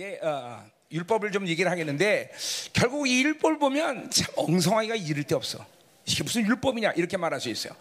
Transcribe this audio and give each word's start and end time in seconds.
이제 0.00 0.18
어, 0.22 0.64
율법을 0.90 1.30
좀 1.30 1.46
얘기를 1.46 1.70
하겠는데 1.70 2.32
결국 2.72 3.06
이 3.06 3.22
율법을 3.22 3.58
보면 3.58 4.10
참 4.10 4.32
엉성하기가 4.34 4.94
이를 4.94 5.24
데 5.24 5.34
없어. 5.34 5.62
이게 6.06 6.24
무슨 6.24 6.46
율법이냐 6.46 6.92
이렇게 6.92 7.18
말할 7.18 7.38
수 7.38 7.50
있어요. 7.50 7.74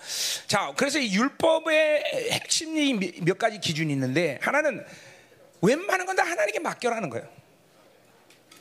자, 0.46 0.74
그래서 0.76 1.00
이 1.00 1.16
율법의 1.16 2.04
핵심이 2.32 2.94
몇- 2.94 3.24
몇 3.24 3.38
가지 3.38 3.58
기준이 3.62 3.94
있는데 3.94 4.38
하나는 4.42 4.86
웬만한 5.62 6.06
건 6.06 6.18
다 6.18 6.24
하나님께 6.26 6.60
맡겨라는 6.60 7.10
거예요. 7.10 7.26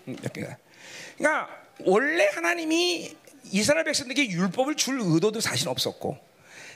음. 0.07 0.17
그러니까 0.33 1.49
원래 1.81 2.29
하나님이 2.33 3.17
이스라엘 3.51 3.83
백성들에게 3.87 4.31
율법을 4.31 4.77
줄 4.77 5.01
의도도 5.03 5.41
사실 5.41 5.69
없었고 5.69 6.17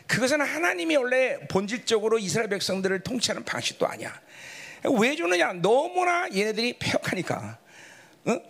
그것은 0.08 0.40
하나님이 0.40 0.96
원래 0.96 1.38
본질적으로 1.46 2.18
이스라엘 2.18 2.48
백성들을 2.48 3.04
통치하는 3.04 3.44
방식도 3.44 3.86
아니야. 3.86 4.20
왜 4.90 5.14
주느냐? 5.14 5.52
너무나 5.54 6.28
얘네들이 6.34 6.74
폐역하니까 6.78 7.58
어? 8.24 8.40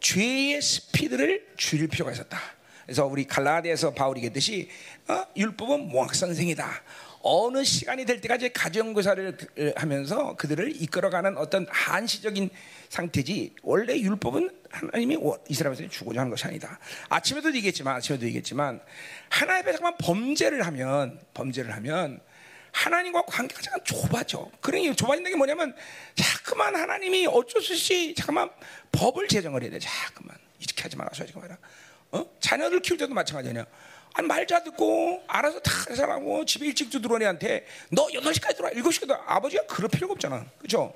죄의 0.00 0.60
스피드를 0.62 1.46
줄일 1.56 1.88
필요가 1.88 2.10
있었다. 2.12 2.38
그래서 2.84 3.06
우리 3.06 3.24
갈라디아에서 3.24 3.92
바울이 3.92 4.18
얘기했듯이 4.18 4.68
어? 5.08 5.24
율법은 5.36 5.88
몽학 5.88 6.14
선생이다. 6.14 6.82
어느 7.22 7.62
시간이 7.62 8.06
될 8.06 8.20
때까지 8.22 8.50
가정교사를 8.52 9.36
그- 9.36 9.72
하면서 9.76 10.34
그들을 10.36 10.80
이끌어가는 10.82 11.36
어떤 11.36 11.66
한시적인 11.68 12.48
상태지 12.88 13.54
원래 13.62 13.94
율법은 13.98 14.50
하나님이 14.70 15.16
워- 15.16 15.38
이스라엘에서 15.48 15.86
주고자 15.88 16.20
하는 16.20 16.30
것이 16.30 16.46
아니다. 16.46 16.78
아침에도 17.10 17.54
얘기했지만 17.54 17.96
아침에도 17.96 18.24
얘기했지만 18.24 18.80
하나님 19.28 19.62
앞에 19.62 19.72
잠깐 19.72 19.94
범죄를 19.98 20.62
하면 20.66 21.20
범죄를 21.34 21.74
하면 21.76 22.20
하나님과 22.72 23.22
관계가 23.22 23.60
잠깐 23.62 23.84
좁아져. 23.84 24.50
그러니 24.60 24.94
좁아진다는 24.94 25.32
게 25.32 25.36
뭐냐면 25.36 25.74
자꾸만 26.14 26.74
하나님이 26.76 27.26
어쩔 27.26 27.62
수 27.62 27.72
없이 27.72 28.14
잠깐만 28.16 28.50
법을 28.92 29.28
제정을 29.28 29.62
해야 29.62 29.70
돼. 29.70 29.78
자꾸만 29.78 30.36
이렇게 30.58 30.82
하지 30.82 30.96
마라, 30.96 31.10
저렇게 31.10 31.38
마라. 31.38 31.58
어? 32.12 32.26
자녀들 32.40 32.80
키울 32.80 32.98
때도 32.98 33.14
마찬가지냐. 33.14 33.66
아니 34.14 34.26
말잘 34.26 34.64
듣고 34.64 35.22
알아서 35.28 35.60
다 35.60 35.70
살아고 35.94 36.44
집에 36.44 36.66
일찍 36.66 36.90
들어온 36.90 37.22
애한테 37.22 37.66
너 37.90 38.06
8시까지 38.08 38.56
들어와 38.56 38.72
7시까지 38.72 39.00
들어와 39.02 39.22
아버지가 39.26 39.66
그럴 39.66 39.88
필요가 39.88 40.12
없잖아 40.12 40.44
그죠 40.58 40.92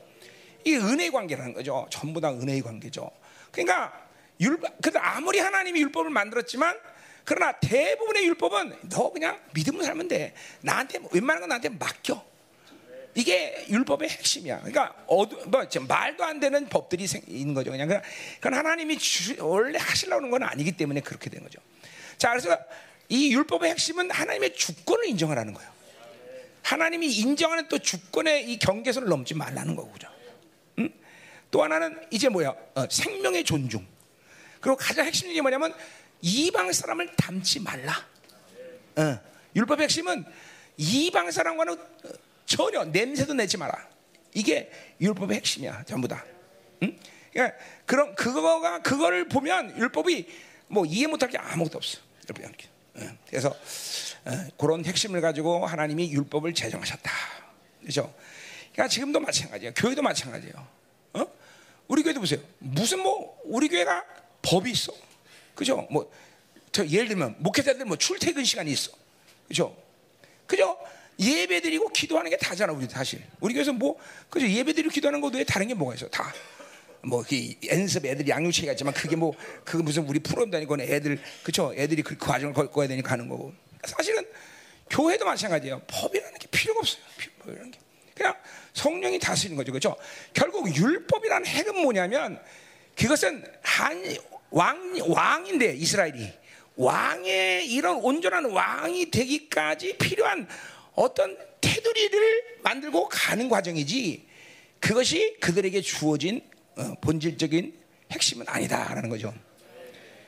이게 0.64 0.77
은혜의 0.78 1.11
관계라는 1.11 1.53
거죠 1.53 1.86
전부 1.91 2.20
다 2.20 2.31
은혜의 2.31 2.62
관계죠 2.62 3.11
그러니까 3.53 3.92
율법 4.41 4.83
근데 4.83 4.98
아무리 4.98 5.38
하나님이 5.38 5.81
율법을 5.83 6.11
만들었지만 6.11 6.77
그러나 7.25 7.53
대부분의 7.53 8.27
율법은 8.27 8.89
너 8.91 9.11
그냥 9.11 9.41
믿음으로 9.55 9.84
살면 9.84 10.08
돼 10.08 10.34
나한테 10.61 10.98
웬만한 11.11 11.41
건 11.41 11.48
나한테 11.48 11.70
맡겨 11.70 12.25
이게 13.16 13.64
율법의 13.69 14.08
핵심이야. 14.08 14.58
그러니까 14.58 14.94
어두, 15.06 15.48
뭐 15.48 15.69
지금 15.69 15.86
말도 15.86 16.25
안 16.25 16.41
되는 16.41 16.69
법들이 16.69 17.06
생, 17.06 17.22
있는 17.28 17.55
거죠. 17.55 17.70
그냥 17.70 17.89
그건- 17.89 18.55
하나님이 18.55 18.98
주, 18.98 19.36
원래 19.39 19.78
하시려는 19.78 20.31
건 20.31 20.42
아니기 20.42 20.72
때문에 20.72 21.00
그렇게 21.00 21.31
된 21.31 21.42
거죠. 21.44 21.61
자, 22.19 22.31
그래서 22.31 22.58
이 23.08 23.33
율법의 23.33 23.70
핵심은 23.70 24.11
하나님의 24.11 24.55
주권을 24.56 25.06
인정하라는 25.06 25.55
거예요. 25.55 25.70
하나님이 26.62 27.14
인정하는 27.14 27.69
또 27.69 27.78
주권의 27.78 28.50
이 28.50 28.59
경계선을 28.59 29.09
넘지 29.09 29.34
말라는 29.34 29.77
거죠. 29.77 30.09
응? 30.81 30.91
또 31.53 31.62
하나는 31.62 32.00
이제 32.11 32.28
뭐야? 32.28 32.53
어, 32.75 32.86
생명의 32.91 33.44
존중. 33.44 33.86
그리고 34.61 34.77
가장 34.77 35.06
핵심이 35.06 35.41
뭐냐면 35.41 35.72
이방 36.25 36.72
사람을 36.72 37.17
닮지 37.17 37.61
말라. 37.61 37.92
어, 38.97 39.20
율법의 39.55 39.84
핵심은 39.84 40.25
이방 40.78 41.31
사람과는 41.31 41.75
어, 41.75 41.78
전혀 42.47 42.83
냄새도 42.84 43.34
내지 43.34 43.58
마라. 43.58 43.86
이게 44.33 44.70
율법의 45.03 45.36
핵심이야, 45.36 45.84
전부 45.84 46.08
다. 46.08 46.25
응? 46.83 46.98
그러니까 47.31 47.58
그런 47.84 48.14
그거가 48.14 48.81
그거를 48.81 49.28
보면 49.28 49.77
율법이 49.77 50.27
뭐 50.69 50.86
이해 50.86 51.06
못할 51.06 51.28
게 51.28 51.36
아무것도 51.36 51.77
없어. 51.77 51.98
율법이 52.22 52.41
이렇게. 52.41 52.69
어, 52.94 53.19
그래서 53.28 53.55
어, 54.25 54.49
그런 54.56 54.82
핵심을 54.82 55.20
가지고 55.20 55.66
하나님이 55.66 56.10
율법을 56.10 56.54
제정하셨다. 56.54 57.10
그렇죠? 57.82 58.15
그러니까 58.72 58.88
지금도 58.88 59.20
마찬가지예요. 59.20 59.75
교회도 59.75 60.00
마찬가지예요. 60.00 60.54
어? 61.12 61.26
우리 61.87 62.03
교회도 62.03 62.20
보세요. 62.20 62.41
무슨 62.60 63.00
뭐 63.00 63.38
우리 63.44 63.69
교회가 63.69 64.03
법이 64.41 64.70
있어. 64.70 64.94
그죠? 65.54 65.87
뭐 65.91 66.10
저 66.75 66.84
예를 66.84 67.06
들면 67.06 67.37
목회자들 67.38 67.87
뭐 67.87 67.97
출퇴근 67.97 68.42
시간이 68.44 68.72
있어. 68.72 68.91
그죠? 69.47 69.76
그죠? 70.44 70.76
예배 71.20 71.60
드리고 71.60 71.88
기도하는 71.91 72.28
게 72.28 72.37
다잖아, 72.37 72.72
우리 72.72 72.88
사실. 72.88 73.22
우리 73.38 73.54
교회에서 73.54 73.72
뭐, 73.72 73.97
그죠? 74.28 74.48
예배 74.48 74.72
드리고 74.72 74.91
기도하는 74.93 75.20
것 75.20 75.32
외에 75.32 75.44
다른 75.44 75.69
게 75.69 75.75
뭐가 75.75 75.94
있어? 75.94 76.09
다. 76.09 76.34
뭐, 77.03 77.22
그 77.22 77.37
연습 77.69 78.04
애들 78.04 78.26
양육체가 78.26 78.72
있지만 78.72 78.93
그게 78.93 79.14
뭐, 79.14 79.32
그거 79.64 79.84
무슨 79.84 80.04
우리 80.09 80.19
프로그램 80.19 80.50
다니고 80.50 80.76
애들, 80.81 81.22
그죠? 81.44 81.72
애들이 81.76 82.03
그 82.03 82.19
과정을 82.19 82.53
겪어야 82.53 82.88
되니까 82.88 83.12
하는 83.12 83.28
거고. 83.28 83.54
사실은 83.84 84.26
교회도 84.91 85.25
마찬가지예요. 85.25 85.81
법이라는 85.87 86.38
게 86.41 86.48
필요가 86.48 86.81
없어요. 86.81 87.03
법이라는 87.38 87.70
게. 87.70 87.78
그냥 88.16 88.34
성령이 88.72 89.20
다스리는 89.20 89.56
거죠. 89.56 89.70
그죠? 89.70 89.94
결국 90.32 90.75
율법이라는 90.75 91.47
핵은 91.47 91.82
뭐냐면 91.82 92.43
그것은 92.97 93.44
한, 93.62 94.03
왕, 94.54 94.94
왕인데, 95.09 95.75
이스라엘이. 95.75 96.32
왕의 96.76 97.70
이런 97.70 97.97
온전한 97.97 98.44
왕이 98.47 99.10
되기까지 99.10 99.97
필요한 99.98 100.47
어떤 100.94 101.37
테두리를 101.60 102.59
만들고 102.62 103.09
가는 103.09 103.48
과정이지 103.48 104.26
그것이 104.81 105.37
그들에게 105.41 105.81
주어진 105.81 106.43
어, 106.76 106.94
본질적인 107.00 107.75
핵심은 108.10 108.47
아니다라는 108.48 109.09
거죠. 109.09 109.32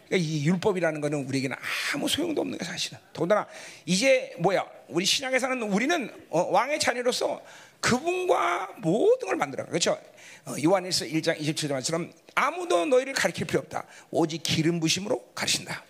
그러니까 0.06 0.28
이 0.28 0.44
율법이라는 0.46 1.00
것은 1.00 1.26
우리에게는 1.26 1.56
아무 1.94 2.08
소용도 2.08 2.40
없는 2.40 2.58
게 2.58 2.64
사실은. 2.64 2.98
더군다나 3.12 3.46
이제 3.84 4.34
뭐야? 4.38 4.64
우리 4.88 5.04
신약에서는 5.04 5.62
우리는 5.62 6.10
어, 6.30 6.42
왕의 6.50 6.78
자녀로서 6.78 7.42
그분과 7.86 8.70
모든 8.78 9.28
걸 9.28 9.36
만들어. 9.36 9.64
그렇죠? 9.66 9.96
어, 10.44 10.54
요한일서 10.62 11.04
1장 11.04 11.38
27절처럼 11.38 12.12
아무도 12.34 12.84
너희를 12.84 13.12
가르칠 13.12 13.46
필요 13.46 13.60
없다. 13.60 13.84
오직 14.10 14.42
기름 14.42 14.80
부심으로 14.80 15.30
가르친다. 15.36 15.84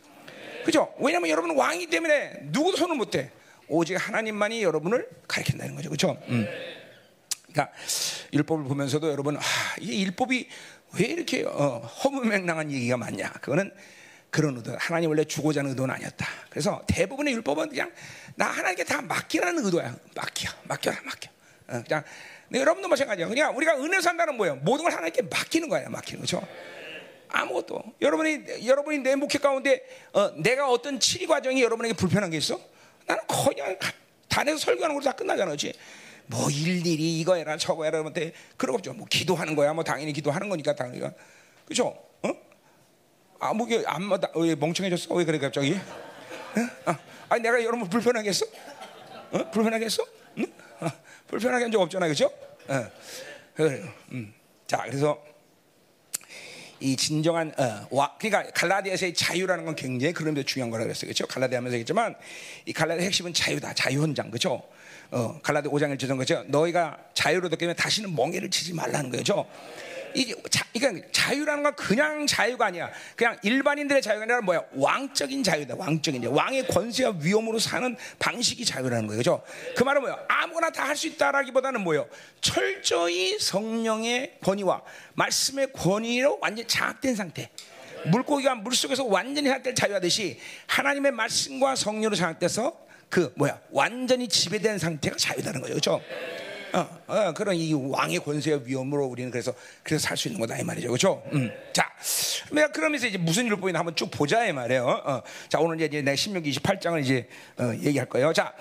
그죠? 0.67 0.93
왜냐하면 0.99 1.31
여러분은 1.31 1.57
왕이기 1.57 1.87
때문에 1.87 2.41
누구도 2.45 2.77
손을 2.77 2.97
못 2.97 3.11
대. 3.11 3.31
오직 3.69 3.95
하나님만이 3.95 4.63
여러분을 4.63 5.09
가르친다는 5.27 5.75
거죠. 5.75 5.89
그렇죠? 5.89 6.23
음. 6.29 6.47
그러니까 7.51 7.75
율법을 8.35 8.65
보면서도 8.65 9.11
여러분, 9.11 9.39
아, 9.39 9.41
이 9.81 10.05
율법이 10.05 10.49
왜 10.99 11.07
이렇게 11.07 11.45
어, 11.45 11.79
허무맹랑한 11.79 12.73
얘기가 12.73 12.99
많냐? 12.99 13.31
그거는 13.41 13.73
그런 14.29 14.55
의도. 14.57 14.77
하나님 14.79 15.09
원래 15.09 15.25
주고자 15.25 15.61
하는 15.61 15.71
의도는 15.71 15.95
아니었다. 15.95 16.27
그래서 16.51 16.83
대부분의 16.89 17.33
율법은 17.35 17.71
그냥 17.71 17.91
나 18.35 18.49
하나님께 18.49 18.85
다 18.85 19.01
맡기라는 19.01 19.65
의도야. 19.65 19.97
맡겨, 20.15 20.51
맡겨라, 20.65 21.01
맡겨. 21.03 21.36
어, 21.69 21.83
그냥 21.87 22.05
여러분도 22.53 22.89
마찬가지야. 22.89 23.29
그냥 23.29 23.57
우리가 23.57 23.77
은혜 23.77 24.01
산다는 24.01 24.37
뭐예요? 24.37 24.57
모든 24.57 24.85
걸 24.85 24.93
하나님께 24.93 25.23
맡기는 25.23 25.69
거야, 25.69 25.89
맡기는 25.89 26.21
거죠. 26.21 26.47
아무것도. 27.29 27.83
여러분이 28.01 28.67
여러분이 28.67 28.99
내 28.99 29.17
목회 29.17 29.39
가운데 29.39 29.85
어, 30.13 30.31
내가 30.37 30.71
어떤 30.71 31.01
치리 31.01 31.27
과정이 31.27 31.63
여러분에게 31.63 31.95
불편한 31.95 32.31
게 32.31 32.37
있어? 32.37 32.61
나는 33.07 33.23
그냥 33.27 33.77
단에서 34.29 34.59
설교하는 34.59 34.95
걸로 34.95 35.05
다 35.05 35.13
끝나잖아, 35.13 35.47
그렇지? 35.47 35.73
뭐 36.27 36.51
일일이 36.51 37.21
이거 37.21 37.35
해라 37.37 37.57
저거 37.57 37.85
해라 37.85 37.99
그런데 37.99 38.33
그런 38.57 38.73
거 38.73 38.79
없죠. 38.79 38.93
뭐 38.93 39.07
기도하는 39.09 39.55
거야, 39.55 39.73
뭐 39.73 39.83
당연히 39.85 40.13
기도하는 40.13 40.49
거니까 40.49 40.75
당연히? 40.75 41.03
어? 41.03 41.13
아무 43.39 43.67
게 43.67 43.83
안마다 43.87 44.31
왜 44.35 44.55
멍청해졌어? 44.55 45.15
왜 45.15 45.25
그래 45.25 45.39
갑자기? 45.39 45.73
어? 45.75 46.91
아, 46.91 46.99
아니 47.29 47.43
내가 47.43 47.63
여러분 47.63 47.89
불편하게 47.89 48.29
했어? 48.29 48.47
어? 49.33 49.51
불편하게 49.51 49.85
했어? 49.85 50.05
응? 50.39 50.47
어, 51.27 51.29
불편하게 51.29 51.65
한 51.65 51.73
적 51.73 51.81
없잖아, 51.81 52.07
그죠? 52.09 52.31
어. 52.69 52.87
음. 54.13 54.33
자, 54.67 54.83
그래서 54.87 55.23
이 56.79 56.95
진정한 56.97 57.53
어, 57.59 57.87
와, 57.91 58.17
그러니까 58.19 58.51
갈라디아에서의 58.53 59.15
자유라는 59.15 59.65
건 59.65 59.75
굉장히 59.75 60.13
그런 60.13 60.35
데 60.35 60.43
중요한 60.43 60.71
거라 60.71 60.85
그랬어요. 60.85 61.07
그렇죠? 61.07 61.27
갈라디아면서 61.27 61.75
얘기했지만 61.77 62.15
이 62.67 62.73
갈라디아 62.73 63.05
핵심은 63.05 63.33
자유다. 63.33 63.75
자유 63.75 64.03
헌장. 64.03 64.31
그렇죠? 64.31 64.63
어, 65.11 65.41
갈라디아 65.43 65.71
5장 65.73 65.97
1절 65.97 66.17
거죠. 66.19 66.45
너희가 66.49 66.99
자유로 67.15 67.49
듣게 67.49 67.61
되면 67.61 67.77
다시는 67.77 68.15
멍에를 68.15 68.51
치지 68.51 68.75
말라는 68.75 69.11
거죠. 69.11 69.47
이게 70.17 70.35
자, 70.51 70.65
그러니까 70.73 71.07
자유라는 71.13 71.63
건 71.63 71.77
그냥 71.77 72.27
자유가 72.27 72.67
아니야. 72.67 72.91
그냥 73.15 73.37
일반인들의 73.43 74.01
자유가 74.01 74.23
아니라 74.23 74.41
뭐야? 74.41 74.65
왕적인 74.73 75.43
자유다. 75.43 75.75
왕적인 75.77 76.23
자유. 76.23 76.33
왕의 76.33 76.67
권세와 76.69 77.17
위엄으로 77.21 77.59
사는 77.59 77.97
방식이 78.19 78.65
자유라는 78.65 79.07
거예요. 79.07 79.19
그죠? 79.19 79.43
그 79.77 79.83
말은 79.85 80.01
뭐예요? 80.01 80.19
아무거나 80.29 80.71
다 80.71 80.87
할 80.87 80.97
수 80.97 81.07
있다라기보다는 81.09 81.83
뭐예요? 81.83 82.09
철저히 82.41 83.39
성령의 83.39 84.39
권위와 84.43 84.83
말씀의 85.15 85.73
권위로 85.73 86.39
완전히 86.41 86.67
장악된 86.67 87.15
상태. 87.15 87.51
물고기가 88.07 88.55
물속에서 88.55 89.05
완전히 89.05 89.49
장악될 89.49 89.75
자유하듯이 89.75 90.39
하나님의 90.67 91.13
말씀과 91.13 91.75
성령으로 91.77 92.15
장악돼서 92.17 92.75
그 93.11 93.33
뭐야? 93.37 93.61
완전히 93.71 94.29
지배된 94.29 94.79
상태가 94.79 95.17
자유다는 95.17 95.61
거예요. 95.61 95.75
그죠? 95.75 96.01
어, 96.73 96.89
어, 97.07 97.33
그런 97.33 97.57
이 97.57 97.73
왕의 97.73 98.21
권세와 98.21 98.61
위험으로 98.65 99.07
우리는 99.07 99.31
그래서 99.31 99.55
그래서 99.83 100.09
살 100.09 100.17
수 100.17 100.29
있는 100.29 100.41
거다 100.41 100.59
이 100.59 100.65
말이죠, 100.65 100.89
그렇죠? 100.89 101.23
음. 101.33 101.51
자, 101.73 101.91
그러면서 102.73 103.07
이제 103.07 103.19
무슨 103.19 103.47
율법이나 103.47 103.79
한번 103.79 103.95
쭉 103.95 104.11
보자 104.11 104.47
이 104.47 104.53
말이에요. 104.53 104.85
어. 104.85 105.23
자, 105.49 105.59
오늘 105.59 105.81
이제 105.81 106.03
내가 106.03 106.17
신명기 106.17 106.51
28장을 106.53 107.03
이제 107.03 107.29
어, 107.59 107.73
얘기할 107.75 108.09
거예요. 108.09 108.33
자, 108.33 108.53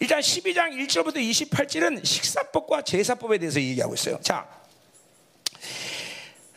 일단 0.00 0.20
12장 0.20 0.70
1절부터 0.86 1.16
28절은 1.16 2.04
식사법과 2.04 2.82
제사법에 2.82 3.38
대해서 3.38 3.60
얘기하고 3.60 3.94
있어요. 3.94 4.18
자. 4.22 4.46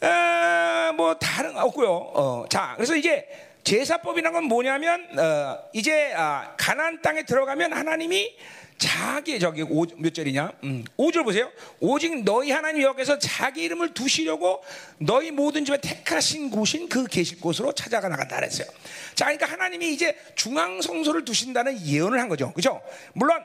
어, 0.02 0.94
뭐 0.94 1.16
다른 1.16 1.58
없고요. 1.58 1.90
어, 1.90 2.46
자, 2.50 2.74
그래서 2.76 2.96
이게 2.96 3.28
제사법이라는 3.64 4.34
건 4.34 4.44
뭐냐면 4.46 5.08
어, 5.20 5.60
이제 5.74 6.14
아, 6.16 6.56
가나안 6.58 7.02
땅에 7.02 7.24
들어가면 7.24 7.74
하나님이 7.74 8.36
자기 8.82 9.40
저기 9.40 9.62
오, 9.62 9.86
몇 9.98 10.12
절이냐? 10.12 10.54
음, 10.64 10.84
5절 10.98 11.24
보세요. 11.24 11.52
오직 11.80 12.24
너희 12.24 12.50
하나님 12.50 12.82
여기서 12.82 13.20
자기 13.20 13.62
이름을 13.62 13.94
두시려고 13.94 14.64
너희 14.98 15.30
모든 15.30 15.64
집에 15.64 15.80
택하신 15.80 16.50
곳인 16.50 16.90
그 16.90 17.06
계실 17.06 17.40
곳으로 17.40 17.74
찾아가 17.74 18.10
나간다 18.10 18.38
그랬어요. 18.38 18.68
자, 19.14 19.26
그러니까 19.26 19.46
하나님이 19.46 19.94
이제 19.94 20.18
중앙 20.34 20.82
성소를 20.82 21.26
두신다는 21.26 21.80
예언을 21.86 22.20
한 22.20 22.28
거죠. 22.28 22.52
그죠? 22.54 22.82
물론 23.14 23.38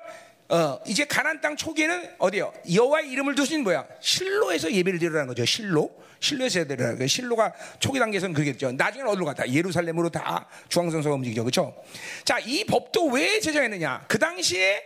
어, 0.48 0.80
이제 0.86 1.04
가나안 1.04 1.42
땅 1.42 1.54
초기에는 1.54 2.14
어디요? 2.16 2.54
여호와의 2.72 3.10
이름을 3.10 3.34
두신 3.34 3.62
뭐야? 3.62 3.84
실로에서 4.00 4.72
예배를 4.72 4.98
드리라는 4.98 5.26
거죠. 5.26 5.44
실로. 5.44 5.94
실로에서 6.18 6.64
드리라는 6.64 6.96
거예요. 6.96 7.08
실로가 7.08 7.52
초기 7.78 7.98
단계에서는 7.98 8.34
그겠죠. 8.34 8.72
나중에는 8.72 9.12
어디로 9.12 9.26
갔다? 9.26 9.46
예루살렘으로 9.46 10.08
다 10.08 10.48
중앙성소가 10.70 11.14
움직이죠. 11.14 11.44
그렇죠? 11.44 11.76
자, 12.24 12.38
이 12.38 12.64
법도 12.64 13.08
왜 13.08 13.38
제정했느냐? 13.38 14.06
그 14.08 14.18
당시에 14.18 14.82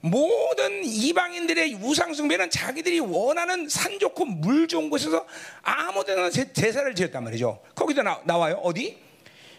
모든 0.00 0.84
이방인들의 0.84 1.74
우상숭배는 1.74 2.50
자기들이 2.50 3.00
원하는 3.00 3.68
산 3.68 3.98
좋고 3.98 4.24
물 4.24 4.68
좋은 4.68 4.90
곳에서 4.90 5.26
아무 5.62 6.04
데나 6.04 6.30
제사를 6.30 6.94
지었단 6.94 7.24
말이죠. 7.24 7.60
거기도 7.74 8.02
나, 8.02 8.20
나와요. 8.24 8.60
어디? 8.62 9.06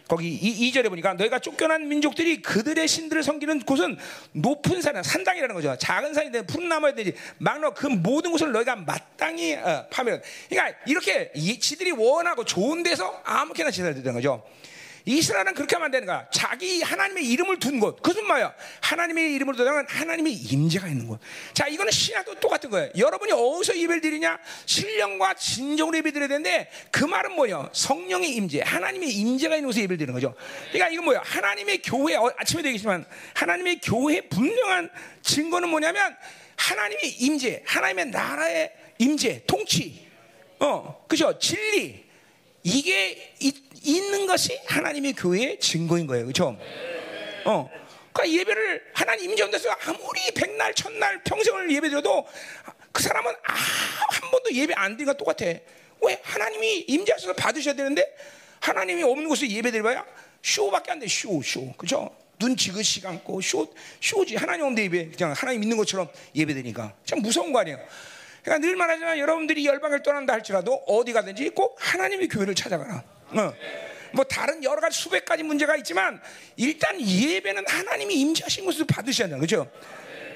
거기 0.08 0.30
이, 0.30 0.72
2절에 0.72 0.90
보니까 0.90 1.14
너희가 1.14 1.40
쫓겨난 1.40 1.88
민족들이 1.88 2.42
그들의 2.42 2.88
신들을 2.88 3.24
섬기는 3.24 3.60
곳은 3.62 3.98
높은 4.32 4.82
산은 4.82 5.04
산당이라는 5.04 5.54
거죠. 5.54 5.76
작은 5.78 6.14
산인데 6.14 6.46
푸른 6.46 6.70
나무에 6.70 6.96
되지 6.96 7.14
막너 7.40 7.74
그 7.74 7.88
모든 7.88 8.32
곳을 8.32 8.52
너희가 8.52 8.78
마땅히 8.78 9.56
어, 9.56 9.86
파면. 9.90 10.22
그러니까 10.50 10.78
이렇게 10.86 11.32
이, 11.36 11.60
지들이 11.60 11.92
원하고 11.92 12.46
좋은 12.46 12.84
데서 12.84 13.22
아무렇게나 13.26 13.72
제사를 13.72 13.96
드리는 13.96 14.14
거죠. 14.14 14.44
이스라엘은 15.08 15.54
그렇게 15.54 15.76
하면 15.76 15.86
안 15.86 15.92
되는 15.92 16.06
거야. 16.06 16.28
자기 16.32 16.82
하나님의 16.82 17.26
이름을 17.30 17.60
둔 17.60 17.80
곳. 17.80 17.96
그것은 18.04 18.28
뭐야? 18.28 18.54
하나님의 18.82 19.34
이름을 19.36 19.56
두는 19.56 19.86
하나님의 19.88 20.34
임재가 20.34 20.90
있는 20.90 21.08
곳. 21.08 21.22
자, 21.54 21.68
이거는 21.68 21.90
신약도 21.94 22.36
똑같은 22.42 22.70
거예요. 22.70 22.92
여러분이 22.98 23.32
어디서 23.32 23.78
예배를 23.78 24.02
드리냐? 24.02 24.38
신령과 24.66 25.36
진정으로 25.36 25.98
예배 26.00 26.12
드려야 26.12 26.28
되는데 26.28 26.70
그 26.92 27.06
말은 27.06 27.32
뭐예요? 27.36 27.70
성령의 27.72 28.32
임재, 28.36 28.62
하나님의 28.62 29.10
임재가 29.10 29.56
있는 29.56 29.70
곳에 29.70 29.80
예배를 29.84 29.98
드리는 29.98 30.14
거죠. 30.14 30.36
그러니까 30.74 30.90
이건 30.90 31.06
뭐예요? 31.06 31.22
하나님의 31.24 31.82
교회 31.84 32.16
어, 32.16 32.30
아침에 32.38 32.62
되겠지만 32.62 33.06
하나님의 33.34 33.80
교회 33.82 34.20
분명한 34.28 34.90
증거는 35.24 35.70
뭐냐면 35.70 36.18
하나님의 36.58 37.12
임재, 37.22 37.64
하나님의 37.66 38.08
나라의 38.08 38.74
임재, 38.98 39.44
통치. 39.48 40.06
어, 40.60 41.06
그죠? 41.08 41.40
진리. 41.40 42.06
이게 42.64 43.34
이, 43.40 43.54
있는 43.84 44.26
것이 44.26 44.60
하나님의 44.66 45.14
교회의 45.14 45.60
증거인 45.60 46.08
거예요. 46.08 46.26
그렇죠? 46.26 46.58
어. 47.46 47.70
그러니까 48.14 48.40
예배를 48.40 48.84
하나님 48.94 49.30
임재원에서 49.32 49.70
아무리 49.86 50.32
백날 50.36 50.74
천날 50.74 51.24
평생을 51.24 51.72
예배드려도 51.72 52.28
그 52.92 53.04
사람은 53.04 53.32
아, 53.32 53.54
한 53.54 54.32
번도 54.32 54.52
예배 54.52 54.74
안 54.76 54.98
드린 54.98 55.06
것 55.06 55.18
똑같아. 55.18 55.46
왜 56.02 56.20
하나님이 56.24 56.80
임재하셔서 56.88 57.34
받으셔야 57.34 57.76
되는데 57.76 58.16
하나님이 58.60 59.04
없는 59.04 59.30
곳에 59.30 59.48
예배드려봐야 59.48 60.04
쇼밖에 60.42 60.92
안 60.92 61.00
돼. 61.00 61.08
쇼, 61.08 61.42
쇼. 61.44 61.72
그죠? 61.74 62.16
눈 62.40 62.56
지그시 62.56 63.02
감고 63.02 63.42
쇼, 63.42 63.72
쇼지. 64.02 64.36
하나님 64.36 64.66
없는데 64.66 64.84
예배. 64.84 65.10
그냥 65.16 65.34
하나님 65.34 65.64
있는 65.64 65.78
것처럼 65.78 66.10
예배드리니까. 66.36 66.94
참 67.06 67.20
무서운 67.20 67.52
거 67.52 67.60
아니에요. 67.60 67.78
그러니까 68.44 68.66
늘 68.66 68.76
말하지만 68.76 69.20
여러분들이 69.20 69.66
열방을 69.66 70.04
떠난다 70.04 70.34
할지라도 70.34 70.76
어디 70.88 71.14
가든지 71.14 71.50
꼭 71.50 71.78
하나님의 71.80 72.30
교회를 72.30 72.56
찾아가라. 72.56 73.04
어. 73.32 73.54
뭐 74.14 74.24
다른 74.24 74.64
여러 74.64 74.80
가지 74.80 74.98
수백 75.00 75.26
가지 75.26 75.44
문제가 75.44 75.76
있지만 75.78 76.22
일단 76.56 77.00
예배는 77.00 77.66
하나님이 77.68 78.16
임재하신 78.16 78.66
것을 78.66 78.86
받으셔야 78.88 79.28
된다. 79.28 79.42
그죠? 79.42 79.70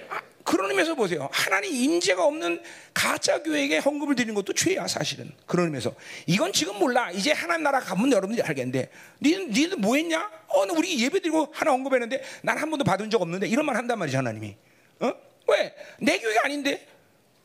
아, 0.10 0.20
그런 0.44 0.70
의미에서 0.70 0.94
보세요. 0.94 1.30
하나님 1.32 1.74
임재가 1.74 2.24
없는 2.24 2.62
가짜 2.94 3.42
교회에게 3.42 3.78
헌금을 3.78 4.16
드리는 4.16 4.36
것도 4.36 4.54
죄야 4.54 4.88
사실은. 4.88 5.32
그런 5.46 5.68
의미에서 5.68 5.96
이건 6.28 6.52
지금 6.52 6.78
몰라. 6.80 7.12
이제 7.12 7.32
하나님 7.32 7.64
나라 7.64 7.80
가면 7.80 8.12
여러분들이 8.12 8.46
알겠는데 8.46 8.90
니는 9.22 9.52
니는 9.52 9.82
뭐 9.82 9.96
했냐? 9.96 10.30
어, 10.48 10.64
우리 10.74 11.02
예배 11.02 11.22
드리고 11.22 11.50
하나 11.54 11.72
헌금했는데 11.72 12.22
난 12.44 12.58
한 12.58 12.70
번도 12.70 12.84
받은 12.84 13.10
적 13.10 13.22
없는데 13.22 13.48
이런 13.48 13.66
말 13.66 13.78
한단 13.78 13.98
말이죠 14.00 14.18
하나님이. 14.18 14.56
어? 15.00 15.14
왜? 15.48 15.74
내 16.00 16.20
교회가 16.20 16.42
아닌데? 16.46 16.86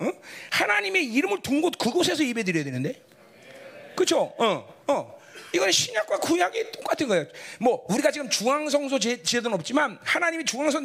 어? 0.01 0.11
하나님의 0.51 1.05
이름을 1.05 1.41
둔 1.41 1.63
곳 1.63 1.79
그곳에서 1.79 2.27
예배 2.27 2.43
드려야 2.43 2.65
되는데. 2.65 3.01
그렇죠? 3.95 4.35
어. 4.39 4.75
어. 4.89 5.16
이건 5.53 5.71
신약과 5.71 6.19
구약이 6.19 6.73
똑같은 6.73 7.09
거예요. 7.09 7.27
뭐 7.61 7.85
우리가 7.89 8.11
지금 8.11 8.29
중앙성소 8.29 8.99
제, 8.99 9.23
제도는 9.23 9.57
없지만 9.57 9.99
하나님이 10.03 10.45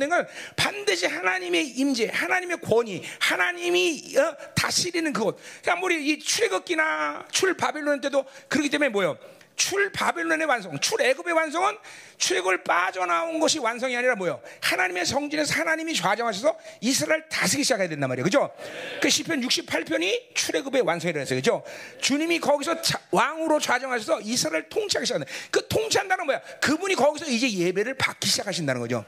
건 0.10 0.28
반드시 0.56 1.06
하나님의 1.06 1.68
임재, 1.68 2.10
하나님의 2.14 2.62
권위, 2.62 3.04
하나님이 3.20 4.16
어, 4.18 4.38
다스리는 4.56 5.12
그곳. 5.14 5.38
그러니까 5.62 5.86
우리 5.86 6.08
이 6.08 6.20
출애굽기나 6.20 7.28
출 7.32 7.56
바벨론 7.56 8.02
때도 8.02 8.26
그렇기 8.48 8.70
때문에 8.70 8.90
뭐요? 8.90 9.18
출 9.62 9.92
바벨론의 9.92 10.48
완성, 10.48 10.80
출 10.80 11.00
애굽의 11.02 11.36
완성은 11.36 11.78
출애굽을 12.18 12.64
빠져나온 12.64 13.40
것이 13.40 13.60
완성이 13.60 13.96
아니라 13.96 14.16
뭐요? 14.16 14.42
하나님의 14.60 15.06
성진에서 15.06 15.54
하나님이 15.54 15.94
좌정하셔서 15.94 16.58
이스라엘 16.82 17.30
다스리기 17.30 17.64
시작해야 17.64 17.88
된단 17.88 18.10
말이에요. 18.10 18.24
그죠? 18.24 18.52
그 19.00 19.08
시편 19.08 19.42
68편이 19.42 20.34
출애굽의 20.34 20.82
완성이라고 20.82 21.22
했어요. 21.22 21.38
그죠? 21.38 21.64
주님이 22.02 22.40
거기서 22.40 22.82
자, 22.82 23.00
왕으로 23.12 23.60
좌정하셔서 23.60 24.22
이스라엘 24.22 24.68
통치하기 24.68 25.06
시작하는 25.06 25.28
그 25.52 25.68
통치한다는 25.68 26.26
뭐야? 26.26 26.42
그분이 26.60 26.96
거기서 26.96 27.28
이제 27.28 27.48
예배를 27.48 27.94
받기 27.94 28.28
시작하신다는 28.28 28.82
거죠. 28.82 29.06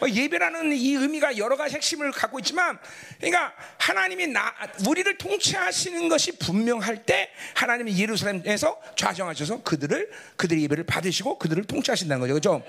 어, 0.00 0.08
예배라는 0.08 0.72
이 0.72 0.94
의미가 0.94 1.38
여러 1.38 1.56
가지 1.56 1.74
핵심을 1.74 2.10
갖고 2.12 2.38
있지만, 2.40 2.78
그러니까 3.18 3.54
하나님이 3.78 4.28
나, 4.28 4.52
우리를 4.86 5.16
통치하시는 5.18 6.08
것이 6.08 6.38
분명할 6.38 7.04
때 7.04 7.30
하나님이 7.54 7.98
예루살렘에서 7.98 8.80
좌정하셔서 8.96 9.62
그들을 9.62 10.10
그들의 10.36 10.62
예배를 10.64 10.84
받으시고 10.84 11.38
그들을 11.38 11.64
통치하신다는 11.64 12.20
거죠, 12.20 12.34
그렇죠? 12.34 12.62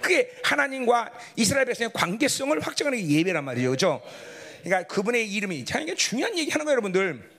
그게 0.00 0.30
하나님과 0.44 1.10
이스라엘 1.36 1.66
백성의 1.66 1.90
관계성을 1.92 2.58
확정하는 2.60 2.98
게 2.98 3.06
예배란 3.06 3.44
말이죠, 3.44 3.68
그렇죠? 3.68 4.02
그러니까 4.62 4.86
그분의 4.92 5.30
이름이 5.32 5.64
참 5.64 5.82
이게 5.82 5.94
중요한 5.94 6.36
얘기하는 6.38 6.64
거예요, 6.64 6.74
여러분들. 6.74 7.38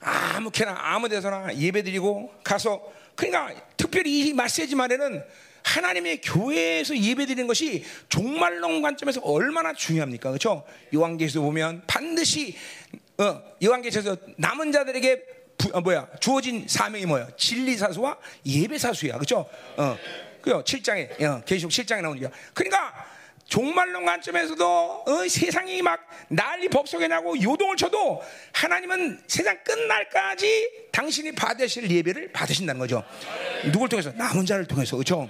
아무렇게나 0.00 0.76
아무 0.76 1.08
데서나 1.08 1.56
예배드리고 1.56 2.40
가서 2.42 2.92
그러니까 3.14 3.54
특별히 3.76 4.20
이 4.20 4.32
메시지만에는 4.32 5.22
하나님의 5.64 6.20
교회에서 6.20 6.96
예배드리는 6.96 7.46
것이 7.46 7.84
종말론 8.08 8.82
관점에서 8.82 9.20
얼마나 9.22 9.72
중요합니까? 9.72 10.30
그렇죠? 10.30 10.64
요한계시서 10.94 11.40
보면 11.40 11.82
반드시 11.86 12.56
어, 13.18 13.42
요한계시에서 13.62 14.16
남은 14.36 14.72
자들에게 14.72 15.22
부, 15.58 15.70
어, 15.72 15.80
뭐야 15.80 16.08
주어진 16.20 16.66
사명이 16.66 17.06
뭐야? 17.06 17.28
진리 17.36 17.76
사수와 17.76 18.18
예배 18.44 18.78
사수야, 18.78 19.14
그렇죠? 19.14 19.48
어, 19.76 19.96
그요 20.40 20.62
7장에 20.64 21.22
어, 21.22 21.42
계시록 21.44 21.70
7장에 21.70 22.02
나오니까 22.02 22.30
그러니까 22.52 23.11
종말론 23.52 24.06
관점에서도 24.06 25.04
어, 25.06 25.28
세상이 25.28 25.82
막 25.82 26.00
난리 26.28 26.70
법석에 26.70 27.06
나고 27.06 27.38
요동을 27.42 27.76
쳐도 27.76 28.22
하나님은 28.54 29.24
세상 29.26 29.62
끝날까지 29.62 30.88
당신이 30.90 31.32
받으실 31.32 31.90
예배를 31.90 32.32
받으신다는 32.32 32.78
거죠. 32.78 33.04
누굴 33.70 33.90
통해서? 33.90 34.10
남은 34.12 34.46
자를 34.46 34.66
통해서 34.66 34.96
그렇죠? 34.96 35.28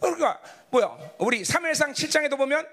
그러니까 0.00 0.40
뭐야? 0.70 0.90
우리 1.18 1.42
3일상 1.42 1.92
7장에도 1.92 2.36
보면 2.36 2.66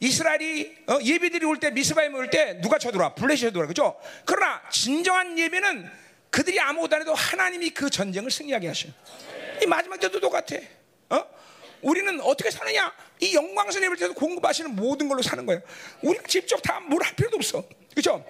이스라엘이 0.00 0.74
어, 0.88 0.98
예배들이 1.02 1.44
올 1.44 1.58
때 1.60 1.70
미스바에 1.70 2.08
올 2.08 2.30
때 2.30 2.58
누가 2.62 2.78
쳐들어와? 2.78 3.14
블레시 3.14 3.42
쳐들어와 3.42 3.66
그죠? 3.66 4.00
그러나 4.24 4.62
진정한 4.70 5.38
예배는 5.38 5.90
그들이 6.30 6.58
아무것도 6.58 6.96
안 6.96 7.02
해도 7.02 7.12
하나님이 7.14 7.70
그 7.70 7.90
전쟁을 7.90 8.30
승리하게 8.30 8.68
하셔. 8.68 8.88
이 9.62 9.66
마지막 9.66 10.00
때도 10.00 10.18
똑같아. 10.18 10.56
어? 11.10 11.36
우리는 11.82 12.20
어떻게 12.20 12.50
사느냐? 12.50 12.92
이 13.20 13.34
예배를 13.34 13.96
통해서 13.96 14.14
공급하시는 14.14 14.74
모든 14.76 15.08
걸로 15.08 15.22
사는 15.22 15.44
거예요. 15.46 15.60
우리가 16.02 16.24
직접 16.26 16.60
다 16.62 16.80
뭘 16.80 17.02
할 17.02 17.14
필요도 17.16 17.36
없어. 17.36 17.64
그렇죠? 17.92 18.24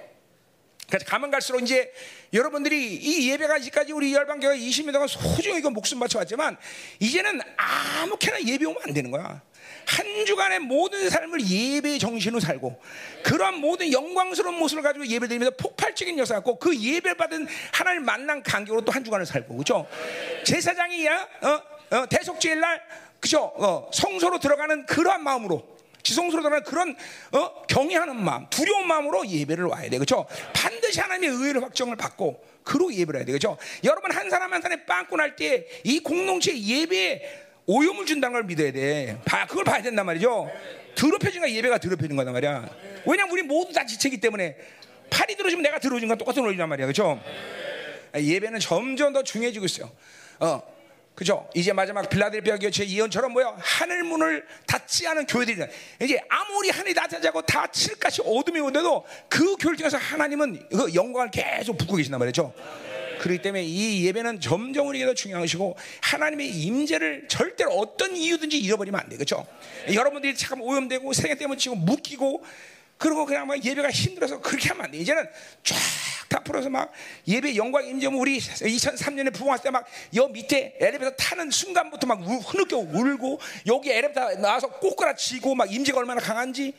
그래서 0.88 1.04
가면 1.04 1.32
갈수록 1.32 1.60
이제 1.60 1.92
여러분들이 2.32 2.94
이 2.94 3.30
예배가 3.30 3.58
지까지 3.58 3.92
우리 3.92 4.14
열방교가 4.14 4.54
20년 4.54 4.92
동안 4.92 5.08
소중히 5.08 5.58
이거 5.58 5.68
목숨 5.70 5.98
바쳐왔지만 5.98 6.56
이제는 7.00 7.40
아무렇게나 7.56 8.40
예배 8.42 8.64
오면 8.66 8.82
안 8.86 8.94
되는 8.94 9.10
거야. 9.10 9.42
한 9.86 10.26
주간의 10.26 10.60
모든 10.60 11.08
삶을 11.10 11.40
예배의 11.48 11.98
정신으로 11.98 12.40
살고 12.40 12.80
그러한 13.24 13.58
모든 13.58 13.92
영광스러운 13.92 14.56
모습을 14.58 14.82
가지고 14.82 15.06
예배드리면서 15.06 15.56
폭발적인 15.56 16.18
역사 16.18 16.34
갖고 16.34 16.58
그 16.58 16.76
예배 16.76 17.14
받은 17.14 17.46
하나님 17.72 18.04
만난 18.04 18.42
간격으로 18.42 18.84
또 18.84 18.92
한 18.92 19.02
주간을 19.04 19.26
살고 19.26 19.54
그렇죠? 19.54 19.88
제사장이야 20.44 21.28
어? 21.42 21.62
어, 21.96 22.06
대속죄일 22.08 22.60
날 22.60 22.82
그죠? 23.20 23.52
어, 23.56 23.90
성소로 23.92 24.38
들어가는 24.38 24.86
그러한 24.86 25.22
마음으로 25.22 25.66
지성소로 26.02 26.42
들어가는 26.42 26.64
그런 26.64 26.96
어? 27.32 27.62
경외하는 27.66 28.22
마음, 28.22 28.46
두려운 28.48 28.86
마음으로 28.86 29.26
예배를 29.26 29.64
와야 29.64 29.82
돼, 29.90 29.98
그렇죠? 29.98 30.26
반드시 30.54 31.00
하나님의 31.00 31.30
의를 31.36 31.62
확정을 31.64 31.96
받고 31.96 32.44
그로 32.62 32.92
예배를 32.94 33.20
해야 33.20 33.24
돼, 33.26 33.32
그렇죠? 33.32 33.56
여러분 33.82 34.12
한 34.12 34.30
사람 34.30 34.52
한 34.52 34.62
사람이 34.62 34.84
빵꾸 34.84 35.16
날 35.16 35.34
때 35.34 35.66
이 35.84 35.98
공동체 35.98 36.56
예배에 36.56 37.44
오염을 37.66 38.06
준다는 38.06 38.34
걸 38.34 38.44
믿어야 38.44 38.70
돼. 38.70 39.18
봐, 39.24 39.44
그걸 39.46 39.64
봐야 39.64 39.82
된단 39.82 40.06
말이죠. 40.06 40.48
더럽혀진 40.94 41.40
거 41.40 41.50
예배가 41.50 41.78
더럽혀진 41.78 42.14
거단 42.16 42.32
말이야. 42.32 42.68
왜냐면 43.04 43.32
우리 43.32 43.42
모두 43.42 43.72
다 43.72 43.84
지체기 43.84 44.20
때문에 44.20 44.56
팔이 45.10 45.34
들어지면 45.36 45.64
내가 45.64 45.80
들어진 45.80 46.06
건 46.06 46.16
똑같은 46.16 46.42
원리란 46.44 46.68
말이야, 46.68 46.86
그렇죠? 46.86 47.20
예배는 48.16 48.60
점점 48.60 49.12
더 49.12 49.24
중요해지고 49.24 49.64
있어요. 49.66 49.90
어, 50.38 50.62
그죠? 51.16 51.48
이제 51.54 51.72
마지막 51.72 52.06
빌라델피아 52.10 52.58
교회 52.58 52.70
예언처럼 52.86 53.32
뭐야? 53.32 53.56
하늘 53.58 54.04
문을 54.04 54.46
닫지 54.66 55.06
않은 55.08 55.24
교회들이 55.24 55.56
이제 56.02 56.20
아무리 56.28 56.68
하늘이 56.68 56.92
닫자고 56.92 57.40
닫힐 57.40 57.98
것이 57.98 58.20
어둠이 58.22 58.60
오는데도 58.60 59.02
그 59.26 59.56
교회를 59.56 59.78
통해서 59.78 59.96
하나님은 59.96 60.68
그 60.68 60.94
영광을 60.94 61.30
계속 61.30 61.78
붓고 61.78 61.96
계신단 61.96 62.18
말이죠. 62.18 62.52
그렇기 63.18 63.40
때문에 63.40 63.64
이 63.64 64.04
예배는 64.04 64.40
점점 64.40 64.88
우리에게 64.88 65.06
더 65.06 65.14
중요한 65.14 65.42
것이고 65.42 65.74
하나님의 66.02 66.50
임재를 66.50 67.28
절대로 67.28 67.70
어떤 67.72 68.14
이유든지 68.14 68.58
잃어버리면 68.58 69.00
안 69.00 69.08
돼. 69.08 69.16
그죠? 69.16 69.46
여러분들이 69.90 70.36
잠깐 70.36 70.60
오염되고 70.60 71.14
세계 71.14 71.34
때문에 71.34 71.56
지금 71.56 71.78
묶이고 71.78 72.44
그리고 72.98 73.26
그냥 73.26 73.46
막 73.46 73.62
예배가 73.62 73.90
힘들어서 73.90 74.40
그렇게 74.40 74.68
하면 74.70 74.86
안 74.86 74.90
돼. 74.90 74.98
이제는 74.98 75.26
쫙 75.62 75.76
다 76.28 76.40
풀어서 76.40 76.68
막 76.68 76.90
예배 77.28 77.54
영광 77.54 77.86
임재면 77.86 78.18
우리 78.18 78.38
2003년에 78.40 79.32
부흥할 79.32 79.60
때 79.60 79.70
막 79.70 79.84
여 80.16 80.26
밑에 80.26 80.76
엘리베이터 80.80 81.14
타는 81.14 81.52
순간부터 81.52 82.04
막 82.08 82.20
우- 82.20 82.38
흐느껴 82.40 82.78
울고 82.78 83.38
여기 83.68 83.92
엘리베이터 83.92 84.34
나와서 84.40 84.66
꼬꾸라치고 84.66 85.54
막 85.54 85.72
임재가 85.72 85.98
얼마나 86.00 86.20
강한지 86.20 86.74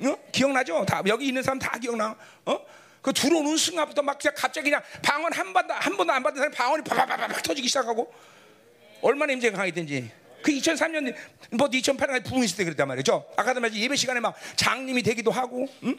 어? 0.00 0.16
기억나죠? 0.32 0.86
다 0.86 1.02
여기 1.08 1.26
있는 1.28 1.42
사람 1.42 1.58
다 1.58 1.76
기억나. 1.78 2.16
어? 2.46 2.58
그 3.02 3.12
들어오는 3.12 3.54
순간부터 3.58 4.00
막 4.00 4.18
그냥 4.18 4.34
갑자기 4.34 4.70
그냥 4.70 4.82
방언 5.02 5.30
한 5.32 5.52
번도 5.52 5.74
한 5.74 5.96
번도 5.96 6.12
안 6.14 6.22
받은 6.22 6.36
사람 6.38 6.52
방언이 6.52 6.82
바바바박 6.84 7.42
터지기 7.42 7.68
시작하고 7.68 8.10
얼마나 9.02 9.32
임재가 9.34 9.58
강했든지. 9.58 10.10
그 10.46 10.52
2003년 10.52 11.12
뭐 11.50 11.66
2008년에 11.68 12.24
부흥 12.24 12.44
있을 12.44 12.58
때 12.58 12.62
그랬단 12.62 12.86
말이죠. 12.86 13.26
아까도 13.36 13.58
말했지 13.58 13.82
예배 13.82 13.96
시간에 13.96 14.20
막 14.20 14.36
장님이 14.54 15.02
되기도 15.02 15.32
하고. 15.32 15.66
응? 15.82 15.98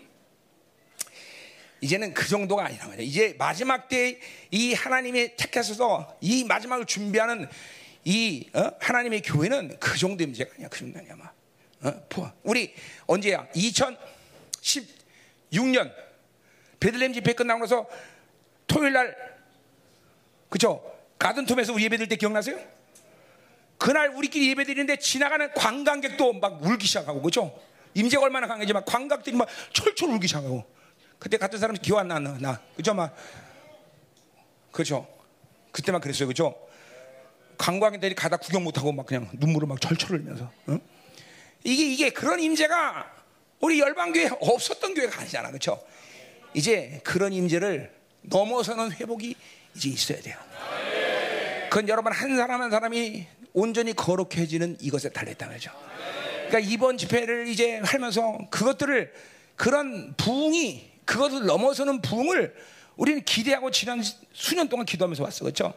이제는 1.81 2.13
그 2.13 2.29
정도가 2.29 2.63
아니란 2.65 2.87
말이야. 2.87 3.05
이제 3.05 3.35
마지막 3.37 3.89
때 3.89 4.21
이 4.51 4.73
하나님의 4.73 5.35
택하셔서 5.35 6.17
이 6.21 6.45
마지막을 6.45 6.85
준비하는 6.85 7.49
이 8.05 8.49
어? 8.53 8.71
하나님의 8.79 9.21
교회는 9.21 9.75
그 9.81 9.97
정도 9.97 10.23
임재가 10.23 10.51
아니야. 10.55 10.69
그 10.69 10.79
정도 10.79 10.97
아니야. 10.99 11.11
아마. 11.13 11.29
어? 11.81 12.31
우리 12.43 12.73
언제야? 13.05 13.49
2016년 15.51 15.93
베들레헴 16.79 17.11
집회 17.11 17.33
끝나고 17.33 17.59
나서 17.59 17.85
토요일 18.65 18.93
날 18.93 19.13
그죠? 20.47 20.81
가든톰에서 21.19 21.73
우리 21.73 21.83
예배드릴 21.83 22.07
때 22.07 22.15
기억나세요? 22.15 22.76
그날 23.77 24.09
우리끼리 24.09 24.49
예배 24.49 24.63
드리는데 24.63 24.97
지나가는 24.97 25.51
관광객도 25.53 26.33
막 26.33 26.63
울기 26.63 26.87
시작하고 26.87 27.21
그죠? 27.21 27.57
임재가 27.93 28.23
얼마나 28.23 28.47
강해지만 28.47 28.83
관광객들이 28.85 29.35
막 29.35 29.47
철철 29.73 30.09
울기 30.09 30.27
시작하고 30.27 30.65
그때 31.19 31.37
같은 31.37 31.57
사람 31.59 31.75
기억 31.75 31.99
안 31.99 32.07
나, 32.07 32.19
나, 32.19 32.37
나. 32.39 32.61
그죠? 32.75 32.93
막 32.93 33.15
그죠? 34.71 35.07
그때만 35.71 36.01
그랬어요, 36.01 36.27
그죠? 36.27 36.55
관광객들이 37.57 38.13
가다 38.13 38.37
구경 38.37 38.63
못하고 38.63 38.91
막 38.91 39.05
그냥 39.05 39.29
눈물을 39.33 39.67
막 39.67 39.81
철철 39.81 40.19
흘면서 40.19 40.51
응? 40.69 40.79
이게 41.63 41.85
이게 41.85 42.09
그런 42.11 42.39
임재가 42.39 43.15
우리 43.59 43.79
열방교회 43.79 44.29
없었던 44.39 44.93
교회가 44.93 45.21
아니잖아, 45.21 45.49
그렇죠? 45.49 45.83
이제 46.53 47.01
그런 47.03 47.33
임재를 47.33 47.93
넘어서는 48.21 48.91
회복이 48.91 49.35
이제 49.75 49.89
있어야 49.89 50.21
돼요. 50.21 50.37
그건 51.69 51.89
여러분 51.89 52.13
한 52.13 52.35
사람 52.37 52.61
한 52.61 52.69
사람이 52.69 53.27
온전히 53.57 53.93
거룩해지는 53.93 54.77
이것에 54.81 55.09
달렸다 55.09 55.47
말이죠. 55.47 55.71
그러니까 56.47 56.59
이번 56.59 56.95
집회를 56.95 57.47
이제 57.47 57.79
하면서 57.83 58.37
그것들을 58.51 59.11
그런 59.55 60.13
부흥이 60.15 60.91
그것을 61.05 61.47
넘어서는 61.47 62.01
부흥을 62.03 62.53
우리는 62.97 63.23
기대하고 63.23 63.71
지난 63.71 64.03
수년 64.31 64.69
동안 64.69 64.85
기도하면서 64.85 65.23
왔어, 65.23 65.43
그렇죠? 65.43 65.73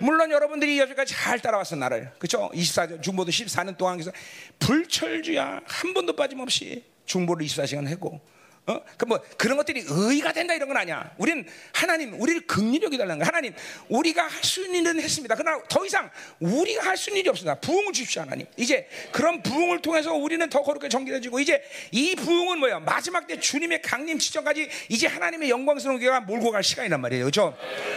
물론 0.00 0.30
여러분들이 0.30 0.78
여기까지 0.78 1.12
잘 1.12 1.38
따라왔어 1.38 1.76
나를, 1.76 2.10
그렇죠? 2.18 2.50
24년 2.54 3.02
중보도 3.02 3.30
14년 3.30 3.76
동안 3.76 3.98
그래서 3.98 4.10
불철주야 4.58 5.60
한 5.66 5.92
번도 5.92 6.16
빠짐없이 6.16 6.82
중보를 7.04 7.44
24시간 7.44 7.88
했고, 7.88 8.22
어? 8.64 8.80
그뭐 8.96 9.20
그런 9.36 9.56
것들이 9.56 9.84
의가 9.88 10.32
된다 10.32 10.54
이런 10.54 10.68
건 10.68 10.76
아니야. 10.76 11.10
우리는 11.18 11.44
하나님 11.72 12.14
우리를 12.20 12.46
긍휼히 12.46 12.96
달라는 12.96 13.18
거야. 13.18 13.26
하나님 13.26 13.52
우리가 13.88 14.22
할 14.22 14.42
수 14.44 14.64
있는 14.64 14.80
일은 14.82 15.00
했습니다. 15.00 15.34
그러나 15.34 15.60
더 15.68 15.84
이상 15.84 16.08
우리가 16.38 16.84
할 16.84 16.96
수 16.96 17.10
있는 17.10 17.20
일이 17.20 17.28
없습니다. 17.30 17.56
부흥을 17.56 17.92
주십시오 17.92 18.22
하나님. 18.22 18.46
이제 18.56 18.88
그런 19.10 19.42
부흥을 19.42 19.82
통해서 19.82 20.12
우리는 20.14 20.48
더 20.48 20.62
거룩하게 20.62 20.88
정결해지고 20.90 21.40
이제 21.40 21.60
이 21.90 22.14
부흥은 22.14 22.58
뭐야? 22.60 22.78
마지막 22.80 23.26
때 23.26 23.40
주님의 23.40 23.82
강림 23.82 24.18
지점까지 24.18 24.68
이제 24.88 25.06
하나님의 25.08 25.50
영광스러운 25.50 25.98
교회가 25.98 26.20
몰고 26.20 26.52
갈 26.52 26.62
시간이란 26.62 27.00
말이에요. 27.00 27.24
그렇죠? 27.24 27.56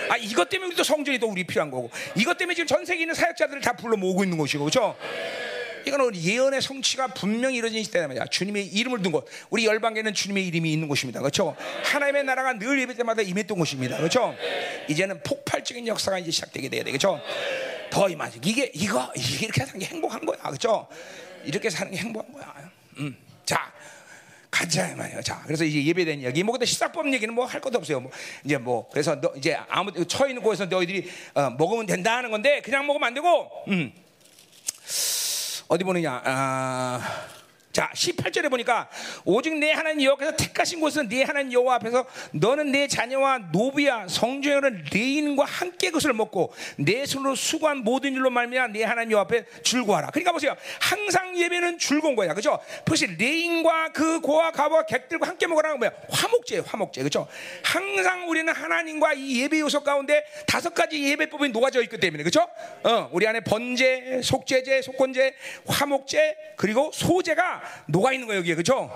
아 0.10 0.18
이것 0.18 0.50
때문에 0.50 0.68
우리도 0.70 0.84
성전이 0.84 1.20
또 1.20 1.28
우리 1.28 1.44
필요한 1.44 1.70
거고 1.70 1.92
이것 2.16 2.38
때문에 2.38 2.56
지금 2.56 2.66
전 2.68 2.84
세계에 2.86 3.04
있는 3.04 3.14
사역자들을 3.14 3.62
다 3.62 3.74
불러 3.74 3.98
모으고 3.98 4.24
있는 4.24 4.38
것이고 4.38 4.64
그렇죠? 4.64 4.98
이거는 5.86 6.16
예언의 6.16 6.62
성취가 6.62 7.08
분명히 7.10 7.58
이루어진 7.58 7.84
시대란 7.84 8.08
말이야. 8.10 8.26
주님의 8.26 8.68
이름을 8.68 9.02
둔 9.02 9.12
곳. 9.12 9.28
우리 9.50 9.66
열방계는 9.66 10.14
주님의 10.14 10.48
이름이 10.48 10.72
있는 10.72 10.88
곳입니다. 10.88 11.20
그렇죠? 11.20 11.56
하나님의 11.84 12.24
나라가 12.24 12.54
늘 12.58 12.80
예배 12.82 12.96
때마다 12.96 13.22
임했던 13.22 13.58
곳입니다. 13.58 13.98
그렇죠? 13.98 14.36
이제는 14.90 15.22
폭발적인 15.24 15.88
역사가 15.88 16.20
이제 16.20 16.32
시작되게 16.32 16.70
돼야 16.70 16.84
되겠죠? 16.84 17.22
더 17.92 18.10
임하지. 18.10 18.40
이게 18.44 18.72
이거 18.74 19.12
이렇게 19.42 19.64
사는 19.66 19.80
게 19.80 19.86
행복한 19.86 20.26
거야. 20.26 20.38
그렇죠? 20.38 20.88
이렇게 21.44 21.70
사는 21.70 21.92
게 21.92 21.98
행복한 21.98 22.34
거야. 22.34 22.72
음. 22.98 23.16
자, 23.46 23.72
가자 24.50 24.96
말이에요. 24.96 25.22
자, 25.22 25.42
그래서 25.46 25.64
이제 25.64 25.84
예배된 25.86 26.22
이야기. 26.22 26.42
뭐 26.42 26.54
근데 26.54 26.66
식사법 26.66 27.14
얘기는 27.14 27.32
뭐 27.34 27.46
할 27.46 27.62
것도 27.62 27.78
없어요. 27.78 28.00
뭐 28.00 28.12
이제 28.44 28.58
뭐 28.58 28.90
그래서 28.90 29.20
너 29.22 29.32
이제 29.38 29.56
아무 29.70 29.92
처 30.08 30.28
있는 30.28 30.42
곳에서 30.42 30.66
너희들이 30.66 31.10
어, 31.36 31.52
먹으면 31.52 31.86
된다 31.86 32.18
하는 32.18 32.32
건데 32.32 32.62
그냥 32.62 32.88
먹으면 32.88 33.08
안 33.08 33.14
되고. 33.14 33.52
음. 33.68 33.94
어디 35.68 35.84
보느냐? 35.84 36.22
아, 36.24 37.00
자, 37.76 37.90
18절에 37.94 38.50
보니까 38.50 38.88
오직 39.26 39.54
네 39.58 39.74
하나님 39.74 40.04
여호와께서 40.04 40.38
택하실 40.38 40.80
곳에서 40.80 41.10
네 41.10 41.24
하나님 41.24 41.52
여호와 41.52 41.76
앞에서 41.76 42.06
너는 42.32 42.72
네 42.72 42.88
자녀와 42.88 43.50
노비와 43.52 44.08
성중에 44.08 44.49
거하는 44.49 44.86
레위인과 44.94 45.44
함께 45.44 45.88
그것을 45.88 46.14
먹고 46.14 46.54
네 46.78 47.06
손으로 47.06 47.36
수고한 47.36 47.80
모든 47.80 48.14
일로 48.14 48.30
말미암아 48.30 48.72
네 48.72 48.86
하나님 48.86 49.12
여호와 49.12 49.24
앞에 49.24 49.44
즐거워하라. 49.62 50.12
그러니까 50.12 50.32
보세요. 50.32 50.56
항상 50.80 51.38
예배는 51.38 51.78
즐거운 51.78 52.16
거야. 52.16 52.34
그죠? 52.34 52.58
그것이 52.86 53.08
레위인과 53.08 53.92
그 53.92 54.22
고아와 54.22 54.52
과부와 54.52 54.86
객들과 54.86 55.28
함께 55.28 55.46
먹으라는 55.46 55.78
거야. 55.78 55.92
화목제, 56.10 56.60
화목제. 56.60 57.04
그죠? 57.04 57.28
항상 57.62 58.30
우리는 58.30 58.54
하나님과 58.54 59.16
이 59.16 59.42
예배 59.42 59.60
요소 59.60 59.84
가운데 59.84 60.24
다섯 60.48 60.74
가지 60.74 61.04
예배법이 61.04 61.50
녹아져 61.50 61.82
있기 61.82 62.00
때문에. 62.00 62.24
그죠? 62.24 62.48
어, 62.84 63.10
우리 63.12 63.28
안에 63.28 63.42
번제, 63.42 64.22
속죄제, 64.24 64.82
속건제, 64.82 65.36
화목제, 65.68 66.38
그리고 66.56 66.90
소제가 66.94 67.65
녹아 67.88 68.14
있는 68.14 68.28
거예요, 68.28 68.40
여기에. 68.40 68.56
그죠? 68.56 68.92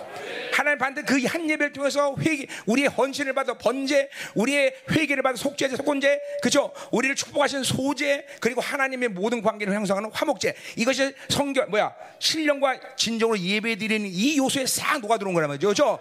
하나님 0.54 0.78
반대 0.78 1.02
그한 1.04 1.50
예배를 1.50 1.74
통해서 1.74 2.16
회개, 2.20 2.48
우리의 2.66 2.90
헌신을 2.90 3.34
받아 3.34 3.58
번제, 3.58 4.10
우리의 4.36 4.76
회개를 4.92 5.24
받아 5.24 5.38
속죄제, 5.38 5.78
속건제, 5.78 6.20
그죠? 6.42 6.74
우리를 6.92 7.16
축복하신 7.16 7.64
소제, 7.64 8.26
그리고 8.40 8.62
하나님의 8.62 9.10
모든 9.10 9.42
관계를 9.42 9.74
형성하는 9.74 10.12
화목제. 10.12 10.56
이것이 10.76 11.14
성결, 11.30 11.68
뭐야, 11.68 11.94
신령과 12.20 12.96
진정으로 12.98 13.40
예배 13.40 13.78
드리는 13.78 14.10
이 14.12 14.38
요소에 14.38 14.66
싹 14.66 15.00
녹아 15.00 15.18
들어온 15.18 15.34
거란 15.34 15.50
말이죠. 15.50 15.70
그죠? 15.70 16.00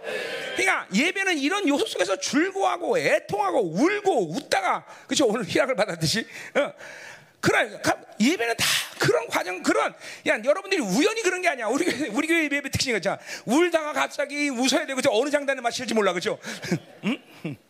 그러니까 0.56 0.86
예배는 0.92 1.38
이런 1.38 1.68
요소 1.68 1.86
속에서 1.86 2.18
즐거워하고 2.18 2.98
애통하고 2.98 3.60
울고 3.74 4.32
웃다가, 4.32 4.84
그죠? 5.06 5.26
오늘 5.26 5.44
희락을 5.44 5.76
받았듯이. 5.76 6.26
어. 6.54 6.72
그런 7.48 7.80
예배는 8.20 8.56
다 8.56 8.66
그런 8.98 9.26
과정 9.28 9.62
그런 9.62 9.94
야 10.26 10.38
여러분들이 10.44 10.82
우연히 10.82 11.22
그런 11.22 11.40
게 11.40 11.48
아니야. 11.48 11.66
우리 11.68 11.84
교회- 11.84 12.08
우리 12.08 12.26
교회 12.26 12.44
예배 12.44 12.68
특징이 12.70 12.92
그죠 12.92 13.16
울다가 13.46 13.92
갑자기 13.92 14.50
웃어야 14.50 14.86
되고 14.86 15.00
저 15.00 15.10
어느 15.12 15.30
장단에 15.30 15.60
맞힐지 15.60 15.94
몰라 15.94 16.12
그죠? 16.12 16.38
응? 17.04 17.18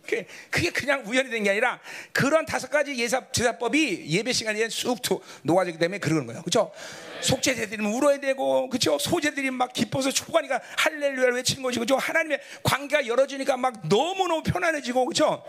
그게, 0.03 0.27
그게 0.51 0.71
그냥 0.71 1.05
우연히 1.07 1.29
된 1.31 1.45
게 1.45 1.51
아니라 1.51 1.79
그런 2.13 2.45
다섯 2.47 2.71
가지 2.71 2.97
예사 2.97 3.31
제사법이 3.31 4.07
예배 4.09 4.33
시간에 4.33 4.69
쑥 4.71 5.01
도- 5.03 5.23
녹아지기 5.43 5.79
때문에 5.79 5.99
그런 5.99 6.27
거예요. 6.27 6.43
그죠? 6.43 6.73
속죄제들이면 7.21 7.93
울어야 7.93 8.19
되고 8.19 8.69
그죠? 8.71 8.99
소제들이 8.99 9.51
막 9.51 9.73
기뻐서 9.73 10.11
축복하니까 10.11 10.61
할렐루야를 10.79 11.35
외치는 11.35 11.63
거지 11.63 11.79
그죠? 11.79 11.97
하나님의 11.97 12.41
관계가 12.63 13.07
열어지니까 13.07 13.57
막 13.59 13.87
너무너무 13.89 14.43
편안해지고 14.43 15.05
그죠 15.07 15.45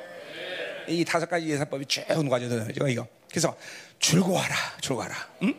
이 0.90 1.06
다섯 1.06 1.30
가지 1.30 1.48
예사법이 1.48 1.86
쭉 1.86 2.04
녹아져요 2.08 2.66
이거 2.90 3.08
그래서 3.30 3.56
즐거워하라 4.00 4.56
즐거워하라. 4.82 5.16
응? 5.44 5.54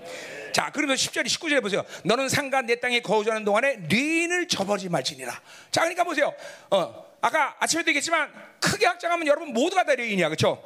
자 0.52 0.70
그러면 0.72 0.96
10절 0.96 1.24
19절에 1.26 1.62
보세요. 1.62 1.84
너는 2.04 2.28
상가 2.28 2.62
내 2.62 2.80
땅에 2.80 3.00
거주하는 3.00 3.44
동안에 3.44 3.76
뇌인을 3.88 4.48
저버리지 4.48 4.88
말지니라. 4.88 5.40
자 5.70 5.82
그러니까 5.82 6.04
보세요. 6.04 6.32
어, 6.70 7.06
아까 7.20 7.56
아침에도 7.60 7.90
얘기했지만 7.90 8.30
크게 8.60 8.86
확장하면 8.86 9.26
여러분 9.26 9.52
모두가 9.52 9.84
다 9.84 9.94
뇌인이야. 9.94 10.28
그렇죠 10.28 10.62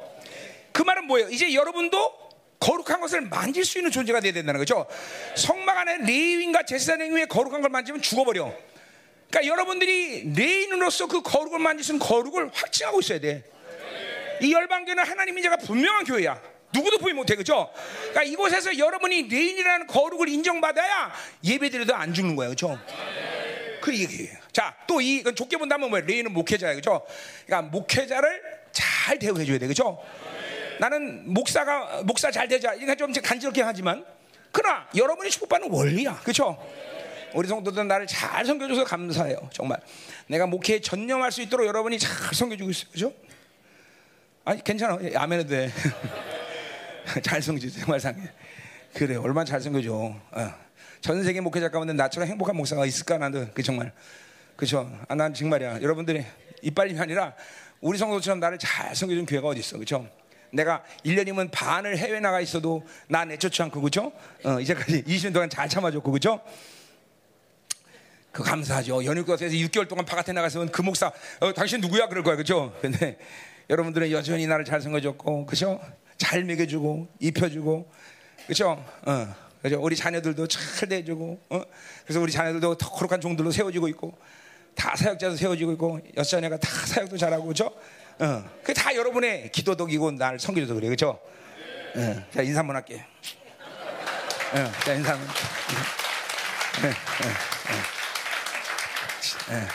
그 0.71 0.81
말은 0.81 1.05
뭐예요? 1.05 1.29
이제 1.29 1.53
여러분도 1.53 2.25
거룩한 2.59 2.99
것을 2.99 3.21
만질 3.21 3.63
수 3.63 3.77
있는 3.77 3.91
존재가 3.91 4.21
돼야 4.21 4.33
된다는 4.33 4.59
거죠. 4.59 4.87
성막 5.35 5.77
안에 5.77 5.97
레위인과 5.99 6.63
제사장 6.63 7.13
위에 7.13 7.25
거룩한 7.25 7.61
걸 7.61 7.69
만지면 7.69 8.01
죽어버려. 8.01 8.51
그러니까 9.29 9.51
여러분들이 9.51 10.33
레인으로서 10.33 11.07
그 11.07 11.21
거룩을 11.21 11.59
있는 11.59 11.99
거룩을 11.99 12.49
확증하고 12.53 12.99
있어야 13.01 13.19
돼 13.19 13.43
이 14.41 14.53
열방교는 14.53 15.03
하나님 15.03 15.37
임재가 15.37 15.57
분명한 15.57 16.05
교회야. 16.05 16.39
누구도 16.73 16.97
부인 16.97 17.15
못해, 17.15 17.35
그죠? 17.35 17.71
그러니까 18.09 18.23
이곳에서 18.23 18.77
여러분이 18.77 19.29
레위인이라는 19.29 19.87
거룩을 19.87 20.27
인정받아야 20.27 21.13
예배드려도 21.43 21.95
안 21.95 22.13
죽는 22.13 22.35
거야, 22.35 22.49
그죠? 22.49 22.77
그 23.81 23.97
얘기예요. 23.97 24.37
자, 24.51 24.75
또 24.87 24.99
이, 24.99 25.17
이건 25.17 25.35
좁게 25.35 25.57
본다면 25.57 25.89
뭐야? 25.89 26.03
레위인은 26.05 26.33
목회자야, 26.33 26.75
그죠? 26.75 27.05
그러니까 27.45 27.71
목회자를 27.71 28.41
잘 28.71 29.17
대우해줘야 29.19 29.57
돼, 29.57 29.67
그죠? 29.67 30.03
나는 30.79 31.33
목사가, 31.33 32.01
목사 32.03 32.29
잘 32.29 32.47
되자. 32.47 32.73
이거 32.73 32.93
좀 32.95 33.13
간지럽게 33.13 33.61
하지만, 33.61 34.05
그러나 34.51 34.87
여러분이 34.95 35.29
축복받는 35.29 35.69
원리야, 35.71 36.19
그죠? 36.23 36.61
우리 37.33 37.47
성도들 37.47 37.87
나를 37.87 38.07
잘 38.07 38.45
섬겨줘서 38.45 38.83
감사해요, 38.83 39.49
정말. 39.53 39.79
내가 40.27 40.45
목회에 40.47 40.81
전념할 40.81 41.31
수 41.31 41.41
있도록 41.41 41.67
여러분이 41.67 41.99
잘 41.99 42.33
섬겨주고 42.33 42.69
있어요, 42.69 42.91
그죠? 42.91 43.13
아니 44.45 44.63
괜찮아 44.63 44.99
아멘해도 45.15 45.49
돼. 45.49 45.71
잘 47.23 47.41
섬기지 47.41 47.79
정말 47.79 47.99
상해. 47.99 48.29
그래 48.93 49.15
얼마나 49.15 49.43
잘 49.43 49.59
섬겨줘. 49.59 49.91
어. 49.91 50.53
전 51.01 51.23
세계 51.23 51.41
목회자 51.41 51.69
가운데 51.69 51.93
나처럼 51.93 52.29
행복한 52.29 52.55
목사가 52.55 52.85
있을까 52.85 53.17
나도 53.17 53.47
그 53.55 53.63
정말 53.63 53.91
그죠. 54.55 54.87
아, 55.07 55.15
난 55.15 55.33
정말이야. 55.33 55.81
여러분들이 55.81 56.23
이빨림이 56.61 56.99
아니라 56.99 57.33
우리 57.81 57.97
성도처럼 57.97 58.39
나를 58.39 58.59
잘 58.59 58.95
섬겨준 58.95 59.25
교회가 59.25 59.47
어디 59.47 59.59
있어, 59.61 59.79
그죠? 59.79 60.07
내가 60.51 60.83
1년이면 61.03 61.49
반을 61.51 61.97
해외 61.97 62.19
나가 62.19 62.39
있어도 62.39 62.87
나 63.07 63.25
내쫓지 63.25 63.63
않고 63.63 63.81
그죠? 63.81 64.11
어, 64.43 64.59
이제까지 64.59 65.03
20년 65.09 65.33
동안 65.33 65.49
잘 65.49 65.67
참아줬고 65.67 66.11
그죠? 66.11 66.39
그 68.31 68.43
감사하죠. 68.43 69.05
연육교에서 69.05 69.45
6개월 69.45 69.87
동안 69.87 70.05
바깥에 70.05 70.33
나가서면 70.33 70.71
그 70.71 70.83
목사, 70.83 71.11
어, 71.39 71.53
당신 71.53 71.81
누구야? 71.81 72.07
그럴 72.07 72.23
거야, 72.23 72.35
그죠? 72.35 72.77
근데 72.81 73.17
여러분들은 73.69 74.11
여전히 74.11 74.47
나를 74.47 74.65
잘 74.65 74.81
섬겨줬고, 74.81 75.45
그죠? 75.45 75.81
잘 76.17 76.43
먹여주고, 76.43 77.07
입혀주고, 77.19 77.91
그죠? 78.47 78.83
어, 79.05 79.35
그죠? 79.61 79.81
우리 79.81 79.95
자녀들도 79.95 80.47
잘 80.47 80.87
대해주고, 80.87 81.41
어? 81.49 81.61
그래서 82.03 82.21
우리 82.21 82.31
자녀들도 82.31 82.77
더 82.77 82.89
거룩한 82.89 83.21
종들로 83.21 83.51
세워지고 83.51 83.87
있고, 83.89 84.17
다 84.75 84.95
사역자도 84.95 85.35
세워지고 85.35 85.71
있고, 85.73 85.99
여자녀가 86.15 86.57
다 86.57 86.69
사역도 86.69 87.17
잘하고, 87.17 87.45
그죠? 87.45 87.71
어, 88.19 88.43
그게 88.61 88.73
다 88.73 88.95
여러분의 88.95 89.51
기도덕이고 89.51 90.11
나를 90.11 90.39
섬겨줘서 90.39 90.75
그래, 90.75 90.87
그죠? 90.89 91.19
어, 91.95 92.23
자, 92.33 92.41
인사 92.41 92.59
한번 92.59 92.75
할게. 92.75 93.03
어, 94.53 94.71
자, 94.83 94.93
인사 94.93 95.13
한번. 95.13 95.27
네, 96.81 96.91
난 99.49 99.67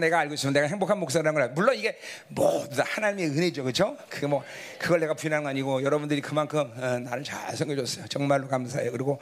내가 0.00 0.18
알고 0.20 0.34
있으면 0.34 0.52
내가 0.52 0.66
행복한 0.66 0.98
목사라는 0.98 1.34
걸 1.34 1.42
알고. 1.44 1.54
물론 1.54 1.74
이게 1.76 1.98
모두 2.28 2.76
다 2.76 2.84
하나님의 2.86 3.26
은혜죠, 3.30 3.62
그렇죠? 3.62 3.96
그게 4.08 4.26
뭐 4.26 4.42
그걸 4.78 5.00
내가 5.00 5.14
건 5.14 5.46
아니고 5.46 5.82
여러분들이 5.82 6.20
그만큼 6.20 6.72
어, 6.76 6.98
나를 6.98 7.24
잘 7.24 7.56
섬겨줬어요. 7.56 8.06
정말로 8.08 8.48
감사해요. 8.48 8.90
그리고 8.92 9.20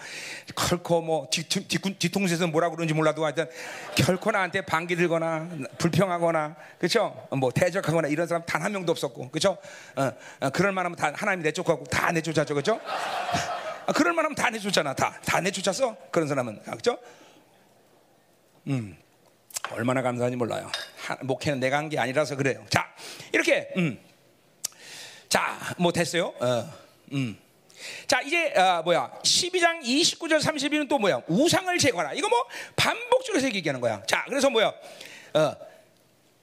결코 0.56 1.00
뭐 1.00 1.28
뒤, 1.30 1.48
뒤, 1.48 1.66
뒤통수에서 1.66 2.46
뭐라 2.48 2.70
그러는지 2.70 2.94
몰라도 2.94 3.24
하여튼 3.24 3.46
결코 3.94 4.30
나한테 4.30 4.62
반기 4.62 4.96
들거나 4.96 5.48
불평하거나 5.78 6.56
그렇죠? 6.78 7.28
뭐 7.36 7.50
대적하거나 7.50 8.08
이런 8.08 8.26
사람 8.26 8.44
단 8.46 8.60
한 8.60 8.72
명도 8.72 8.92
없었고, 8.92 9.30
그렇죠? 9.30 9.56
어, 9.96 10.12
어, 10.40 10.50
그럴 10.50 10.70
만하면 10.72 10.94
다 10.96 11.12
하나님 11.14 11.42
내쫓고 11.42 11.84
다 11.84 12.12
내쫓았죠, 12.12 12.52
그렇죠? 12.54 12.78
아, 13.86 13.92
그럴 13.92 14.12
만하면 14.12 14.34
다 14.34 14.50
내쫓잖아, 14.50 14.94
다 14.94 15.18
다 15.24 15.40
내쫓았어. 15.40 15.96
그런 16.10 16.28
사람은 16.28 16.60
그렇죠? 16.64 16.98
음. 18.66 18.96
얼마나 19.70 20.02
감사한지 20.02 20.36
몰라요. 20.36 20.70
하, 21.06 21.16
목회는 21.22 21.60
내가 21.60 21.76
한 21.78 21.88
게 21.88 21.98
아니라서 21.98 22.36
그래요. 22.36 22.64
자, 22.70 22.88
이렇게, 23.32 23.68
음. 23.76 23.98
자, 25.28 25.58
뭐 25.78 25.92
됐어요? 25.92 26.32
어, 26.40 26.72
음. 27.12 27.38
자, 28.06 28.20
이제, 28.22 28.52
어, 28.56 28.82
뭐야. 28.82 29.10
12장 29.22 29.80
29절 29.82 30.40
32는 30.40 30.88
또 30.88 30.98
뭐야. 30.98 31.22
우상을 31.28 31.76
제거하라. 31.78 32.12
이거 32.14 32.28
뭐 32.28 32.44
반복적으로 32.76 33.42
얘기하는 33.44 33.80
거야. 33.80 34.02
자, 34.06 34.24
그래서 34.28 34.50
뭐야. 34.50 34.72
어, 35.34 35.56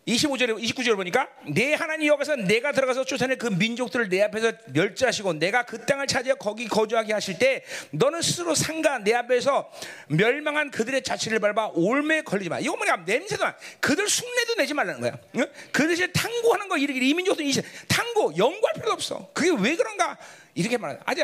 25절에 0.08 0.58
29절 0.63 0.96
보니까 0.96 1.28
내 1.50 1.74
하나님 1.74 2.08
여호와께서 2.08 2.38
내가 2.38 2.72
들어가서 2.72 3.04
쫓아낸 3.04 3.38
그 3.38 3.48
민족들을 3.48 4.08
내 4.08 4.24
앞에서 4.24 4.54
멸절하시고 4.67 5.34
내가 5.34 5.63
그 5.63 5.86
땅을 5.86 6.08
차지해 6.08 6.36
거기 6.39 6.67
거주하게 6.67 7.12
하실 7.12 7.38
때 7.38 7.63
너는 7.91 8.22
스스로 8.22 8.56
상가 8.56 9.00
내 9.00 9.13
앞에서 9.13 9.70
멸망한 10.08 10.72
그들의 10.72 11.04
자취를 11.04 11.39
밟아 11.39 11.72
올매에 11.74 12.22
걸리지 12.22 12.50
마. 12.50 12.60
이거 12.60 12.78
뭐냐 12.78 13.04
냄새도 13.06 13.46
안. 13.46 13.54
그들 13.82 14.06
흉내도 14.06 14.56
내지 14.56 14.74
말라는 14.74 15.02
거야. 15.02 15.17
응? 15.36 15.46
그들이 15.74 16.12
탕구하는 16.13 16.70
거 16.70 16.78
이렇게 16.78 17.00
이 17.02 17.13
민족들 17.13 17.46
이 17.46 17.54
탕구 17.89 18.34
연구할 18.38 18.76
필요도 18.76 18.93
없어. 18.93 19.30
그게 19.34 19.52
왜 19.62 19.76
그런가 19.76 20.17
이렇게 20.56 20.78
말해. 20.78 20.98
아주 21.04 21.24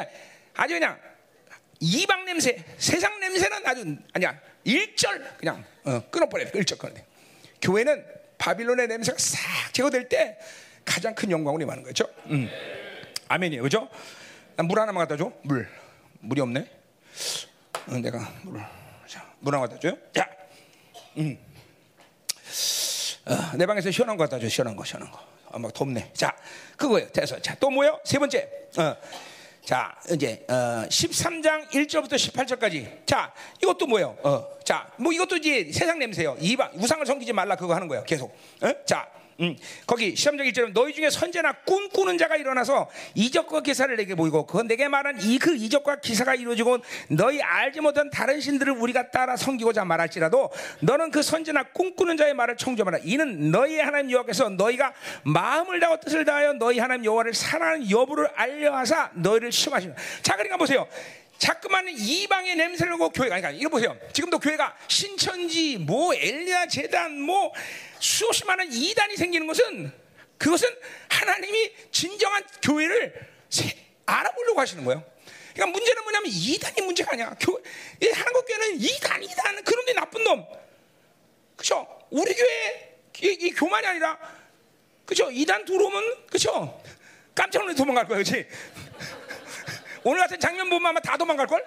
아주 0.55 0.73
그냥 0.73 0.99
이방 1.79 2.25
냄새, 2.25 2.63
세상 2.77 3.17
냄새는 3.19 3.65
아주 3.65 3.95
아니야 4.11 4.37
일절 4.65 5.35
그냥 5.37 5.63
어, 5.85 6.01
끊어버려 6.09 6.49
일절 6.53 6.77
끊어내. 6.77 7.05
교회는 7.61 8.22
바빌론의 8.37 8.87
냄새가 8.87 9.17
싹 9.17 9.73
제거될 9.73 10.09
때 10.09 10.37
가장 10.85 11.15
큰 11.15 11.31
영광을 11.31 11.61
임하는 11.61 11.83
거죠. 11.83 12.05
음. 12.27 12.49
아멘이에요, 13.27 13.63
그죠? 13.63 13.89
물 14.57 14.79
하나만 14.79 15.07
갖다 15.07 15.17
줘. 15.17 15.31
물. 15.43 15.67
물이 16.19 16.41
없네. 16.41 16.69
어, 17.87 17.97
내가 17.97 18.31
물. 18.43 18.61
자, 19.07 19.25
물 19.39 19.55
하나 19.55 19.67
갖다 19.67 19.79
줘요. 19.79 19.97
자, 20.13 20.29
음. 21.17 21.37
어, 23.25 23.57
내 23.57 23.65
방에서 23.65 23.91
시원한 23.91 24.17
거 24.17 24.23
갖다 24.23 24.39
줘. 24.39 24.47
시원한 24.49 24.75
거, 24.75 24.83
시원한 24.83 25.11
거. 25.11 25.19
아, 25.51 25.59
막 25.59 25.73
덥네. 25.73 26.11
자, 26.13 26.35
그거예요. 26.77 27.09
됐어. 27.09 27.39
자, 27.39 27.55
또 27.59 27.69
뭐요? 27.69 27.99
세 28.03 28.19
번째. 28.19 28.49
어. 28.77 28.95
자, 29.65 29.95
이제 30.11 30.45
어, 30.49 30.85
13장 30.89 31.69
1절부터 31.69 32.15
18절까지. 32.15 33.05
자, 33.05 33.31
이것도 33.61 33.87
뭐예요? 33.87 34.17
어, 34.21 34.45
자, 34.65 34.91
뭐 34.97 35.13
이것도 35.13 35.37
이제 35.37 35.71
세상 35.71 35.99
냄새요. 35.99 36.35
이방 36.41 36.71
우상을 36.75 37.05
섬기지 37.05 37.31
말라 37.31 37.55
그거 37.55 37.73
하는 37.73 37.87
거예요. 37.87 38.03
계속. 38.03 38.35
어? 38.61 38.85
자, 38.85 39.07
음, 39.39 39.55
거기 39.87 40.13
13장 40.13 40.51
1절은 40.51 40.73
너희 40.73 40.93
중에 40.93 41.09
선제나 41.09 41.53
꿈꾸는 41.65 42.17
자가 42.17 42.35
일어나서 42.35 42.89
이적과 43.15 43.61
기사를 43.61 43.95
내게 43.95 44.15
보이고 44.15 44.45
그건 44.45 44.67
내게 44.67 44.87
말한 44.87 45.19
이 45.21 45.37
그 45.43 45.55
이적과 45.55 45.99
기사가 45.99 46.35
이루어지고 46.35 46.77
너희 47.09 47.41
알지 47.41 47.81
못한 47.81 48.09
다른 48.09 48.39
신들을 48.39 48.71
우리가 48.73 49.11
따라 49.11 49.35
섬기고자 49.35 49.83
말할지라도 49.83 50.51
너는 50.79 51.11
그 51.11 51.21
선제나 51.21 51.63
꿈꾸는 51.73 52.15
자의 52.15 52.33
말을 52.33 52.55
청조하라. 52.55 52.99
이는 53.03 53.51
너희 53.51 53.79
하나님 53.79 54.11
여호와께서 54.11 54.49
너희가 54.49 54.93
마음을 55.23 55.79
다하고 55.79 55.99
뜻을 55.99 56.23
다하여 56.23 56.53
너희 56.53 56.79
하나님 56.79 57.05
여호와를 57.05 57.33
사랑하는 57.33 57.89
여부를 57.89 58.29
알려하사 58.35 59.11
너희를 59.15 59.51
시험하시는 59.51 59.95
자 60.21 60.33
그러니까 60.35 60.55
보세요. 60.57 60.87
자꾸만 61.37 61.87
이방의 61.89 62.55
냄새를 62.55 62.91
나고 62.91 63.09
교회가 63.09 63.35
그러니까 63.35 63.59
이거 63.59 63.69
보세요. 63.69 63.97
지금도 64.13 64.39
교회가 64.39 64.77
신천지 64.87 65.77
뭐 65.77 66.13
엘리야 66.13 66.67
재단 66.67 67.19
뭐 67.19 67.51
수없이 68.03 68.43
많은 68.43 68.71
이단이 68.71 69.15
생기는 69.15 69.47
것은 69.47 69.91
그것은 70.37 70.67
하나님이 71.09 71.73
진정한 71.89 72.43
교회를 72.61 73.13
세, 73.49 73.73
알아보려고 74.05 74.59
하시는 74.59 74.83
거예요. 74.83 75.01
그러니까 75.53 75.71
문제는 75.77 76.03
뭐냐면 76.03 76.29
이단이 76.29 76.81
문제가 76.81 77.13
아니야. 77.13 77.33
교, 77.39 77.63
이 78.01 78.07
한국 78.09 78.45
교회는 78.45 78.81
이단 78.81 79.23
이단 79.23 79.63
그런 79.63 79.85
데 79.85 79.93
나쁜 79.93 80.21
놈. 80.25 80.45
그죠? 81.55 81.87
우리 82.09 82.33
교회 82.33 82.97
이, 83.21 83.37
이 83.39 83.51
교만이 83.51 83.87
아니라 83.87 84.19
그죠? 85.05 85.31
이단 85.31 85.63
들어오면 85.63 86.25
그죠? 86.27 86.83
깜짝 87.33 87.59
놀라 87.59 87.73
도망갈 87.73 88.05
거야, 88.05 88.17
그렇지? 88.17 88.45
오늘 90.03 90.19
같은 90.19 90.37
장면 90.41 90.69
보면 90.69 90.89
아마 90.89 90.99
다 90.99 91.15
도망갈 91.15 91.47
걸. 91.47 91.65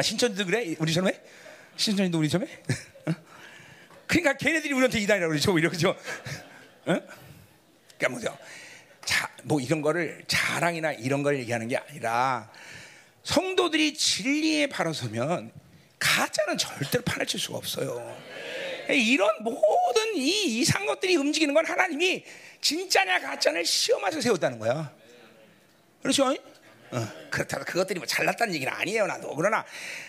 아 0.00 0.02
신천지도 0.02 0.46
그래? 0.46 0.74
우리처럼 0.78 1.10
해? 1.10 1.20
신천지도 1.76 2.18
우리처럼 2.20 2.48
해? 2.48 2.58
그러니까 4.06 4.32
걔네들이 4.38 4.72
우리한테 4.72 4.98
이단이라고 4.98 5.28
그러죠, 5.28 5.52
오히려 5.52 5.68
그죠? 5.68 5.94
응? 6.88 7.06
그러니까 7.98 8.08
뭐죠? 8.08 8.38
자, 9.04 9.30
뭐 9.42 9.60
이런 9.60 9.82
거를 9.82 10.24
자랑이나 10.26 10.92
이런 10.92 11.22
걸 11.22 11.38
얘기하는 11.40 11.68
게 11.68 11.76
아니라 11.76 12.50
성도들이 13.24 13.92
진리에 13.92 14.68
바로 14.68 14.94
서면 14.94 15.52
가짜는 15.98 16.56
절대로 16.56 17.04
파헤칠 17.04 17.38
수가 17.38 17.58
없어요. 17.58 18.18
이런 18.88 19.28
모든 19.42 20.16
이 20.16 20.60
이상 20.60 20.86
것들이 20.86 21.16
움직이는 21.16 21.52
건 21.52 21.66
하나님이 21.66 22.24
진짜냐 22.62 23.20
가짜를 23.20 23.66
시험해서 23.66 24.22
세웠다는 24.22 24.58
거야. 24.60 24.94
그렇죠? 26.00 26.34
어, 26.92 27.08
그렇다고 27.30 27.64
그것들이 27.64 27.98
뭐 27.98 28.06
잘났다는 28.06 28.54
얘기는 28.54 28.72
아니에요, 28.72 29.06
나도. 29.06 29.34
그러나 29.36 29.64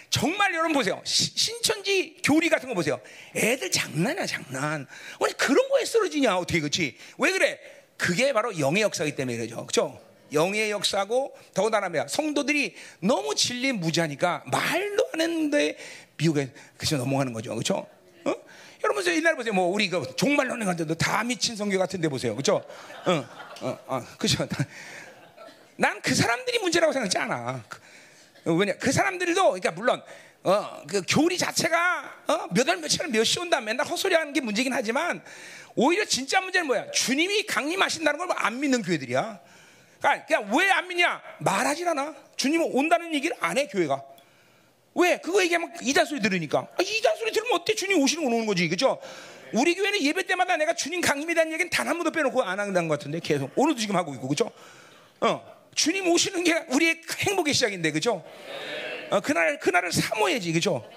정말 0.10 0.54
여러분 0.54 0.74
보세요. 0.74 1.02
시, 1.04 1.32
신천지 1.36 2.18
교리 2.24 2.50
같은 2.50 2.68
거 2.70 2.76
보세요. 2.76 3.00
애들 3.36 3.72
장난이야, 3.72 4.26
장난. 4.26 4.88
아니 5.22 5.34
그런 5.38 5.70
거에 5.70 5.86
쓰러지냐, 5.86 6.38
어떻게 6.38 6.60
그렇지? 6.60 6.98
왜 7.18 7.32
그래? 7.32 7.60
그게 7.98 8.34
바로 8.34 8.58
영의 8.58 8.82
역사이기 8.82 9.16
때문에 9.16 9.38
그러죠. 9.38 9.58
그렇죠? 9.58 10.02
영의 10.34 10.72
역사고 10.72 11.38
더군다나 11.54 11.90
뭐야 11.90 12.08
성도들이 12.08 12.76
너무 13.00 13.36
진리 13.36 13.72
무지하니까 13.74 14.44
말도 14.48 15.10
안 15.14 15.22
했는데 15.22 15.78
미국에 16.18 16.52
그저 16.78 16.98
넘어가는 16.98 17.34
거죠, 17.34 17.52
그렇죠? 17.52 17.86
어? 18.26 18.34
여러분 18.84 19.06
옛날 19.08 19.36
보세요, 19.36 19.54
뭐 19.54 19.68
우리 19.68 19.90
그 19.90 20.16
종말론에 20.16 20.66
간데도 20.66 20.96
다 20.96 21.24
미친 21.24 21.56
성교 21.56 21.78
같은데 21.78 22.08
보세요, 22.08 22.34
그렇죠? 22.34 22.64
어, 23.06 23.28
어, 23.62 23.80
어, 23.88 24.06
그렇죠. 24.18 24.48
난 25.82 26.00
그 26.02 26.14
사람들이 26.14 26.60
문제라고 26.60 26.94
생각하지 26.94 27.18
않아. 27.18 27.64
그, 28.44 28.54
왜냐 28.56 28.74
그 28.80 28.92
사람들도 28.92 29.44
그러니까 29.44 29.72
물론 29.72 30.02
어, 30.44 30.82
그 30.88 31.02
교리 31.08 31.38
자체가 31.38 32.24
어, 32.28 32.48
몇 32.54 32.68
월 32.68 32.78
며칠 32.78 33.08
몇시 33.08 33.40
온다 33.40 33.60
맨날 33.62 33.86
헛소리 33.88 34.14
하는 34.14 34.32
게 34.34 34.42
문제긴 34.42 34.74
하지만 34.74 35.24
오히려 35.76 36.06
진짜 36.06 36.40
문제는 36.42 36.68
뭐야? 36.68 36.92
주님이 36.92 37.46
강림하신다는 37.48 38.20
걸 38.20 38.32
안 38.38 38.60
믿는 38.60 38.82
교회들이야. 38.84 39.40
그러니까, 40.00 40.26
그냥 40.26 40.56
왜안 40.56 40.88
믿냐? 40.88 41.22
말하질 41.40 41.88
않아. 41.90 42.16
주님 42.36 42.62
온다는 42.64 43.14
얘기를 43.14 43.36
안 43.40 43.58
해 43.58 43.68
교회가. 43.68 44.04
왜? 44.96 45.18
그거 45.20 45.42
얘기하면 45.44 45.72
이단 45.82 46.06
소리 46.06 46.20
들으니까. 46.22 46.60
아, 46.60 46.82
이단 46.82 47.16
소리 47.18 47.32
들으면 47.32 47.54
어때? 47.60 47.74
주님 47.76 48.02
오시는 48.02 48.24
건 48.24 48.34
오는 48.34 48.46
거지, 48.46 48.68
그죠? 48.68 49.00
우리 49.54 49.76
교회는 49.76 50.02
예배 50.02 50.24
때마다 50.24 50.58
내가 50.58 50.74
주님 50.74 51.02
강림에 51.02 51.34
대한 51.34 51.52
얘기는 51.52 51.70
단 51.70 51.88
한 51.88 51.98
번도 51.98 52.12
빼놓고 52.12 52.42
안 52.44 52.60
한다는 52.60 52.88
것 52.88 52.98
같은데 53.00 53.20
계속 53.20 53.52
오늘도 53.56 53.80
지금 53.80 53.96
하고 53.96 54.14
있고, 54.16 54.28
그죠? 54.28 54.52
어, 55.22 55.51
주님 55.76 56.08
오시는 56.08 56.44
게 56.44 56.66
우리의 56.70 57.02
행복의 57.20 57.54
시작인데, 57.54 57.92
그죠? 57.92 58.24
어, 59.10 59.20
그날 59.20 59.60
그날을 59.60 59.92
사모해야지, 59.92 60.54
그죠? 60.54 60.88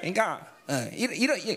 그러니까 0.00 0.46
어, 0.68 0.88
이런, 0.92 1.16
이런 1.16 1.56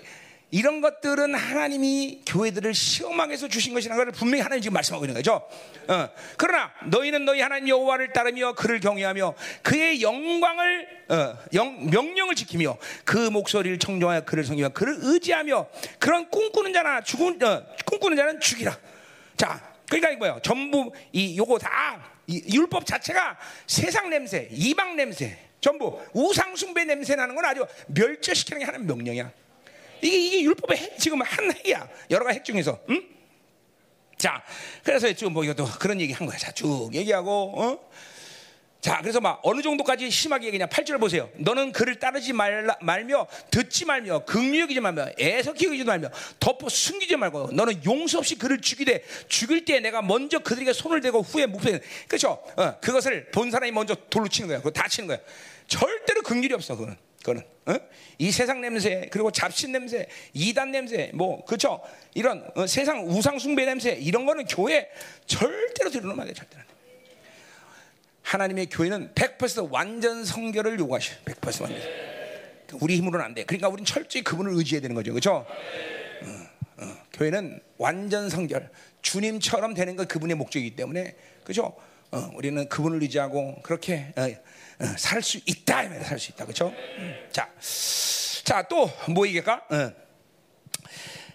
이런 0.53 0.81
것들은 0.81 1.34
하나님이 1.34 2.23
교회들을 2.25 2.73
시험하게 2.73 3.34
해서 3.34 3.47
주신 3.47 3.73
것이라는 3.73 3.97
것을 3.97 4.12
분명히 4.12 4.41
하나님 4.41 4.62
지금 4.62 4.73
말씀하고 4.73 5.05
있는 5.05 5.15
거죠. 5.15 5.47
어. 5.88 6.10
그러나 6.38 6.71
너희는 6.88 7.23
너희 7.23 7.39
하나님 7.39 7.69
여호와를 7.69 8.12
따르며 8.12 8.53
그를 8.53 8.81
경외하며 8.81 9.34
그의 9.63 10.01
영광을 10.01 10.88
어, 11.07 11.38
영, 11.53 11.89
명령을 11.89 12.36
지키며 12.36 12.77
그 13.05 13.17
목소리를 13.17 13.79
청정하여 13.79 14.25
그를 14.25 14.43
섬기며 14.43 14.69
그를 14.69 14.97
의지하며 14.99 15.67
그런 15.99 16.29
꿈꾸는 16.29 16.73
자나 16.73 17.01
죽은 17.01 17.41
어, 17.41 17.63
꿈꾸는 17.86 18.17
자는 18.17 18.41
죽이라. 18.41 18.77
자, 19.38 19.70
그러니까 19.91 20.12
이 20.12 20.15
뭐예요? 20.15 20.39
전부 20.41 20.89
이 21.12 21.38
요거 21.38 21.60
다 21.60 22.01
이, 22.25 22.41
율법 22.54 22.86
자체가 22.86 23.38
세상 23.67 24.10
냄새, 24.10 24.47
이방 24.49 24.95
냄새, 24.95 25.38
전부 25.60 25.99
우상 26.13 26.56
숭배 26.56 26.86
냄새 26.86 27.17
나는 27.17 27.36
건 27.36 27.43
아주 27.43 27.65
멸절시키는 27.88 28.60
게 28.60 28.65
하나님 28.65 28.88
명령이야. 28.88 29.30
이게 30.01 30.17
이게 30.17 30.41
율법의 30.43 30.77
핵, 30.77 30.97
지금 30.97 31.21
한 31.21 31.51
핵이야. 31.51 31.89
여러 32.10 32.23
가지 32.23 32.39
핵 32.39 32.45
중에서. 32.45 32.80
응? 32.89 33.04
자, 34.17 34.41
그래서 34.82 35.12
지금 35.12 35.34
뭐 35.34 35.43
이것도 35.43 35.65
그런 35.77 35.99
얘기 35.99 36.13
한 36.13 36.25
거야. 36.25 36.38
자, 36.38 36.54
쭉 36.54 36.89
얘기하고, 36.93 37.54
어? 37.58 37.89
자, 38.82 38.98
그래서 39.00 39.22
막 39.22 39.39
어느 39.44 39.62
정도까지 39.62 40.10
심하게 40.10 40.48
얘기냐. 40.48 40.65
8절 40.65 41.00
보세요. 41.00 41.30
너는 41.38 41.72
그를 41.72 42.00
따르지 42.00 42.34
말라, 42.34 42.76
말며, 42.82 43.28
듣지 43.52 43.86
말며, 43.86 44.26
긍휼여기지 44.26 44.80
말며, 44.80 45.12
애석히 45.20 45.67
여기지 45.67 45.84
말며, 45.84 46.10
덮어 46.39 46.67
숨기지 46.67 47.15
말고, 47.15 47.52
너는 47.52 47.86
용서 47.86 48.17
없이 48.17 48.36
그를 48.36 48.60
죽이되, 48.60 49.04
죽일 49.28 49.65
때 49.65 49.80
내가 49.80 50.02
먼저 50.02 50.39
그들에게 50.39 50.74
손을 50.74 51.02
대고 51.02 51.22
후에 51.22 51.46
목에, 51.46 51.80
그렇죠? 52.08 52.44
어, 52.58 52.80
그것을 52.82 53.30
본 53.30 53.52
사람이 53.52 53.72
먼저 53.72 53.96
돌로 54.10 54.28
치는 54.28 54.48
거야. 54.48 54.58
그거 54.58 54.72
다 54.72 54.88
치는 54.88 55.06
거야. 55.06 55.20
절대로 55.67 56.24
긍휼이 56.24 56.52
없어, 56.54 56.76
그거는. 56.76 56.98
그거는 57.22 57.44
어? 57.67 57.76
이 58.17 58.32
세상 58.32 58.62
냄새 58.62 59.08
그리고 59.12 59.30
잡신 59.30 59.72
냄새 59.72 60.08
이단 60.34 60.72
냄새 60.72 61.12
뭐 61.13 61.46
그렇죠 61.46 61.80
이런 62.15 62.44
어, 62.56 62.65
세상 62.65 63.08
우상 63.08 63.38
숭배 63.38 63.63
냄새 63.63 63.91
이런 63.91 64.26
거는 64.26 64.46
교회 64.46 64.89
절대로 65.28 65.91
들으면 65.91 66.20
안 66.20 66.26
돼, 66.26 66.34
절대로. 66.34 66.70
하나님의 68.23 68.67
교회는 68.69 69.13
100% 69.15 69.69
완전 69.71 70.23
성결을 70.25 70.79
요구하셔. 70.79 71.13
100% 71.25 71.62
완전. 71.63 71.81
우리 72.79 72.97
힘으로는 72.97 73.25
안 73.25 73.34
돼. 73.34 73.43
그러니까 73.43 73.67
우리는 73.67 73.86
철저히 73.86 74.23
그분을 74.23 74.53
의지해야 74.53 74.81
되는 74.81 74.95
거죠, 74.95 75.12
그렇죠? 75.12 75.45
어, 75.45 76.84
어, 76.84 76.97
교회는 77.13 77.60
완전 77.77 78.29
성결, 78.29 78.69
주님처럼 79.01 79.73
되는 79.73 79.95
건 79.95 80.07
그분의 80.07 80.36
목적이기 80.38 80.75
때문에, 80.75 81.15
그렇죠? 81.43 81.75
우리는 82.34 82.67
그분을 82.69 83.01
의지하고 83.01 83.62
그렇게 83.62 84.13
살 84.97 85.21
수 85.21 85.39
있다, 85.45 85.84
살 86.03 86.19
수 86.19 86.31
있다, 86.31 86.45
그렇죠? 86.45 86.73
자, 87.31 87.49
자 88.43 88.62
또 88.63 88.89
뭐 89.10 89.25
얘기할까? 89.27 89.65
어. 89.69 89.91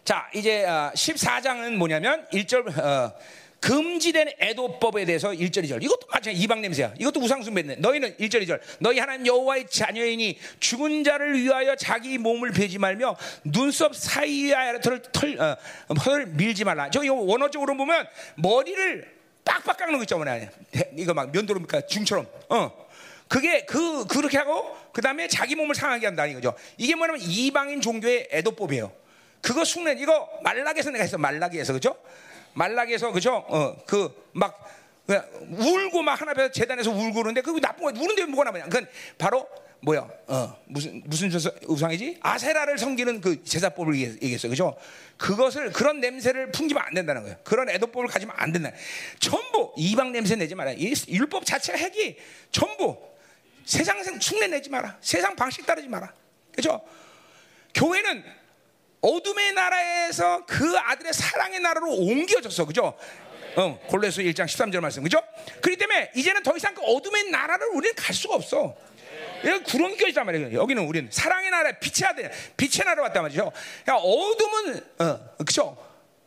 자, 0.05 0.31
이제 0.35 0.65
14장은 0.67 1.77
뭐냐면 1.77 2.27
1절 2.33 2.79
어, 2.79 3.13
금지된 3.67 4.29
애도법에 4.39 5.05
대해서 5.05 5.31
1절 5.31 5.65
2절. 5.65 5.83
이것도 5.83 6.07
마찬가지 6.07 6.41
이방 6.41 6.61
냄새야. 6.61 6.95
이것도 7.01 7.19
우상숭배인데 7.19 7.77
너희는 7.77 8.17
1절 8.17 8.47
2절. 8.47 8.61
너희 8.79 9.01
하나님 9.01 9.27
여호와의 9.27 9.67
자녀이니 9.69 10.39
죽은 10.61 11.03
자를 11.03 11.37
위하여 11.37 11.75
자기 11.75 12.17
몸을 12.17 12.53
베지 12.53 12.79
말며 12.79 13.17
눈썹 13.43 13.97
사이에 13.97 14.55
털을 14.81 15.03
털, 15.11 15.41
어, 15.41 15.57
털을 15.97 16.27
밀지 16.27 16.63
말라. 16.63 16.91
저기 16.91 17.09
원어적으로 17.09 17.77
보면 17.77 18.07
머리를 18.37 19.17
빡빡 19.45 19.79
깎는 19.79 19.99
거 19.99 20.05
있잖아요. 20.05 20.49
이거 20.97 21.13
막 21.13 21.33
면도로니까 21.33 21.87
중처럼. 21.87 22.29
어. 22.49 22.87
그게 23.27 23.65
그 23.65 24.07
그렇게 24.07 24.39
하고 24.39 24.77
그 24.93 25.03
다음에 25.03 25.27
자기 25.27 25.57
몸을 25.57 25.75
상하게 25.75 26.07
한다 26.07 26.25
이거죠. 26.27 26.55
이게 26.79 26.95
뭐냐면 26.95 27.21
이방인 27.21 27.81
종교의 27.81 28.29
애도법이에요. 28.31 28.93
그거 29.43 29.65
숙내 29.65 29.97
이거 29.99 30.29
말라기에서 30.45 30.91
내가 30.91 31.03
했어 31.03 31.19
말라기에서 31.19 31.73
그죠? 31.73 31.97
말라기에서 32.57 33.13
그죠? 33.13 33.45
어 33.49 33.77
그 33.87 34.27
막 34.33 34.67
울고 35.09 36.03
막 36.03 36.21
하나 36.21 36.33
앞에 36.33 36.51
재단에서 36.51 36.91
울고 36.91 37.13
그러는데 37.15 37.41
그 37.41 37.59
나쁜 37.61 37.85
거 37.95 38.01
우는데 38.01 38.25
뭐가 38.27 38.51
나냐? 38.51 38.65
그건 38.65 38.89
바로 39.17 39.49
뭐야? 39.81 40.09
어 40.27 40.59
무슨 40.67 41.03
무슨 41.07 41.31
우상이지? 41.67 42.19
아세라를 42.21 42.77
섬기는 42.77 43.21
그 43.21 43.45
제사법을 43.45 43.95
얘기했어, 43.97 44.49
그죠? 44.49 44.77
그것을 45.17 45.71
그런 45.71 46.01
냄새를 46.01 46.51
풍기면 46.51 46.83
안 46.83 46.93
된다는 46.93 47.23
거예요. 47.23 47.37
그런 47.45 47.69
애도법을 47.69 48.09
가지면 48.09 48.35
안 48.37 48.51
된다. 48.53 48.73
전부 49.21 49.73
이방 49.77 50.13
냄새 50.13 50.35
내지 50.35 50.55
마라. 50.55 50.73
이 50.73 50.93
율법 51.09 51.47
자체가 51.47 51.79
핵이 51.79 52.17
전부 52.51 52.99
세상 53.65 54.01
흉내 54.01 54.49
내지 54.49 54.71
마라. 54.71 54.99
세상 55.01 55.37
방식 55.37 55.65
따르지 55.65 55.89
마라. 55.89 56.13
그죠? 56.53 56.81
교회는 57.75 58.25
어둠의 59.07 59.53
나라에서 59.53 60.45
그 60.47 60.77
아들의 60.77 61.13
사랑의 61.13 61.61
나라로 61.61 61.93
옮겨졌어. 61.93 62.65
그죠? 62.65 62.99
어, 63.57 63.79
골로에서 63.87 64.21
1장 64.23 64.47
13절 64.47 64.81
말씀. 64.81 65.03
그죠? 65.03 65.23
그렇기 65.63 65.77
때문에 65.77 66.11
이제는 66.15 66.43
더 66.43 66.57
이상 66.57 66.75
그 66.75 66.83
어둠의 66.83 67.31
나라를 67.31 67.69
우리는 67.69 67.95
갈 67.95 68.15
수가 68.15 68.35
없어. 68.35 68.75
여기 69.45 69.65
구렁이 69.65 69.97
껴있단 69.97 70.27
말이에요. 70.27 70.59
여기는 70.61 70.85
우리는 70.85 71.09
사랑의 71.11 71.51
나라, 71.51 71.71
빛의 71.79 72.09
아들, 72.09 72.31
빛의 72.57 72.85
나라 72.85 73.03
왔단 73.03 73.23
말이죠. 73.23 73.53
야, 73.89 73.95
어둠은, 73.95 74.81
어, 74.99 75.37
그죠? 75.45 75.77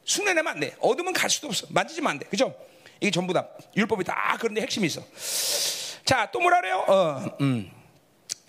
흉내내면 0.06 0.54
안 0.54 0.60
돼. 0.60 0.76
어둠은 0.80 1.14
갈 1.14 1.30
수도 1.30 1.48
없어. 1.48 1.68
만지지면 1.70 2.12
안 2.12 2.20
돼. 2.20 2.26
그죠? 2.28 2.56
이게 3.00 3.12
전부 3.12 3.34
다, 3.34 3.48
율법이 3.76 4.04
다 4.06 4.38
그런데 4.40 4.62
핵심이 4.62 4.88
있어. 4.88 5.02
자, 6.06 6.30
또 6.32 6.40
뭐라 6.40 6.62
그래요? 6.62 6.86
어, 6.88 7.38
음. 7.42 7.72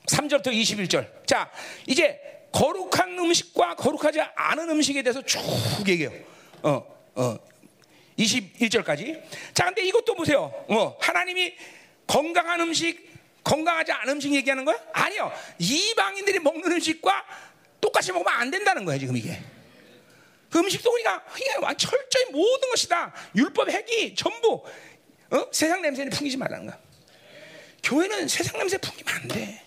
3절부터 0.07 0.47
21절. 0.47 1.27
자, 1.27 1.51
이제 1.87 2.40
거룩한 2.53 3.19
음식과 3.19 3.77
거룩하지 3.77 4.21
않은 4.21 4.71
음식에 4.71 5.03
대해서 5.03 5.23
쭉 5.23 5.41
얘기해요. 5.87 6.13
어, 6.63 6.85
어. 7.15 7.39
21절까지. 8.19 9.23
자, 9.55 9.65
근데 9.67 9.83
이것도 9.87 10.15
보세요. 10.15 10.53
어, 10.69 10.97
하나님이 11.01 11.55
건강한 12.07 12.61
음식, 12.61 13.09
건강하지 13.43 13.93
않은 13.93 14.15
음식 14.15 14.35
얘기하는 14.35 14.65
거야? 14.65 14.79
아니요. 14.93 15.33
이방인들이 15.59 16.39
먹는 16.41 16.73
음식과 16.73 17.25
똑같이 17.81 18.13
먹으면 18.13 18.33
안 18.35 18.51
된다는 18.51 18.85
거야, 18.85 18.99
지금 18.99 19.17
이게. 19.17 19.41
그 20.51 20.59
음식도 20.59 20.93
우리가 20.93 21.25
철저히 21.79 22.25
모든 22.33 22.69
것이 22.71 22.89
다 22.89 23.15
율법 23.37 23.71
핵이 23.71 24.15
전부 24.17 24.65
어? 25.31 25.47
세상 25.53 25.81
냄새를 25.81 26.11
풍기지 26.11 26.37
말라는 26.37 26.67
거야. 26.67 26.79
교회는 27.83 28.29
세상 28.29 28.59
냄새 28.59 28.77
풍기면 28.79 29.15
안 29.15 29.29
돼. 29.29 29.63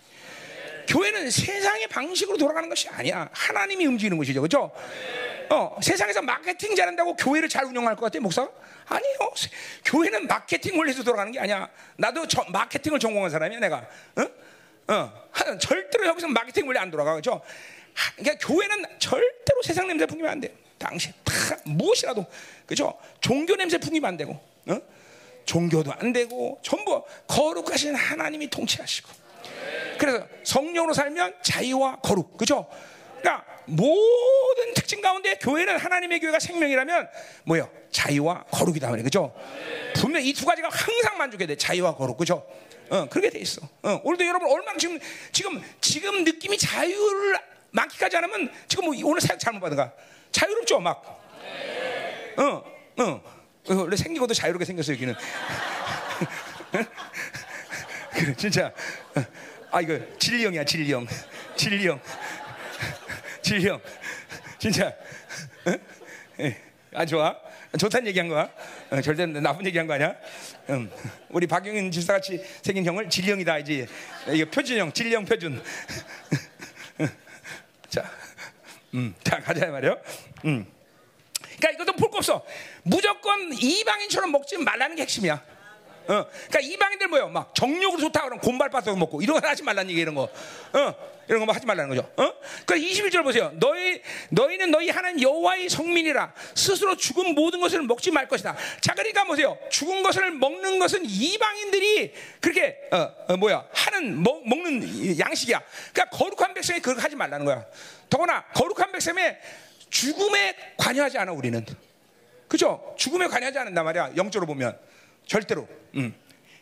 교회는 0.88 1.30
세상의 1.30 1.88
방식으로 1.88 2.38
돌아가는 2.38 2.68
것이 2.70 2.90
아니야. 2.90 3.30
하나님이 3.32 3.86
움직이는 3.86 4.18
것이죠. 4.18 4.42
그죠? 4.42 4.72
어, 5.50 5.78
세상에서 5.82 6.22
마케팅 6.22 6.76
잘한다고 6.76 7.16
교회를 7.16 7.50
잘 7.50 7.66
운영할 7.66 7.96
것 7.96 8.06
같아, 8.06 8.20
목사? 8.20 8.48
아니요. 8.88 9.34
교회는 9.86 10.28
마케팅 10.28 10.78
원리에서 10.78 11.04
돌아가는 11.04 11.32
게 11.32 11.40
아니야. 11.40 11.70
나도 11.98 12.28
저, 12.28 12.44
마케팅을 12.50 13.00
전공한 13.00 13.30
사람이야, 13.30 13.60
내가. 13.60 13.88
어? 14.16 14.94
어. 14.94 15.24
절대로 15.60 16.08
여기서 16.08 16.28
마케팅 16.28 16.66
원리 16.68 16.80
안 16.80 16.92
돌아가. 16.92 17.16
그죠? 17.16 17.42
그러니까 18.16 18.48
교회는 18.48 18.86
절대로 19.00 19.62
세상 19.64 19.88
냄새 19.88 20.06
풍기면 20.06 20.32
안 20.32 20.40
돼. 20.42 20.54
당신 20.78 21.14
다 21.24 21.34
무엇이라도 21.66 22.26
그죠? 22.66 22.98
종교 23.22 23.56
냄새 23.56 23.78
풍기면 23.78 24.08
안 24.10 24.18
되고, 24.18 24.34
어? 24.68 24.82
종교도 25.46 25.94
안 25.94 26.14
되고 26.14 26.60
전부 26.62 27.04
거룩하신 27.28 27.96
하나님이 27.96 28.50
통치하시고. 28.50 29.23
그래서 29.98 30.28
성령으로 30.44 30.94
살면 30.94 31.36
자유와 31.42 31.98
거룩, 31.98 32.38
그죠? 32.38 32.68
그러니까 33.22 33.46
모든 33.66 34.74
특징 34.76 35.02
가운데 35.02 35.36
교회는 35.36 35.78
하나님의 35.78 36.20
교회가 36.20 36.40
생명이라면 36.40 37.10
뭐요? 37.46 37.70
자유와 37.92 38.46
거룩이다 38.52 38.90
말이에요, 38.90 39.04
그죠? 39.06 39.34
분명 39.96 40.22
이 40.24 40.34
두 40.34 40.46
가지가 40.46 40.68
항상 40.70 41.18
만족해야 41.18 41.48
돼, 41.48 41.56
자유와 41.56 41.96
거룩, 41.96 42.18
그죠? 42.18 42.46
어, 42.90 43.08
그렇게 43.10 43.30
돼 43.30 43.40
있어. 43.40 43.62
어, 43.84 44.02
오늘도 44.04 44.26
여러분 44.26 44.52
얼마나 44.52 44.78
지금 44.78 45.00
지금 45.32 45.62
지금 45.80 46.24
느낌이 46.26 46.58
자유를 46.58 47.40
만끽하지 47.72 48.18
않으면 48.18 48.52
지금 48.68 48.86
뭐 48.86 48.94
오늘 49.06 49.22
사역 49.22 49.40
잘못 49.40 49.62
받은가? 49.62 49.94
자유롭죠, 50.32 50.80
막. 50.80 51.22
어, 52.38 52.64
어. 53.02 53.24
원래 53.70 53.96
생긴 53.96 54.20
것도 54.20 54.34
자유롭게 54.34 54.66
생겼어 54.66 54.92
여기는. 54.94 55.16
진짜. 58.38 58.72
아 59.74 59.82
이거 59.82 60.00
진리형이야 60.20 60.66
진리형, 60.66 61.08
진리형, 61.56 62.00
진리형. 63.42 63.82
진짜. 64.60 64.94
아 66.94 67.04
좋아. 67.08 67.36
좋다는 67.80 68.06
얘기한 68.10 68.28
거야. 68.30 68.52
어, 68.92 69.02
절대 69.02 69.26
나쁜 69.26 69.66
얘기한 69.66 69.88
거 69.88 69.94
아니야. 69.96 70.16
음. 70.70 70.92
우리 71.30 71.48
박영인 71.48 71.90
집사같이 71.92 72.40
생긴 72.62 72.86
형을 72.86 73.10
진리형이다 73.10 73.58
이제. 73.58 73.88
이거 74.32 74.48
표준형, 74.52 74.94
진리형 74.94 75.26
표준. 75.26 75.60
자, 77.90 78.12
음, 78.94 79.16
자 79.24 79.40
가자 79.40 79.66
말이요. 79.72 80.00
음. 80.46 80.68
그러니까 81.58 81.72
이것도 81.72 81.96
볼 81.96 82.12
거 82.12 82.18
없어. 82.18 82.46
무조건 82.84 83.52
이방인처럼 83.54 84.32
먹지 84.32 84.58
말라는 84.58 84.96
게 84.96 85.02
핵심이야. 85.02 85.53
어, 86.08 86.26
그러니까 86.28 86.60
이방인들 86.60 87.08
뭐요? 87.08 87.30
막 87.30 87.54
정력으로 87.56 88.00
좋다 88.02 88.22
그러면 88.22 88.40
곰발바닥 88.40 88.98
먹고 88.98 89.22
이런 89.22 89.40
거 89.40 89.48
하지 89.48 89.64
말라는 89.64 89.90
얘기 89.92 90.02
이런 90.02 90.16
거. 90.16 90.24
어, 90.24 91.14
이런 91.28 91.40
거 91.40 91.46
뭐 91.46 91.56
하지 91.56 91.66
말라는 91.66 91.96
거죠. 91.96 92.10
어? 92.18 92.34
그 92.66 92.76
21절 92.76 93.24
보세요. 93.24 93.52
너희 93.56 94.02
너희는 94.30 94.72
너희 94.72 94.90
하나님 94.90 95.22
여호와의 95.22 95.70
성민이라 95.70 96.34
스스로 96.56 96.96
죽은 96.96 97.34
모든 97.36 97.60
것을 97.62 97.82
먹지 97.84 98.12
말 98.12 98.28
것이다. 98.28 98.56
자, 98.82 98.94
그러니까 98.94 99.24
보세요. 99.24 99.58
죽은 99.70 100.04
것을 100.04 100.32
먹는 100.32 100.80
것은 100.80 101.04
이방인들이 101.06 102.14
그렇게 102.42 102.78
어, 102.92 103.12
어 103.30 103.38
뭐야 103.38 103.66
하는 103.72 104.22
먹, 104.22 104.48
먹는 104.48 105.20
양식이야. 105.20 105.62
그러니까 105.94 106.18
거룩한 106.18 106.54
백성이 106.54 106.80
그걸 106.80 107.02
하지 107.04 107.16
말라는 107.16 107.46
거야. 107.46 107.66
더구나 108.10 108.44
거룩한 108.54 108.92
백성의 108.92 109.38
죽음에 109.90 110.56
관여하지 110.78 111.18
않아 111.18 111.32
우리는. 111.32 111.66
그죠? 112.48 112.94
죽음에 112.98 113.28
관여하지 113.28 113.60
않는단 113.60 113.86
말이야. 113.86 114.12
영적으로 114.18 114.48
보면 114.48 114.78
절대로. 115.26 115.68
음. 115.96 116.14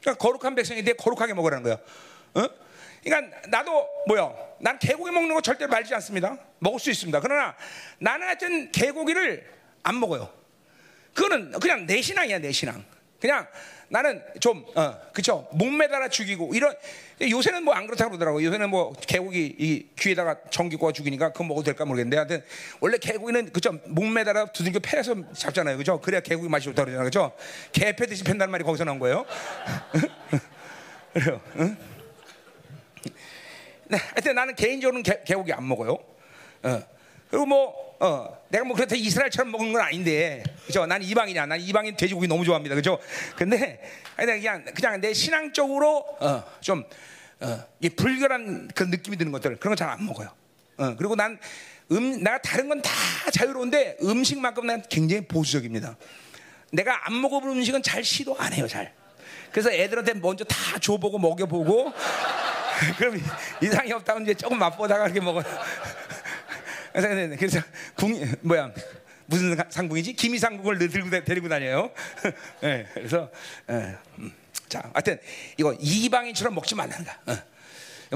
그러니까 0.01 0.15
거룩한 0.15 0.55
백성인데 0.55 0.93
거룩하게 0.93 1.33
먹으라는 1.33 1.63
거야. 1.63 1.73
어? 2.33 2.49
그러니까 3.03 3.37
나도 3.47 3.87
뭐요? 4.07 4.55
난 4.59 4.77
개고기 4.77 5.11
먹는 5.11 5.33
거 5.33 5.41
절대 5.41 5.67
말지 5.67 5.93
않습니다. 5.95 6.37
먹을 6.59 6.79
수 6.79 6.89
있습니다. 6.91 7.19
그러나 7.19 7.55
나는 7.99 8.27
하여튼 8.27 8.71
개고기를 8.71 9.49
안 9.83 9.99
먹어요. 9.99 10.31
그거는 11.13 11.51
그냥 11.59 11.85
내 11.85 12.01
신앙이야 12.01 12.39
내 12.39 12.51
신앙. 12.51 12.83
그냥 13.19 13.47
나는 13.91 14.23
좀 14.39 14.65
어, 14.73 14.97
그쵸 15.11 15.49
목매달아 15.51 16.07
죽이고 16.07 16.55
이런 16.55 16.73
요새는 17.21 17.63
뭐 17.65 17.75
안 17.75 17.85
그렇다고 17.87 18.11
그러더라고. 18.11 18.41
요새는 18.41 18.69
뭐 18.69 18.93
개고기 18.93 19.55
이 19.59 19.85
귀에다가 19.99 20.37
전기 20.49 20.77
꽂아 20.77 20.93
죽이니까 20.93 21.33
그거 21.33 21.43
먹어도 21.43 21.65
될까 21.65 21.83
모르겠는데 21.83 22.15
하여튼 22.15 22.43
원래 22.79 22.97
개고기는 22.97 23.51
그죠 23.51 23.73
목매달아 23.87 24.45
두들겨 24.53 24.79
패서 24.79 25.15
잡잖아요. 25.33 25.77
그죠? 25.77 25.99
그래야 25.99 26.21
개고기 26.21 26.47
맛이 26.47 26.65
좋다 26.65 26.83
그러잖아요. 26.85 27.05
그죠? 27.05 27.33
개 27.73 27.93
패듯이 27.93 28.23
팬다는 28.23 28.49
말이 28.51 28.63
거기서 28.63 28.85
나온 28.85 28.97
거예요. 28.97 29.25
그래요. 31.13 31.41
응? 31.57 31.77
네, 33.89 33.97
하여튼 33.97 34.35
나는 34.35 34.55
개인적으로는 34.55 35.03
개, 35.03 35.21
개고기 35.25 35.51
안 35.51 35.67
먹어요. 35.67 35.97
어. 36.63 36.83
그리고 37.29 37.45
뭐, 37.45 37.90
어, 38.03 38.35
내가 38.49 38.65
뭐 38.65 38.75
그렇다 38.75 38.95
이스라엘처럼 38.95 39.51
먹는 39.51 39.73
건 39.73 39.81
아닌데, 39.83 40.41
그죠? 40.65 40.87
난 40.87 41.03
이방이냐? 41.03 41.45
난 41.45 41.61
이방인 41.61 41.95
돼지고기 41.95 42.27
너무 42.27 42.43
좋아합니다, 42.43 42.73
그죠? 42.73 42.99
근데, 43.35 43.79
그냥, 44.15 44.65
그냥 44.73 44.99
내 44.99 45.13
신앙적으로, 45.13 46.03
어, 46.19 46.43
좀, 46.61 46.83
어, 47.41 47.63
이 47.79 47.89
불결한 47.89 48.69
그 48.73 48.83
느낌이 48.85 49.17
드는 49.17 49.31
것들, 49.31 49.57
그런 49.57 49.75
거 49.75 49.75
잘 49.75 49.89
안 49.89 50.03
먹어요. 50.03 50.29
어, 50.77 50.95
그리고 50.97 51.15
난, 51.15 51.37
음, 51.91 52.23
내가 52.23 52.41
다른 52.41 52.69
건 52.69 52.81
다 52.81 52.89
자유로운데, 53.31 53.97
음식만큼 54.01 54.65
난 54.65 54.81
굉장히 54.89 55.27
보수적입니다. 55.27 55.95
내가 56.73 57.05
안 57.05 57.21
먹어본 57.21 57.51
음식은 57.51 57.83
잘 57.83 58.03
시도 58.03 58.35
안 58.39 58.51
해요, 58.51 58.67
잘. 58.67 58.91
그래서 59.51 59.71
애들한테 59.71 60.15
먼저 60.15 60.43
다 60.45 60.79
줘보고 60.79 61.19
먹여보고, 61.19 61.93
그럼 62.97 63.21
이상이 63.61 63.91
없다면 63.93 64.23
이제 64.23 64.33
조금 64.33 64.57
맛보다가 64.57 65.05
이렇게 65.05 65.19
먹어. 65.19 65.43
그래서, 66.93 67.59
궁, 67.95 68.19
뭐야 68.41 68.71
무슨 69.25 69.57
상궁이지? 69.69 70.13
기미상궁을 70.13 70.77
들고 70.77 71.23
데리고 71.23 71.47
다녀요. 71.47 71.91
네, 72.61 72.85
그래서 72.93 73.29
네, 73.65 73.95
음. 74.19 74.33
자, 74.67 74.81
하여튼 74.93 75.19
이거 75.57 75.73
이방인처럼 75.79 76.53
먹지 76.53 76.75
말란다. 76.75 77.19
어. 77.27 77.37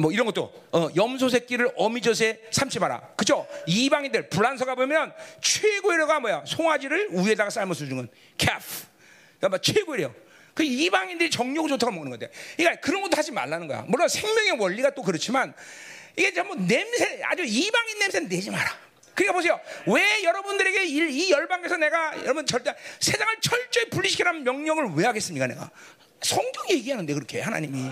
뭐 0.01 0.11
이런 0.11 0.25
것도 0.25 0.67
어, 0.73 0.89
염소 0.95 1.29
새끼를 1.29 1.71
어미젖에 1.77 2.41
삼지 2.51 2.79
마라. 2.79 2.99
그죠? 3.15 3.47
이방인들 3.65 4.29
불란서 4.29 4.65
가 4.65 4.75
보면 4.75 5.13
최고의 5.41 5.99
료가 5.99 6.19
뭐야? 6.19 6.43
송아지를 6.45 7.09
우에다가 7.11 7.49
삶아서 7.49 7.85
주는 7.85 8.07
캐프. 8.37 8.63
그러니까 9.39 9.57
최고의 9.59 10.01
료. 10.03 10.13
그 10.53 10.63
이방인들이 10.63 11.29
정력을 11.29 11.69
좋다고 11.69 11.93
먹는 11.93 12.11
건데. 12.11 12.29
그러니까 12.57 12.81
그런 12.81 13.01
것도 13.03 13.17
하지 13.17 13.31
말라는 13.31 13.67
거야. 13.67 13.85
물론 13.87 14.07
생명의 14.09 14.59
원리가 14.59 14.89
또 14.91 15.01
그렇지만 15.01 15.53
이게 16.17 16.33
전부 16.33 16.55
냄새, 16.55 17.21
아주 17.23 17.43
이방인 17.43 17.99
냄새는 17.99 18.29
내지 18.29 18.49
마라. 18.49 18.77
그러니까 19.13 19.33
보세요. 19.33 19.59
왜 19.87 20.23
여러분들에게 20.23 20.85
이, 20.85 21.25
이 21.25 21.31
열방에서 21.31 21.77
내가 21.77 22.17
여러분 22.23 22.45
절대 22.45 22.73
세상을 22.99 23.37
철저히 23.41 23.89
분리시키라는 23.89 24.43
명령을 24.43 24.91
왜 24.95 25.05
하겠습니까, 25.05 25.47
내가? 25.47 25.71
성경이 26.21 26.71
얘기하는데 26.71 27.13
그렇게 27.13 27.39
하나님이 27.41 27.91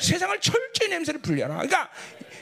세상을 0.00 0.40
철저히 0.40 0.88
냄새를 0.88 1.20
분리하라. 1.20 1.54
그러니까 1.54 1.90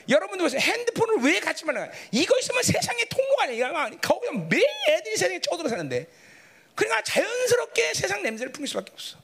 여러분들 0.09 0.45
보세요. 0.45 0.61
핸드폰을 0.61 1.16
왜 1.23 1.40
갖지 1.40 1.64
말라? 1.64 1.88
이거 2.12 2.38
있으면 2.38 2.62
세상의 2.62 3.09
통로가 3.09 3.45
아니야. 3.45 3.90
거기서 4.01 4.33
매일 4.49 4.64
애들이 4.88 5.16
세상에 5.16 5.40
쳐들어 5.40 5.69
사는데. 5.69 6.07
그러니까 6.75 7.03
자연스럽게 7.03 7.95
세상 7.95 8.23
냄새를 8.23 8.53
풍길 8.53 8.69
수밖에 8.69 8.92
없어. 8.92 9.16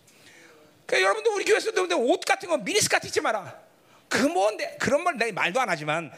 그러니까 0.86 1.06
여러분들 1.06 1.32
우리 1.32 1.44
교회에서도 1.44 1.98
옷 1.98 2.20
같은 2.24 2.48
거 2.48 2.56
미니스커트 2.56 3.06
입지 3.06 3.20
마라. 3.20 3.62
그 4.12 4.26
뭔데 4.26 4.76
그런 4.78 5.02
말 5.02 5.16
내가 5.16 5.32
말도 5.32 5.60
안 5.60 5.70
하지만 5.70 6.12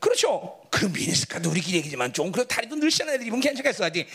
그렇죠. 0.00 0.60
그 0.70 0.86
미니스커트 0.86 1.46
우리끼리 1.48 1.78
얘기지만 1.78 2.12
좀그 2.12 2.46
다리도 2.46 2.76
늘씬한 2.76 3.14
애들이 3.14 3.26
입으면 3.26 3.42
괜찮겠어. 3.42 3.84
하지. 3.84 4.06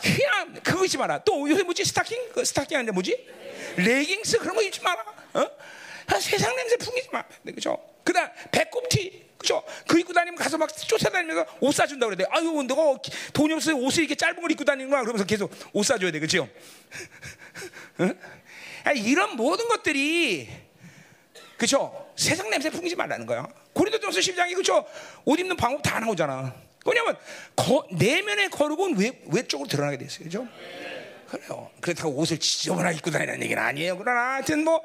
그냥 0.00 0.54
그거 0.62 0.84
입지 0.84 0.96
마라. 0.96 1.22
또 1.24 1.48
요새 1.50 1.62
뭐지 1.62 1.84
스타킹? 1.84 2.30
그 2.32 2.44
스타킹 2.44 2.76
아닌데 2.76 2.92
뭐지? 2.92 3.26
레깅스 3.76 4.38
그런 4.38 4.54
거 4.54 4.62
입지 4.62 4.80
마라. 4.80 5.04
어? 5.34 5.50
아, 6.06 6.20
세상 6.20 6.54
냄새 6.56 6.76
풍기지 6.76 7.08
마. 7.12 7.22
네, 7.42 7.52
그죠? 7.52 7.78
그다음 8.04 8.30
배꼽티. 8.50 9.24
그죠? 9.36 9.62
그 9.86 9.98
입고 9.98 10.12
다니면 10.12 10.38
가서 10.38 10.56
막 10.56 10.74
쫓아다니면서 10.74 11.58
옷 11.60 11.74
사준다 11.74 12.06
그래. 12.06 12.24
아유, 12.30 12.62
너가 12.62 12.98
돈이 13.34 13.52
없어서 13.54 13.76
옷을 13.76 14.04
이렇게 14.04 14.14
짧은 14.14 14.40
걸 14.40 14.50
입고 14.52 14.64
다니는구나. 14.64 15.02
그러면서 15.02 15.26
계속 15.26 15.52
옷 15.72 15.84
사줘야 15.84 16.10
돼. 16.10 16.20
그죠? 16.20 16.48
어? 17.98 18.10
이런 18.94 19.36
모든 19.36 19.66
것들이 19.68 20.48
그죠? 21.56 22.08
세상 22.16 22.50
냄새 22.50 22.70
풍기지 22.70 22.96
말라는 22.96 23.26
거야. 23.26 23.46
고린도전서 23.72 24.20
10장이 24.20 24.54
그죠? 24.54 24.84
옷 25.24 25.38
입는 25.38 25.56
방법 25.56 25.82
다 25.82 26.00
나오잖아. 26.00 26.54
왜냐면 26.86 27.16
거, 27.56 27.86
내면의 27.92 28.50
거룩은 28.50 28.98
외, 28.98 29.12
외쪽으로 29.32 29.68
드러나게 29.68 29.98
됐어요. 29.98 30.24
그죠? 30.24 30.46
그래요. 31.28 31.70
그렇다고 31.80 32.10
옷을 32.16 32.38
지저분하게 32.38 32.96
입고 32.98 33.10
다니는 33.10 33.42
얘기는 33.42 33.60
아니에요. 33.60 33.98
그러나 33.98 34.34
하여튼 34.34 34.64
뭐 34.64 34.82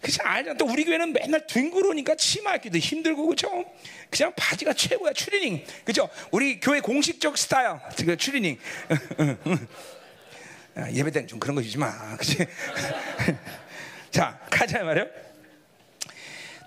그냥 0.00 0.18
알죠. 0.32 0.56
또 0.56 0.64
우리 0.66 0.84
교회는 0.84 1.12
맨날 1.12 1.46
둥그러니까 1.46 2.14
치마 2.14 2.54
입기도 2.56 2.78
힘들고 2.78 3.26
그죠? 3.26 3.64
그냥 4.08 4.32
바지가 4.36 4.72
최고야 4.72 5.12
추리닝 5.12 5.64
그죠? 5.84 6.08
우리 6.30 6.58
교회 6.58 6.80
공식적 6.80 7.36
스타일 7.36 7.78
그 7.96 8.16
추리닝 8.16 8.58
아, 10.76 10.90
예배 10.90 11.10
때는 11.10 11.28
좀 11.28 11.38
그런 11.38 11.56
마. 11.76 12.16
그치? 12.16 12.38
자 14.10 14.40
가자 14.50 14.82
말이요. 14.82 15.06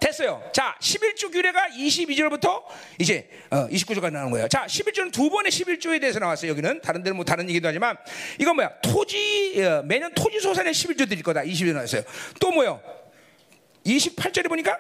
됐어요. 0.04 0.44
자, 0.52 0.76
11조 0.82 1.32
규례가 1.32 1.68
22절부터 1.70 2.63
이제 3.00 3.30
어, 3.50 3.68
29조가 3.70 4.12
나오는 4.12 4.32
거예요. 4.32 4.50
자, 4.50 4.66
11조는 4.66 5.13
두 5.13 5.30
번의 5.30 5.50
11조에 5.50 6.02
대해서 6.02 6.20
나왔어요. 6.20 6.52
여기는 6.52 6.82
다른 6.82 7.04
데는 7.04 7.16
뭐 7.16 7.24
다른 7.24 7.48
얘기도 7.50 7.70
하지만 7.70 7.96
이건 8.38 8.56
뭐야? 8.56 8.70
토지 8.82 9.56
어, 9.63 9.82
매년 9.84 10.13
토지 10.13 10.42
소산에 10.42 10.72
11조 10.72 11.08
드릴 11.08 11.24
거다. 11.24 11.44
20조 11.44 11.72
나왔어요. 11.74 12.04
또 12.42 12.52
뭐요? 12.52 12.82
28절에 13.86 14.50
보니까 14.50 14.78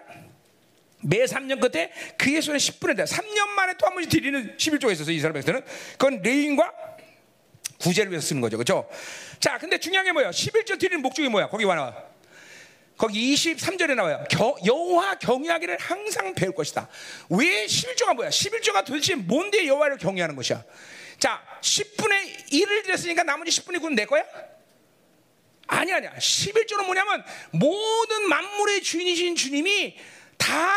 매 1.01 1.23
3년 1.23 1.61
끝에 1.61 1.91
그의 2.17 2.41
손에 2.41 2.57
10분의 2.57 2.97
다 2.97 3.03
3년 3.05 3.47
만에 3.47 3.73
또 3.77 3.87
한 3.87 3.93
번씩 3.93 4.11
드리는 4.11 4.57
11조가 4.57 4.91
있어서 4.91 5.11
이스라엘 5.11 5.33
백성은 5.33 5.61
그건 5.93 6.21
레인과 6.21 6.69
구제를 7.79 8.11
위해서 8.11 8.27
쓰는 8.27 8.41
거죠. 8.41 8.57
그렇죠? 8.57 8.89
자, 9.39 9.57
근데 9.57 9.77
중요한 9.77 10.05
게 10.05 10.11
뭐예요? 10.11 10.31
11조 10.31 10.77
드리는 10.79 11.01
목적이 11.01 11.29
뭐야? 11.29 11.47
거기 11.47 11.63
와 11.63 11.75
나와. 11.75 12.12
거기 12.97 13.33
23절에 13.33 13.95
나와요. 13.95 14.23
겨, 14.29 14.55
여호와 14.65 15.15
경외하기를 15.15 15.77
항상 15.79 16.33
배울 16.35 16.53
것이다. 16.53 16.87
왜 17.29 17.65
11조가 17.65 18.15
뭐야? 18.15 18.29
11조가 18.29 18.85
도대체 18.85 19.15
뭔데 19.15 19.65
여호와를 19.67 19.97
경외하는 19.97 20.35
것이야? 20.35 20.63
자, 21.19 21.41
10분의 21.61 22.51
1을 22.51 22.83
드렸으니까 22.83 23.23
나머지 23.23 23.51
10분의 23.51 23.79
9는 23.79 23.95
내 23.95 24.05
거야? 24.05 24.23
아니 25.67 25.91
아니야. 25.91 26.13
11조는 26.13 26.85
뭐냐면 26.85 27.23
모든 27.51 28.29
만물의 28.29 28.83
주인이신 28.83 29.35
주님이 29.35 29.97
다 30.37 30.69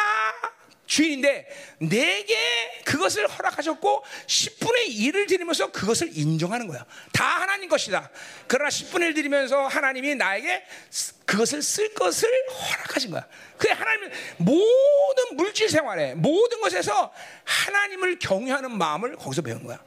주인인데 0.87 1.46
내게 1.79 2.37
그것을 2.85 3.27
허락하셨고 3.27 4.05
10분의 4.27 4.88
1을 4.88 5.29
드리면서 5.29 5.70
그것을 5.72 6.16
인정하는 6.16 6.66
거야. 6.68 6.85
다 7.12 7.25
하나님 7.25 7.68
것이다. 7.68 8.11
그러나 8.46 8.68
10분의 8.68 9.03
1 9.09 9.14
드리면서 9.14 9.66
하나님이 9.66 10.14
나에게 10.14 10.64
그것을 11.25 11.62
쓸 11.62 11.92
것을 11.94 12.29
허락하신 12.49 13.11
거야. 13.11 13.27
그 13.59 13.68
하나님 13.68 14.11
모든 14.38 15.37
물질 15.37 15.68
생활에 15.68 16.14
모든 16.14 16.61
것에서 16.61 17.12
하나님을 17.44 18.18
경외하는 18.18 18.77
마음을 18.79 19.16
거기서 19.16 19.42
배운 19.42 19.64
거야. 19.64 19.83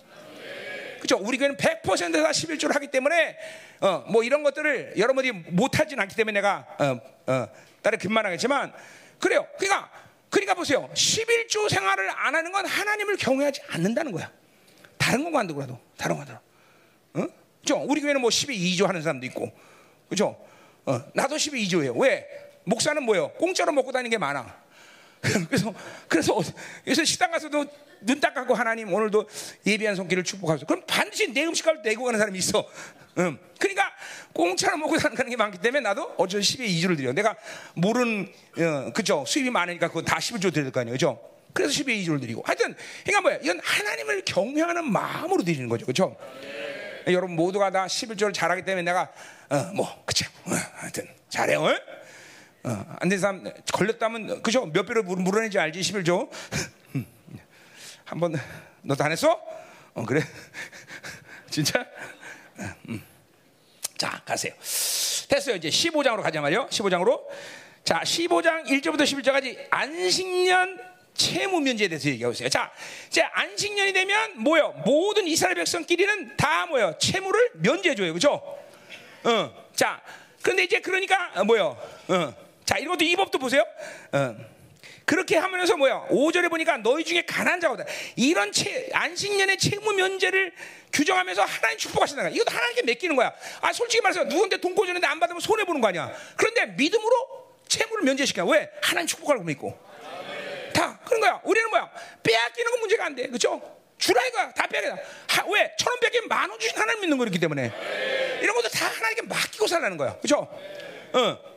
그죠? 0.99 1.17
우리 1.17 1.37
교회는 1.37 1.55
100%다 1.55 2.29
11조를 2.29 2.73
하기 2.73 2.87
때문에 2.87 3.37
어, 3.79 4.03
뭐 4.09 4.23
이런 4.23 4.43
것들을 4.43 4.95
여러분들이 4.97 5.31
못하진 5.47 5.99
않기 5.99 6.15
때문에 6.15 6.33
내가 6.39 6.65
어, 6.77 7.31
어, 7.31 7.47
따로 7.81 7.97
근만하겠지만 7.97 8.73
그래요. 9.17 9.47
그러니까 9.57 9.89
그러니까 10.29 10.53
보세요. 10.53 10.89
11조 10.93 11.69
생활을 11.69 12.09
안 12.11 12.35
하는 12.35 12.51
건 12.51 12.65
하나님을 12.65 13.17
경외하지 13.17 13.61
않는다는 13.69 14.11
거야. 14.11 14.31
다른 14.97 15.23
건 15.23 15.33
관두고라도 15.33 15.79
다른 15.97 16.17
건 16.17 16.25
관두고. 16.25 16.49
어? 17.15 17.27
그죠? 17.61 17.83
우리 17.87 18.01
교회는 18.01 18.21
뭐 18.21 18.29
12조 18.29 18.85
하는 18.85 19.01
사람도 19.01 19.25
있고. 19.27 19.51
그죠? 20.07 20.39
어, 20.85 21.01
나도 21.13 21.35
12조예요. 21.35 21.97
왜? 21.99 22.27
목사는 22.65 23.01
뭐예요? 23.03 23.31
공짜로 23.33 23.71
먹고 23.71 23.91
다니는 23.91 24.11
게 24.11 24.17
많아. 24.17 24.55
그래서 25.49 25.73
그래서 26.07 26.41
그래서 26.83 27.03
식당 27.03 27.31
가서도 27.31 27.65
눈 28.01 28.19
닦고 28.19 28.53
하나님 28.53 28.93
오늘도 28.93 29.27
예비한 29.65 29.95
손길을 29.95 30.23
축복하소서. 30.23 30.65
그럼 30.65 30.83
반드시 30.87 31.33
내 31.33 31.45
음식을 31.45 31.81
내고 31.83 32.05
가는 32.05 32.17
사람이 32.17 32.37
있어. 32.39 32.65
음. 33.17 33.37
그러니까 33.59 33.91
공짜로 34.33 34.77
먹고 34.77 34.97
사는 34.97 35.15
게 35.29 35.35
많기 35.35 35.57
때문에 35.57 35.81
나도 35.81 36.13
어쩔 36.17 36.39
10에 36.39 36.65
2주를 36.67 36.95
드려. 36.95 37.11
내가 37.11 37.35
모르는 37.73 38.31
어, 38.57 38.93
그죠 38.93 39.25
수입이 39.27 39.49
많으니까 39.49 39.89
그거 39.89 40.01
다 40.01 40.17
11조 40.17 40.53
드릴 40.53 40.71
거 40.71 40.79
아니에요, 40.79 40.93
그죠? 40.93 41.19
그래서 41.53 41.73
10에 41.73 42.01
2주를 42.01 42.21
드리고. 42.21 42.43
하여튼 42.45 42.75
그러니까 43.03 43.21
뭐야? 43.21 43.39
이건 43.43 43.59
하나님을 43.61 44.23
경외하는 44.25 44.89
마음으로 44.89 45.43
드리는 45.43 45.67
거죠, 45.67 45.85
그죠? 45.85 46.15
여러분 47.07 47.35
모두가 47.35 47.71
다 47.71 47.85
11조를 47.87 48.33
잘하기 48.33 48.63
때문에 48.63 48.83
내가 48.83 49.11
어, 49.49 49.71
뭐 49.73 50.03
그쵸? 50.05 50.25
어, 50.45 50.51
하여튼 50.75 51.07
잘해요. 51.27 51.61
어? 51.63 51.75
어, 52.63 52.95
안된 52.99 53.19
사람 53.19 53.43
걸렸다면 53.71 54.41
그죠? 54.41 54.65
몇 54.65 54.85
배로 54.85 55.03
물어내지 55.03 55.57
알지 55.59 55.79
11조. 55.79 56.29
한번 58.05 58.35
너도 58.81 59.03
안 59.03 59.11
했어? 59.11 59.39
어 59.93 60.03
그래? 60.05 60.21
진짜? 61.49 61.85
음. 62.89 63.03
자 63.97 64.21
가세요. 64.25 64.53
됐어요. 65.29 65.55
이제 65.55 65.69
15장으로 65.69 66.23
가자 66.23 66.41
말이요. 66.41 66.67
15장으로. 66.67 67.21
자 67.83 68.01
15장 68.01 68.65
1절부터 68.65 69.01
11절까지 69.03 69.67
안식년 69.69 70.79
채무 71.13 71.59
면제에 71.59 71.87
대해서 71.89 72.09
얘기하고 72.09 72.31
있어요. 72.31 72.47
자, 72.47 72.71
이제 73.09 73.21
안식년이 73.21 73.91
되면 73.91 74.41
뭐요? 74.41 74.71
모든 74.85 75.27
이스라엘 75.27 75.55
백성끼리는 75.55 76.37
다 76.37 76.65
뭐요? 76.65 76.97
채무를 76.97 77.51
면제해 77.55 77.93
줘요, 77.93 78.13
그렇죠? 78.13 78.35
어, 79.25 79.67
자, 79.75 80.01
그런데 80.41 80.63
이제 80.63 80.79
그러니까 80.79 81.43
뭐요? 81.43 81.77
어, 82.07 82.33
자, 82.69 82.77
이것도 82.77 83.03
이 83.03 83.15
법도 83.15 83.39
보세요. 83.39 83.65
어. 84.11 84.35
그렇게 85.03 85.35
하면서 85.37 85.75
뭐야? 85.75 86.05
5절에 86.11 86.51
보니까 86.51 86.77
너희 86.77 87.03
중에 87.03 87.23
가난 87.23 87.59
자거든. 87.59 87.83
이런 88.15 88.51
채, 88.51 88.87
안식년의 88.93 89.57
채무 89.57 89.93
면제를 89.93 90.53
규정하면서 90.93 91.41
하나님 91.45 91.79
축복하신다. 91.79 92.29
이것도 92.29 92.55
하나님께 92.55 92.83
맡기는 92.83 93.15
거야. 93.15 93.33
아, 93.61 93.73
솔직히 93.73 94.03
말해서 94.03 94.25
누군데 94.25 94.57
돈 94.57 94.75
꿔주는데 94.75 95.07
안 95.07 95.19
받으면 95.19 95.39
손해 95.39 95.63
보는 95.63 95.81
거 95.81 95.87
아니야. 95.87 96.13
그런데 96.35 96.67
믿음으로 96.67 97.55
채무를 97.67 98.03
면제시켜. 98.03 98.45
왜? 98.45 98.69
하나님 98.83 99.07
축복하고 99.07 99.41
믿고. 99.41 99.75
다 100.71 100.99
그런 101.05 101.21
거야. 101.21 101.41
우리는 101.43 101.67
뭐야? 101.71 101.89
빼앗기는 102.21 102.69
건 102.69 102.79
문제가 102.81 103.05
안 103.07 103.15
돼. 103.15 103.25
그렇죠? 103.25 103.59
주라 103.97 104.23
이거야. 104.27 104.51
다 104.51 104.67
빼앗겨. 104.67 104.95
왜? 105.51 105.73
천원 105.79 105.99
빼기 106.01 106.21
만원 106.27 106.59
주신 106.59 106.77
하나님 106.77 107.01
믿는 107.01 107.17
거기 107.17 107.39
때문에. 107.39 107.71
이런 108.43 108.55
것도 108.55 108.69
다 108.69 108.85
하나님께 108.85 109.23
맡기고 109.23 109.65
살라는 109.65 109.97
거야. 109.97 110.15
그렇죠? 110.17 110.47
어. 111.13 111.49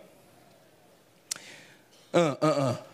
어, 2.12 2.20
어, 2.40 2.46
어. 2.46 2.84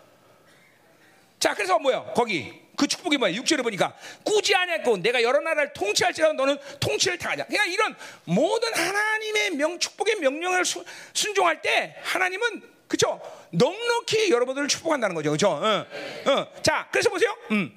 자, 1.38 1.54
그래서 1.54 1.78
뭐야? 1.78 2.12
거기 2.14 2.52
그 2.76 2.86
축복이 2.86 3.16
뭐야? 3.16 3.32
6절에 3.32 3.62
보니까 3.62 3.94
꾸지 4.24 4.54
않았고 4.54 4.98
내가 4.98 5.22
여러 5.22 5.40
나라를 5.40 5.72
통치할지라도 5.72 6.34
너는 6.34 6.58
통치를 6.78 7.18
당하자. 7.18 7.46
그러니까 7.46 7.64
이런 7.72 7.96
모든 8.24 8.72
하나님의 8.72 9.50
명 9.52 9.78
축복의 9.78 10.16
명령을 10.16 10.64
수, 10.64 10.84
순종할 11.12 11.60
때 11.60 11.96
하나님은 12.02 12.62
그죠? 12.86 13.20
넉넉히 13.50 14.30
여러분들을 14.30 14.68
축복한다는 14.68 15.14
거죠. 15.14 15.32
그죠? 15.32 15.50
어, 15.50 15.86
어. 16.26 16.62
자, 16.62 16.88
그래서 16.90 17.10
보세요. 17.10 17.36
음. 17.50 17.76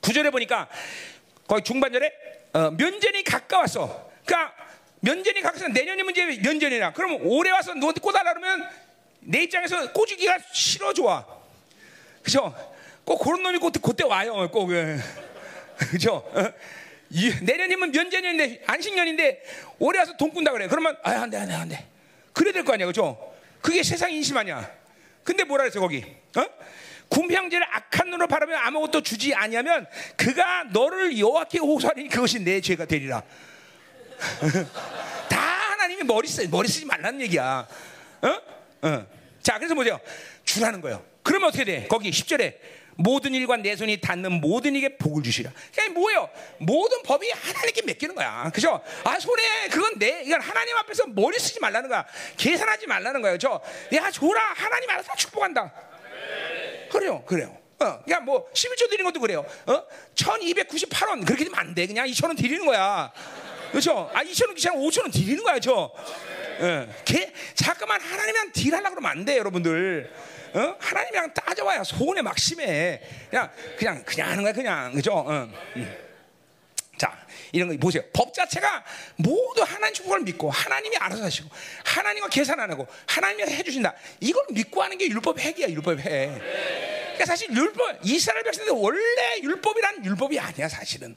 9절에 0.00 0.30
보니까 0.30 0.68
거기 1.48 1.62
중반절에 1.62 2.12
어, 2.52 2.70
면전이 2.70 3.24
가까웠어. 3.24 4.10
그러니까 4.24 4.54
면전이 5.00 5.40
가까워서 5.40 5.68
내년이면 5.68 6.10
이제 6.10 6.24
면전이라. 6.42 6.92
그러면 6.92 7.20
올해 7.22 7.50
와서 7.50 7.74
너한테 7.74 8.00
꽂아라 8.00 8.34
그러면 8.34 8.68
내 9.26 9.42
입장에서 9.42 9.92
꼬주기가 9.92 10.38
싫어 10.52 10.92
좋아. 10.92 11.24
그죠? 12.22 12.54
꼭 13.04 13.18
그런 13.18 13.42
놈이 13.42 13.58
꼭 13.58 13.72
그때 13.82 14.04
와요. 14.04 14.48
꼭. 14.50 14.68
그죠? 15.90 16.24
내년이면 17.42 17.90
면제년인데 17.92 18.62
안식년인데 18.66 19.42
올해 19.78 19.98
와서 19.98 20.16
돈 20.16 20.30
꾼다 20.30 20.52
그래. 20.52 20.68
그러면 20.68 20.96
아, 21.02 21.10
안 21.10 21.30
돼, 21.30 21.36
안 21.38 21.48
돼, 21.48 21.54
안 21.54 21.68
돼. 21.68 21.86
그래야 22.32 22.52
될 22.52 22.64
거 22.64 22.72
아니야. 22.74 22.86
그죠? 22.86 23.34
그게 23.60 23.82
세상 23.82 24.12
인심 24.12 24.36
아니야. 24.36 24.70
근데 25.24 25.42
뭐라 25.44 25.64
그랬어, 25.64 25.80
거기? 25.80 26.04
어? 26.36 26.44
군평제를 27.08 27.66
악한 27.72 28.10
눈으로 28.10 28.28
바라면 28.28 28.56
아무것도 28.58 29.02
주지 29.02 29.34
아니하면 29.34 29.86
그가 30.16 30.64
너를 30.72 31.18
여호와께 31.18 31.58
호소하니 31.58 32.08
그것이 32.08 32.40
내 32.40 32.60
죄가 32.60 32.84
되리라. 32.84 33.22
다 35.28 35.40
하나님이 35.40 36.02
머리 36.04 36.26
쓰 36.28 36.42
머리 36.48 36.68
쓰지 36.68 36.84
말라는 36.86 37.20
얘기야. 37.22 37.66
어? 38.22 38.55
어. 38.82 39.06
자, 39.42 39.58
그래서 39.58 39.74
뭐죠? 39.74 40.00
주라는 40.44 40.80
거예요. 40.80 41.04
그러면 41.22 41.48
어떻게 41.48 41.64
돼? 41.64 41.86
거기 41.88 42.10
10절에 42.10 42.56
모든 42.96 43.34
일과 43.34 43.56
내 43.56 43.76
손이 43.76 44.00
닿는 44.00 44.40
모든 44.40 44.74
이게 44.74 44.96
복을 44.96 45.22
주시라. 45.22 45.50
그러니까 45.72 46.00
뭐예요? 46.00 46.30
모든 46.58 47.02
법이 47.02 47.30
하나님께 47.30 47.82
맡기는 47.82 48.14
거야. 48.14 48.50
그죠? 48.54 48.80
아, 49.04 49.18
손에 49.18 49.68
그건 49.70 49.98
내, 49.98 50.22
이건 50.24 50.40
하나님 50.40 50.76
앞에서 50.76 51.06
머리 51.08 51.38
쓰지 51.38 51.60
말라는 51.60 51.88
거야. 51.88 52.06
계산하지 52.36 52.86
말라는 52.86 53.20
거예요. 53.22 53.38
저, 53.38 53.60
야, 53.94 54.10
줘라. 54.10 54.40
하나님 54.54 54.88
알아서 54.90 55.14
축복한다. 55.16 55.72
그래요. 56.90 57.22
그래요. 57.26 57.56
어, 57.78 58.02
그냥 58.04 58.24
뭐 58.24 58.50
11조 58.52 58.88
드리는 58.88 59.04
것도 59.04 59.20
그래요. 59.20 59.44
어? 59.66 59.82
1298원. 60.14 61.26
그렇게 61.26 61.44
되면 61.44 61.58
안 61.58 61.74
돼. 61.74 61.86
그냥 61.86 62.06
2,000원 62.06 62.36
드리는 62.36 62.64
거야. 62.64 63.12
그렇죠? 63.70 64.10
아, 64.14 64.24
2,000원 64.24 64.54
그냥 64.54 64.76
5,000원 64.82 65.12
드리는 65.12 65.42
거야, 65.42 65.58
저. 65.58 65.92
예. 66.60 66.88
개, 67.04 67.32
잠깐만 67.54 68.00
하나님이랑 68.00 68.52
딜하려고 68.52 68.96
그러면 68.96 69.10
안 69.10 69.24
돼, 69.24 69.36
여러분들. 69.38 70.10
어? 70.54 70.76
하나님이랑 70.78 71.34
따져봐야 71.34 71.84
손에 71.84 72.22
막 72.22 72.38
심해. 72.38 73.00
그냥, 73.30 73.50
그냥, 73.78 74.02
그냥 74.04 74.30
하는 74.30 74.42
거야, 74.42 74.52
그냥. 74.52 74.92
그죠? 74.92 75.12
어. 75.12 75.48
음. 75.76 76.06
자, 76.96 77.26
이런 77.52 77.68
거 77.68 77.76
보세요. 77.78 78.02
법 78.12 78.32
자체가 78.32 78.84
모두 79.16 79.62
하나님 79.62 79.94
축복을 79.94 80.20
믿고 80.20 80.50
하나님이 80.50 80.96
알아서 80.96 81.24
하시고 81.24 81.48
하나님과 81.84 82.28
계산 82.28 82.58
안 82.58 82.70
하고 82.70 82.86
하나님이 83.06 83.42
해주신다. 83.42 83.94
이걸 84.20 84.46
믿고 84.50 84.82
하는 84.82 84.96
게 84.96 85.06
율법 85.06 85.38
핵이야, 85.38 85.68
율법 85.68 85.98
핵. 86.00 86.30
그러니까 86.38 87.26
사실 87.26 87.50
율법 87.50 87.98
이스라엘 88.02 88.44
백성들 88.44 88.72
원래 88.74 89.40
율법이란 89.42 90.04
율법이 90.04 90.38
아니야, 90.38 90.68
사실은 90.68 91.16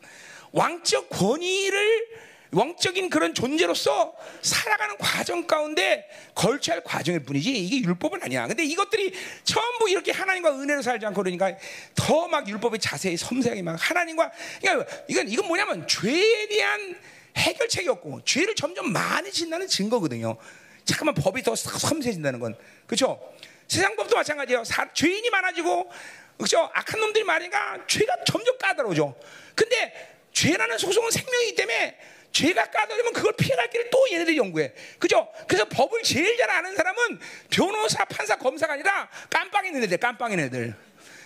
왕적 0.52 1.10
권위를 1.10 2.08
왕적인 2.52 3.10
그런 3.10 3.34
존재로서 3.34 4.16
살아가는 4.42 4.98
과정 4.98 5.46
가운데 5.46 6.10
걸쳐야 6.34 6.78
할 6.78 6.84
과정일 6.84 7.24
뿐이지 7.24 7.52
이게 7.52 7.88
율법은 7.88 8.24
아니야. 8.24 8.48
근데 8.48 8.64
이것들이 8.64 9.14
전부 9.44 9.90
이렇게 9.90 10.12
하나님과 10.12 10.60
은혜로 10.60 10.82
살지 10.82 11.06
않고 11.06 11.22
그러니까 11.22 11.56
더 11.96 12.28
막 12.28 12.48
율법이 12.48 12.80
자세히 12.80 13.18
섬세하게 13.18 13.62
막 13.64 13.76
하나님과 13.80 14.32
그러니까 14.62 14.86
이건 15.08 15.28
이건 15.28 15.48
뭐냐면 15.48 15.88
죄에 15.88 16.48
대한 16.48 16.96
해결책이 17.36 17.90
없고 17.90 18.24
죄를 18.24 18.56
점점 18.56 18.92
많이 18.92 19.32
짓는다는 19.32 19.68
증거거든요. 19.68 20.38
잠깐만 20.86 21.16
법이 21.16 21.42
더 21.44 21.56
섬세해진다는 21.56 22.40
건 22.40 22.56
그렇죠. 22.86 23.20
세상 23.68 23.96
법도 23.96 24.16
마찬가지예요. 24.16 24.64
사, 24.64 24.92
죄인이 24.94 25.30
많아지고 25.30 25.92
그렇죠. 26.38 26.70
악한 26.74 27.00
놈들이 27.00 27.24
많으니까 27.24 27.86
죄가 27.88 28.24
점점 28.26 28.58
까다로워져. 28.58 29.16
근데 29.56 29.94
죄라는 30.34 30.78
소송은 30.78 31.12
생명이기 31.12 31.56
때문에 31.56 31.98
죄가 32.32 32.66
까다로우면 32.66 33.14
그걸 33.14 33.34
피해갈 33.34 33.70
길을 33.70 33.90
또 33.90 34.06
얘네들이 34.12 34.38
연구해. 34.38 34.74
그죠? 34.98 35.28
그래서 35.48 35.66
법을 35.66 36.04
제일 36.04 36.38
잘 36.38 36.50
아는 36.50 36.76
사람은 36.76 37.20
변호사, 37.50 38.06
판사, 38.06 38.38
검사가 38.38 38.74
아니라 38.74 39.10
깜빵 39.30 39.66
있는 39.66 39.84
애들, 39.84 39.98
깜빵 39.98 40.32
있는 40.32 40.46
애들. 40.46 40.76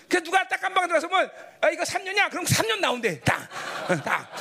그래서 0.07 0.23
누가 0.23 0.47
딱 0.47 0.59
깜빵 0.61 0.87
들어가서 0.87 1.07
뭐, 1.07 1.19
아, 1.61 1.69
이거 1.69 1.83
3년이야? 1.83 2.29
그럼 2.29 2.45
3년 2.45 2.79
나온대. 2.79 3.19
딱. 3.21 3.49
딱. 4.03 4.31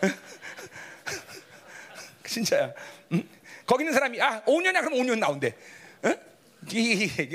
진짜야. 2.26 2.72
응? 3.12 3.28
거기 3.66 3.82
있는 3.82 3.92
사람이, 3.92 4.20
아, 4.20 4.42
5년이야? 4.44 4.80
그럼 4.80 4.94
5년 4.94 5.18
나온대. 5.18 5.54
응? 6.04 6.16
이게, 6.70 7.28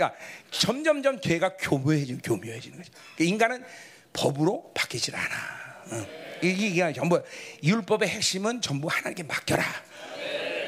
점점점 0.51 1.19
죄가 1.19 1.57
교묘해지고 1.57 2.19
교묘해지는 2.23 2.77
거죠. 2.77 2.91
인간은 3.19 3.65
법으로 4.13 4.71
바뀌질 4.73 5.15
않아. 5.15 5.85
응. 5.91 6.24
이게 6.41 6.93
전부 6.93 7.21
율법의 7.63 8.09
핵심은 8.09 8.61
전부 8.61 8.87
하나님께 8.87 9.23
맡겨라. 9.23 9.63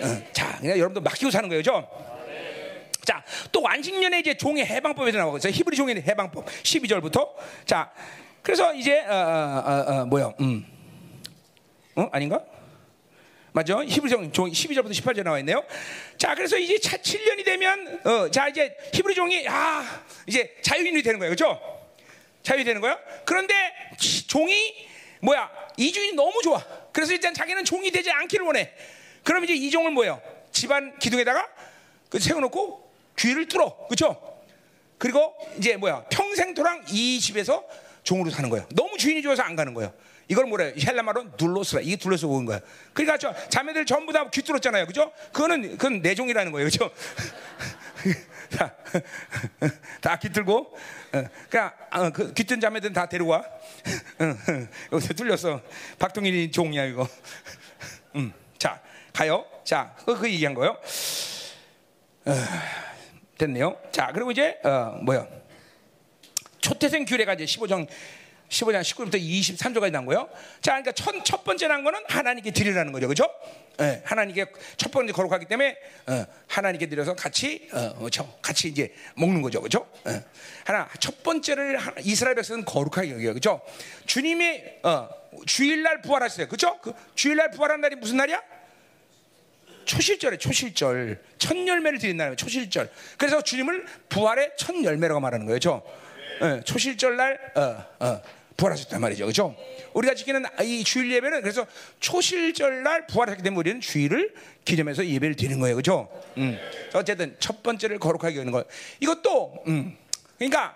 응. 0.03 0.27
자, 0.31 0.57
그냥 0.59 0.77
여러분도 0.77 1.01
맡기고 1.01 1.31
사는 1.31 1.47
거예요, 1.49 1.63
죠? 1.63 1.87
자, 3.03 3.23
또 3.51 3.61
완식년에 3.61 4.19
이제 4.19 4.35
종의 4.35 4.65
해방법에서 4.65 5.17
나오고 5.17 5.37
있어요. 5.37 5.53
히브리 5.53 5.77
종의 5.77 6.03
해방법 6.07 6.45
12절부터. 6.45 7.29
자, 7.65 7.91
그래서 8.41 8.73
이제 8.73 8.99
어, 9.01 9.13
어, 9.13 9.63
어, 9.65 10.01
어 10.01 10.05
뭐야? 10.05 10.33
음. 10.41 10.65
어? 11.95 12.09
아닌가? 12.11 12.43
맞죠? 13.53 13.83
히브리 13.83 14.31
종 14.31 14.51
12절부터 14.51 14.91
18절 14.91 15.23
나와 15.23 15.39
있네요. 15.39 15.63
자, 16.17 16.35
그래서 16.35 16.57
이제 16.57 16.75
7년이 16.75 17.43
되면 17.43 17.99
어, 18.05 18.29
자, 18.29 18.49
이제 18.49 18.75
히브리 18.93 19.15
종이 19.15 19.47
아, 19.47 20.03
이제 20.27 20.55
자유인이 20.61 21.01
되는 21.01 21.17
거예요. 21.17 21.33
그렇죠? 21.33 21.59
자유이 22.43 22.63
되는 22.63 22.79
거예요. 22.79 22.97
그런데 23.25 23.53
종이 24.27 24.87
뭐야? 25.21 25.49
이 25.77 25.91
주인이 25.91 26.13
너무 26.15 26.41
좋아. 26.41 26.63
그래서 26.91 27.13
일단 27.13 27.33
자기는 27.33 27.63
종이 27.65 27.91
되지 27.91 28.11
않기를 28.11 28.45
원해. 28.45 28.71
그럼 29.23 29.43
이제 29.43 29.53
이 29.53 29.69
종을 29.69 29.91
뭐예요? 29.91 30.21
집안 30.51 30.97
기둥에다가 30.99 31.47
그 32.09 32.19
세워놓고 32.19 32.91
귀를 33.17 33.47
뚫어. 33.47 33.87
그렇죠? 33.87 34.39
그리고 34.97 35.35
이제 35.57 35.75
뭐야? 35.77 36.05
평생토랑 36.09 36.85
이 36.89 37.19
집에서 37.19 37.63
종으로 38.03 38.29
사는 38.31 38.49
거예요. 38.49 38.65
너무 38.75 38.97
주인이 38.97 39.21
좋아서 39.21 39.43
안 39.43 39.55
가는 39.55 39.73
거예요. 39.73 39.93
이걸 40.29 40.45
뭐래? 40.45 40.73
헬라말로 40.77 41.25
눌러스라. 41.39 41.81
이게 41.81 41.95
둘러서 41.95 42.27
온 42.27 42.45
거야. 42.45 42.59
그러니까 42.93 43.17
저 43.17 43.33
자매들 43.49 43.85
전부 43.85 44.11
다 44.11 44.29
귀 44.29 44.41
뚫었잖아요. 44.41 44.85
그죠? 44.87 45.11
그거는 45.31 45.77
그건 45.77 46.01
내 46.01 46.15
종이라는 46.15 46.51
거예요. 46.51 46.67
그죠? 46.67 46.89
다, 48.57 48.75
다 50.01 50.19
귀뚫고, 50.19 50.77
그러니까 51.11 51.73
어, 51.91 52.09
그 52.11 52.33
자매들은 52.33 52.93
다 52.93 53.05
데려와. 53.07 53.43
여기서 54.91 55.13
뚫렸어. 55.13 55.61
박동일이 55.99 56.51
종이야 56.51 56.85
이거. 56.85 57.07
음, 58.15 58.33
자 58.57 58.81
가요. 59.13 59.45
자, 59.63 59.95
그, 60.05 60.17
그 60.17 60.31
얘기한 60.31 60.53
거요. 60.53 60.77
어, 62.25 62.33
됐네요. 63.37 63.77
자, 63.91 64.11
그리고 64.13 64.31
이제 64.31 64.59
어, 64.63 64.99
뭐야? 65.01 65.27
초태생 66.61 67.05
규례가 67.05 67.33
이제 67.33 67.45
15장 67.45 67.87
15장 68.49 68.81
19절부터 68.81 69.15
23절까지 69.15 69.91
난 69.91 70.05
거예요. 70.05 70.29
자, 70.61 70.71
그러니까 70.71 70.91
첫, 70.93 71.13
첫 71.25 71.43
번째 71.43 71.67
난 71.67 71.83
거는 71.83 71.99
하나님께 72.07 72.51
드리라는 72.51 72.91
거죠. 72.91 73.07
그죠? 73.07 73.29
예, 73.79 74.01
하나님께 74.05 74.45
첫 74.77 74.91
번째 74.91 75.13
거룩하기 75.13 75.45
때문에 75.45 75.77
어, 76.07 76.25
하나님께 76.47 76.87
드려서 76.87 77.13
같이 77.15 77.69
어, 77.71 77.95
그렇죠? 77.99 78.33
같이 78.41 78.69
이제 78.69 78.93
먹는 79.15 79.41
거죠. 79.41 79.61
그죠? 79.61 79.87
예. 80.07 80.23
하나 80.65 80.89
첫 80.99 81.21
번째를 81.23 81.79
이스라엘 82.01 82.35
백성은 82.35 82.65
거룩하게 82.65 83.11
여겨요. 83.11 83.33
그죠? 83.33 83.61
주님이 84.05 84.63
어, 84.83 85.09
주일날 85.45 86.01
부활하셨어요. 86.01 86.47
그죠? 86.47 86.79
그 86.81 86.93
주일날 87.13 87.51
부활한 87.51 87.81
날이 87.81 87.95
무슨 87.95 88.17
날이야? 88.17 88.41
초실절에 89.85 90.37
초실절 90.37 91.21
첫 91.37 91.55
열매를 91.55 91.99
드린 91.99 92.17
날이 92.17 92.35
초실절. 92.35 92.89
그래서 93.17 93.41
주님을 93.41 93.85
부활의 94.09 94.53
첫 94.57 94.75
열매라고 94.83 95.19
말하는 95.19 95.45
거예요. 95.45 95.55
그죠? 95.55 95.83
예, 96.41 96.61
초실절 96.63 97.15
날 97.15 97.39
어, 97.55 97.85
어, 97.99 98.21
부활하셨단 98.57 98.99
말이죠. 98.99 99.25
그렇죠? 99.25 99.55
우리가 99.93 100.15
지키는 100.15 100.43
이 100.63 100.83
주일 100.83 101.11
예배는 101.13 101.41
그래서 101.41 101.65
초실절 101.99 102.83
날 102.83 103.05
부활했기 103.07 103.43
때문에 103.43 103.59
우리는 103.59 103.81
주일을 103.81 104.33
기념해서 104.65 105.05
예배를 105.05 105.35
드리는 105.35 105.59
거예요. 105.59 105.75
그렇죠? 105.75 106.09
음. 106.37 106.57
어쨌든 106.93 107.35
첫 107.39 107.61
번째를 107.61 107.99
거룩하게 107.99 108.39
하는 108.39 108.51
거. 108.51 108.65
이것도 108.99 109.63
음. 109.67 109.95
그러니까 110.37 110.75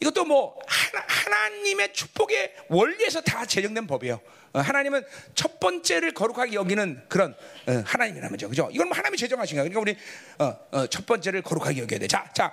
이것도 0.00 0.24
뭐 0.24 0.58
하나, 0.66 1.48
님의 1.62 1.92
축복의 1.92 2.52
원리에서 2.68 3.20
다 3.20 3.46
제정된 3.46 3.86
법이에요. 3.86 4.20
어, 4.52 4.60
하나님은 4.60 5.04
첫 5.34 5.58
번째를 5.58 6.12
거룩하게 6.12 6.54
여기는 6.54 7.04
그런 7.08 7.34
어, 7.66 7.82
하나님이라는 7.86 8.30
거죠. 8.30 8.48
그죠? 8.48 8.68
이건 8.72 8.88
뭐 8.88 8.96
하나님이 8.96 9.16
제정하신 9.18 9.56
거예요. 9.56 9.70
그러니까 9.70 9.80
우리 9.80 9.96
어, 10.38 10.78
어, 10.78 10.86
첫 10.86 11.06
번째를 11.06 11.42
거룩하게 11.42 11.82
여겨야 11.82 12.00
돼. 12.00 12.06
자, 12.06 12.30
자, 12.34 12.52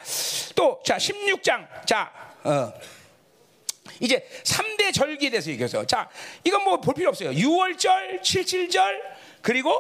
또, 0.56 0.82
자, 0.86 0.98
16장. 0.98 1.68
자, 1.86 2.12
어, 2.44 2.74
이제 4.00 4.26
3대 4.44 4.94
절기에 4.94 5.30
대해서 5.30 5.50
얘기해서 5.52 5.86
자, 5.86 6.10
이건 6.44 6.64
뭐 6.64 6.82
볼 6.82 6.94
필요 6.94 7.10
없어요. 7.10 7.32
6월절, 7.32 8.22
77절, 8.22 9.00
그리고 9.42 9.72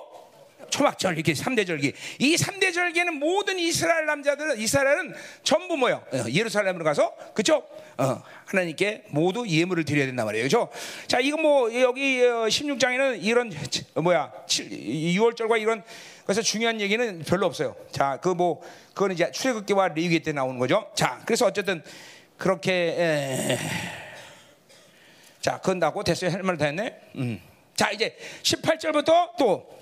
초막절 0.70 1.16
이렇게 1.16 1.34
3대 1.34 1.68
절기. 1.68 1.92
이 2.20 2.36
3대 2.36 2.74
절기에는 2.74 3.16
모든 3.16 3.60
이스라엘 3.60 4.06
남자들은 4.06 4.58
이스라엘은 4.58 5.14
전부 5.44 5.76
뭐요? 5.76 6.02
어, 6.14 6.24
예루살렘으로 6.32 6.86
가서 6.86 7.14
그죠? 7.34 7.64
어, 7.98 8.24
하나님께 8.46 9.04
모두 9.10 9.46
예물을 9.46 9.84
드려야 9.84 10.06
된단 10.06 10.26
말이에요. 10.26 10.46
그죠? 10.46 10.70
자, 11.08 11.20
이거 11.20 11.36
뭐 11.38 11.74
여기 11.82 12.22
16장에는 12.22 13.12
어, 13.12 13.16
이런 13.16 13.52
뭐야? 13.96 14.32
6월절과 14.48 15.60
이런 15.60 15.84
그래서 16.26 16.42
중요한 16.42 16.80
얘기는 16.80 17.20
별로 17.28 17.48
없어요. 17.48 17.76
자, 17.92 18.18
그 18.22 18.30
뭐 18.34 18.62
그거는 18.94 19.16
이제 19.16 19.30
출애굽기와 19.32 19.90
레위기 19.90 20.22
때 20.22 20.32
나오는 20.32 20.58
거죠. 20.58 20.90
자, 20.96 21.22
그래서 21.26 21.46
어쨌든 21.48 21.84
그렇게 22.42 22.72
에... 22.98 23.58
자, 25.42 25.60
그건 25.60 25.78
나고 25.78 26.04
됐어요. 26.04 26.32
할 26.32 26.42
말 26.42 26.58
다 26.58 26.66
했네. 26.66 27.00
음. 27.16 27.40
자, 27.76 27.92
이제 27.92 28.18
18절부터 28.42 29.38
또 29.38 29.80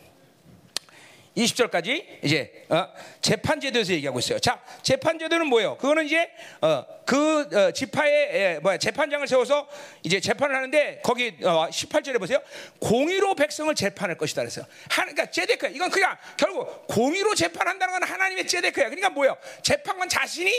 20절까지 1.37 2.05
이제 2.21 2.65
어, 2.67 2.85
재판제도에서 3.21 3.93
얘기하고 3.93 4.19
있어요. 4.19 4.39
자, 4.39 4.61
재판제도는 4.81 5.47
뭐예요? 5.47 5.77
그거는 5.77 6.05
이제 6.05 6.29
어, 6.59 6.83
그 7.05 7.47
어, 7.55 7.71
지파에 7.71 8.11
예, 8.11 8.59
뭐야 8.61 8.77
재판장을 8.77 9.25
세워서 9.25 9.69
이제 10.03 10.19
재판을 10.19 10.53
하는데 10.53 10.99
거기 11.01 11.37
18절에 11.37 12.17
어, 12.17 12.19
보세요. 12.19 12.41
공의로 12.81 13.35
백성을 13.35 13.73
재판할 13.73 14.17
것이다 14.17 14.41
그래서 14.41 14.63
하, 14.89 15.03
그러니까 15.03 15.27
제데크 15.27 15.67
이건 15.67 15.89
그냥 15.89 16.17
결국 16.35 16.87
공의로 16.87 17.35
재판한다는 17.35 17.93
건 17.99 18.03
하나님의 18.03 18.47
제데크야. 18.47 18.85
그러니까 18.89 19.09
뭐예요? 19.09 19.37
재판관 19.61 20.09
자신이 20.09 20.51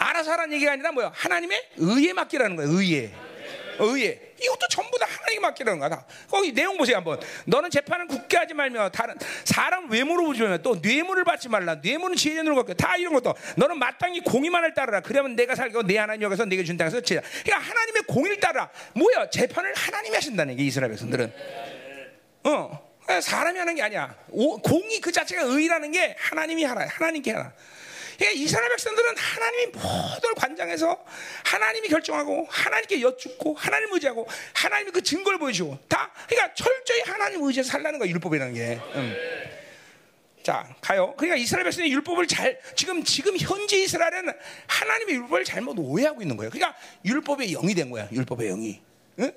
알아서 0.00 0.32
하라는 0.32 0.54
얘기가 0.54 0.72
아니라 0.72 0.92
뭐예요? 0.92 1.12
하나님의 1.14 1.62
의에 1.76 2.12
맡기라는 2.14 2.56
거예요. 2.56 2.70
의에. 2.72 3.12
의에 3.78 4.20
이것도 4.42 4.68
전부 4.68 4.98
다 4.98 5.06
하나님께 5.06 5.40
맡기라는 5.40 5.78
거다. 5.80 6.06
거기 6.28 6.52
내용 6.52 6.78
보세요 6.78 6.96
한번. 6.96 7.20
너는 7.44 7.70
재판을 7.70 8.06
굳게 8.06 8.38
하지 8.38 8.54
말며 8.54 8.88
다른 8.90 9.14
사람 9.44 9.90
외모로 9.90 10.24
보지 10.24 10.40
말며 10.40 10.58
또 10.58 10.76
뇌물을 10.76 11.24
받지 11.24 11.48
말라. 11.50 11.74
뇌물은 11.76 12.16
지혜년으로 12.16 12.56
갖고 12.56 12.72
다 12.74 12.96
이런 12.96 13.12
것도 13.12 13.34
너는 13.56 13.78
마땅히 13.78 14.20
공의만을 14.20 14.72
따르라. 14.72 15.00
그러면 15.00 15.36
내가 15.36 15.54
살고 15.54 15.82
내 15.82 15.98
하나님 15.98 16.22
여기서 16.22 16.46
내게 16.46 16.64
준 16.64 16.78
땅에서 16.78 17.02
지라. 17.02 17.20
그러니까 17.44 17.58
하나님의 17.70 18.02
공의를 18.06 18.40
따라. 18.40 18.70
뭐야? 18.94 19.28
재판을 19.28 19.74
하나님이 19.74 20.14
하신다는 20.14 20.56
게 20.56 20.64
이스라엘 20.64 20.90
백성들은. 20.92 21.32
어. 22.44 22.90
사람이 23.20 23.58
하는 23.58 23.74
게 23.74 23.82
아니야. 23.82 24.14
오, 24.28 24.58
공의 24.58 25.00
그 25.00 25.10
자체가 25.10 25.42
의라는 25.42 25.90
게 25.90 26.14
하나님이 26.18 26.62
하나, 26.64 26.86
하나님께 26.86 27.32
하나. 27.32 27.52
그러니까 28.20 28.38
이스라엘 28.38 28.68
백성들은 28.68 29.16
하나님이 29.16 29.66
모든 29.72 30.34
관장해서 30.36 31.02
하나님이 31.42 31.88
결정하고 31.88 32.46
하나님께 32.50 33.00
여쭙고 33.00 33.54
하나님 33.54 33.90
의지하고 33.94 34.28
하나님이 34.52 34.90
그 34.90 35.02
증거를 35.02 35.38
보여주고 35.38 35.78
다 35.88 36.12
그러니까 36.28 36.52
철저히 36.52 37.00
하나님 37.00 37.42
의지해서 37.42 37.70
살라는 37.70 37.98
거야 37.98 38.10
율법이라는 38.10 38.52
게. 38.52 38.78
음. 38.94 39.16
자 40.42 40.68
가요. 40.82 41.14
그러니까 41.16 41.36
이스라엘 41.36 41.64
백성이 41.64 41.90
율법을 41.92 42.26
잘 42.26 42.60
지금 42.74 43.02
지금 43.04 43.38
현재 43.38 43.78
이스라엘은 43.78 44.30
하나님의 44.66 45.14
율법을 45.14 45.44
잘못 45.44 45.78
오해하고 45.78 46.20
있는 46.20 46.36
거예요. 46.36 46.50
그러니까 46.50 46.78
율법의 47.06 47.52
영이 47.52 47.74
된 47.74 47.88
거야. 47.88 48.06
율법의 48.12 48.48
영이. 48.50 48.82
응? 49.20 49.32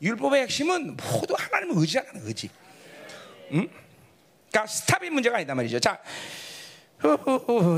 율법의 0.00 0.42
핵심은 0.42 0.96
모두 0.96 1.34
하나님을 1.36 1.74
의지하는 1.76 2.24
의지. 2.24 2.50
응? 3.50 3.68
그러니까 4.48 4.66
스탑이 4.72 5.10
문제가 5.10 5.36
아니다 5.36 5.56
말이죠. 5.56 5.80
자, 5.80 6.00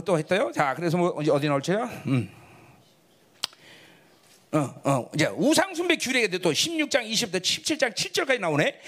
또 0.05 0.19
했어요. 0.19 0.51
자, 0.55 0.75
그래서 0.75 0.97
뭐 0.97 1.09
어디 1.11 1.47
나올지요? 1.49 1.89
음. 2.07 2.31
어, 4.53 4.59
어, 4.83 5.09
이제 5.15 5.27
우상숭배 5.27 5.97
규례에도 5.97 6.39
또 6.39 6.51
16장 6.51 7.09
20부터 7.09 7.41
17장 7.41 7.95
7절까지 7.95 8.41
나오네. 8.41 8.81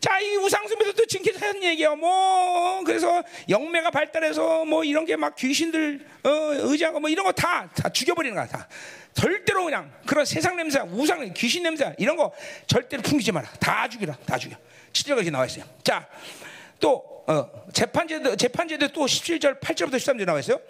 자, 0.00 0.18
이 0.18 0.34
우상숭배도 0.36 0.92
또 0.94 1.04
증기하는 1.04 1.62
얘기야. 1.62 1.94
뭐, 1.94 2.82
그래서 2.84 3.22
영매가 3.50 3.90
발달해서 3.90 4.64
뭐 4.64 4.82
이런 4.82 5.04
게 5.04 5.16
막 5.16 5.36
귀신들, 5.36 6.06
어, 6.24 6.30
의지하고 6.30 7.00
뭐 7.00 7.10
이런 7.10 7.26
거 7.26 7.32
다, 7.32 7.68
다 7.74 7.90
죽여버리는 7.90 8.34
거야, 8.34 8.46
다. 8.46 8.66
절대로 9.12 9.64
그냥 9.64 9.92
그런 10.06 10.24
세상 10.24 10.56
냄새, 10.56 10.78
우상, 10.80 11.30
귀신 11.34 11.64
냄새, 11.64 11.94
이런 11.98 12.16
거 12.16 12.32
절대로 12.66 13.02
풍기지 13.02 13.30
마라. 13.32 13.46
다 13.60 13.86
죽이라, 13.88 14.16
다 14.24 14.38
죽여. 14.38 14.56
7절까지 14.94 15.30
나와 15.30 15.44
있어요. 15.44 15.64
자, 15.84 16.08
또, 16.80 17.24
어, 17.26 17.48
재판제도, 17.72 18.36
재판제도 18.36 18.88
또 18.88 19.04
17절, 19.04 19.60
8절부터 19.60 19.94
13절 19.94 20.24
나와 20.24 20.40
있어요. 20.40 20.60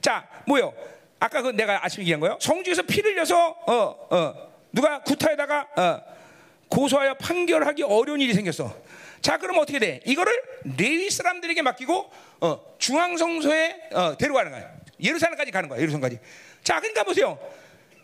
자, 0.00 0.28
뭐요? 0.46 0.74
아까 1.18 1.42
그 1.42 1.48
내가 1.48 1.84
아침 1.84 2.00
얘기한 2.00 2.20
거요. 2.20 2.38
성주에서 2.40 2.82
피를 2.82 3.12
흘려서 3.12 3.50
어, 3.66 4.08
어, 4.10 4.52
누가 4.72 5.02
구타에다가 5.02 5.68
어, 5.76 6.00
고소하여 6.68 7.14
판결하기 7.14 7.82
어려운 7.82 8.20
일이 8.20 8.32
생겼어. 8.32 8.74
자, 9.20 9.36
그럼 9.36 9.58
어떻게 9.58 9.78
돼? 9.78 10.00
이거를 10.06 10.32
레위 10.78 11.10
사람들에게 11.10 11.60
맡기고 11.62 12.10
어, 12.40 12.60
중앙성소에 12.78 13.90
어, 13.92 14.16
데려가는 14.16 14.50
거야. 14.50 14.72
예루살렘까지 15.02 15.50
가는 15.50 15.68
거야. 15.68 15.78
예루살렘까지. 15.78 16.18
자, 16.64 16.80
그러니까 16.80 17.04
보세요. 17.04 17.38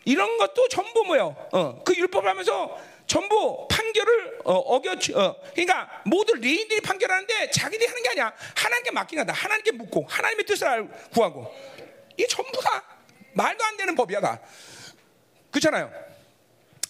이런 0.05 0.37
것도 0.37 0.67
전부 0.69 1.03
뭐요? 1.03 1.35
어, 1.51 1.81
그 1.83 1.95
율법을 1.95 2.29
하면서 2.29 2.77
전부 3.07 3.67
판결을 3.69 4.39
어, 4.43 4.81
겨 4.81 4.91
어, 4.91 5.35
그러니까 5.55 6.01
모든 6.05 6.39
레인들이 6.41 6.81
판결하는데 6.81 7.51
자기들이 7.51 7.87
하는 7.87 8.03
게 8.03 8.09
아니야. 8.09 8.33
하나님께 8.55 8.91
맡긴 8.91 9.19
거다. 9.19 9.33
하나님께 9.33 9.71
묻고 9.71 10.05
하나님의 10.07 10.45
뜻을 10.45 10.67
알, 10.67 10.87
구하고 11.11 11.51
이게 12.17 12.27
전부 12.27 12.61
다 12.61 12.83
말도 13.33 13.63
안 13.63 13.77
되는 13.77 13.95
법이야 13.95 14.19
다. 14.19 14.39
그렇잖아요. 15.51 15.91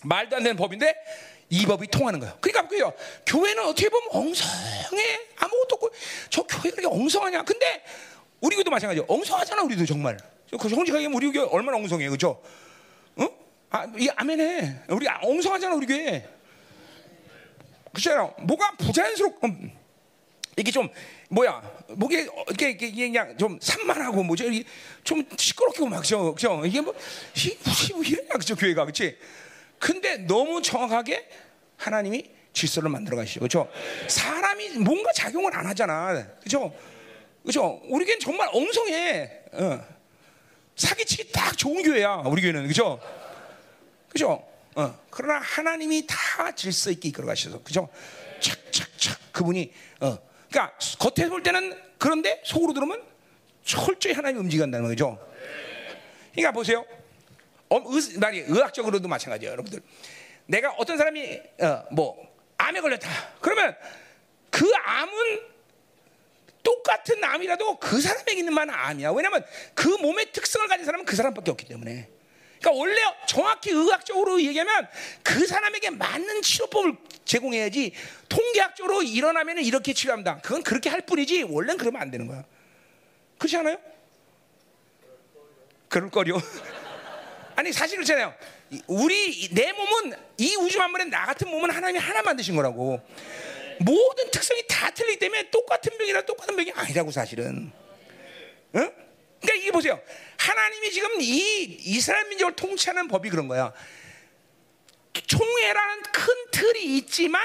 말도 0.03 0.36
안 0.36 0.43
되는 0.43 0.57
법인데 0.57 0.95
이 1.49 1.65
법이 1.65 1.88
통하는 1.88 2.20
거예요. 2.20 2.38
그러니까 2.41 2.68
그요 2.68 2.91
교회는 3.26 3.63
어떻게 3.65 3.88
보면 3.88 4.09
엉성해 4.11 5.20
아무것도 5.38 5.76
없고 5.76 5.89
저 6.30 6.43
교회가 6.43 6.76
그렇게 6.78 6.88
엉성하냐? 6.88 7.43
근데 7.43 7.84
우리 8.41 8.55
교도 8.55 8.72
마찬가지야. 8.72 9.05
엉성하잖아 9.07 9.61
우리도 9.63 9.86
정말. 9.86 10.18
그 10.59 10.70
정직하게 10.70 11.07
우리 11.07 11.32
교회 11.32 11.47
얼마나 11.49 11.78
엉성해, 11.78 12.09
그죠? 12.09 12.41
어? 13.18 13.47
아, 13.70 13.86
이 13.97 14.07
아멘해. 14.15 14.84
우리 14.89 15.07
엉성하잖아 15.07 15.76
우리 15.76 15.86
교회. 15.86 16.28
그렇잖아. 17.91 18.32
뭐가 18.39 18.72
부자연스럽고 18.78 19.47
음, 19.47 19.72
이게 20.55 20.72
좀 20.72 20.89
뭐야? 21.30 21.61
뭐게 21.89 22.28
이게, 22.51 22.70
이게 22.70 23.07
그냥 23.07 23.38
좀 23.38 23.59
산만하고 23.61 24.24
뭐죠? 24.24 24.45
좀 25.03 25.24
시끄럽고 25.38 25.88
막죠, 25.88 26.34
그죠? 26.34 26.61
이게 26.65 26.80
뭐 26.80 26.93
이게 27.36 27.57
무슨 27.63 27.95
뭐 27.95 28.03
이래야 28.03 28.30
그죠 28.30 28.55
교회가 28.55 28.86
그렇지? 28.86 29.18
근데 29.80 30.18
너무 30.18 30.61
정확하게 30.61 31.28
하나님이 31.76 32.32
질서를 32.53 32.89
만들어 32.89 33.18
가시죠, 33.18 33.41
그렇죠? 33.41 33.70
사람이 34.07 34.80
뭔가 34.80 35.11
작용을 35.11 35.55
안 35.55 35.65
하잖아, 35.68 36.26
그렇죠? 36.39 36.74
그렇죠? 37.43 37.82
우리 37.86 38.05
교회는 38.05 38.20
정말 38.20 38.49
엉성해. 38.51 39.41
어. 39.53 39.97
사기치기 40.76 41.32
딱 41.32 41.57
좋은 41.57 41.84
교회야, 41.84 42.24
우리 42.26 42.41
교회는 42.41 42.63
그렇죠? 42.63 42.99
그죠? 44.18 44.43
어. 44.76 44.99
그러나 45.11 45.39
하나님이 45.39 46.07
다 46.07 46.51
질서 46.55 46.89
있게 46.89 47.09
이끌어 47.09 47.28
가셔서 47.28 47.61
그죠? 47.61 47.88
착착착 48.39 49.32
그분이 49.32 49.72
어. 49.99 50.18
그러니까 50.49 50.76
겉에 50.97 51.30
볼 51.30 51.43
때는 51.43 51.80
그런데 51.99 52.41
속으로 52.43 52.74
들으면 52.74 53.03
철저히 53.63 54.13
하나님이 54.13 54.39
움직인다는 54.41 54.89
거죠. 54.89 55.20
그러니까 56.32 56.51
보세요. 56.51 56.84
어, 57.70 57.78
의, 57.78 58.18
말이 58.18 58.39
의학적으로도 58.39 59.07
마찬가지예요, 59.07 59.51
여러분들. 59.51 59.82
내가 60.47 60.72
어떤 60.78 60.97
사람이 60.97 61.39
어, 61.59 61.84
뭐 61.91 62.18
암에 62.57 62.82
걸렸다. 62.82 63.07
그러면 63.39 63.76
그 64.49 64.72
암은 64.84 65.41
똑같은 66.63 67.24
암이라도 67.24 67.78
그 67.78 68.01
사람에게 68.01 68.39
있는 68.39 68.53
만 68.53 68.68
암이야. 68.70 69.11
왜냐하면 69.11 69.45
그 69.76 69.89
몸의 69.89 70.32
특성을 70.32 70.68
가진 70.68 70.86
사람은 70.86 71.05
그 71.05 71.15
사람밖에 71.15 71.51
없기 71.51 71.65
때문에. 71.65 72.16
그러니까 72.60 72.72
원래 72.72 73.01
정확히 73.28 73.72
의학적으로 73.72 74.41
얘기하면 74.41 74.88
그 75.24 75.45
사람에게 75.45 75.91
맞는 75.91 76.41
치료법을 76.41 76.95
제공해야지 77.26 77.93
통계학적으로 78.30 79.03
일어나면 79.03 79.60
이렇게 79.60 79.93
치료합니다. 79.93 80.39
그건 80.41 80.64
그렇게 80.64 80.89
할 80.89 81.01
뿐이지 81.01 81.43
원래는 81.43 81.78
그러면 81.78 82.01
안 82.01 82.12
되는 82.12 82.28
거야. 82.28 82.43
그렇지 83.38 83.58
않아요? 83.58 83.78
그럴 85.89 86.10
거요. 86.10 86.41
아니 87.55 87.72
사실 87.72 87.97
그렇잖아요. 87.97 88.34
우리 88.88 89.49
내 89.53 89.72
몸은 89.72 90.18
이 90.38 90.55
우주 90.55 90.78
만물에 90.78 91.05
나 91.05 91.26
같은 91.26 91.49
몸은 91.49 91.72
하나님이 91.72 91.99
하나 91.99 92.22
만드신 92.22 92.55
거라고. 92.55 93.01
모든 93.80 94.32
특성이 94.32 94.64
다 94.68 94.89
틀리기 94.89 95.20
때문에 95.20 95.49
똑같은 95.51 95.95
병이라 95.97 96.26
똑같은 96.26 96.55
병이 96.55 96.72
아니라고 96.74 97.12
사실은. 97.12 97.72
응? 98.76 99.07
그러니까 99.42 99.62
이게 99.62 99.72
보세요. 99.72 100.00
하나님이 100.38 100.92
지금 100.92 101.22
이 101.22 101.64
이스라엘 101.80 102.28
민족을 102.30 102.56
통치하는 102.56 103.08
법이 103.08 103.30
그런 103.30 103.48
거야. 103.48 103.74
총회라는 105.14 106.04
큰 106.04 106.34
틀이 106.52 106.98
있지만 106.98 107.42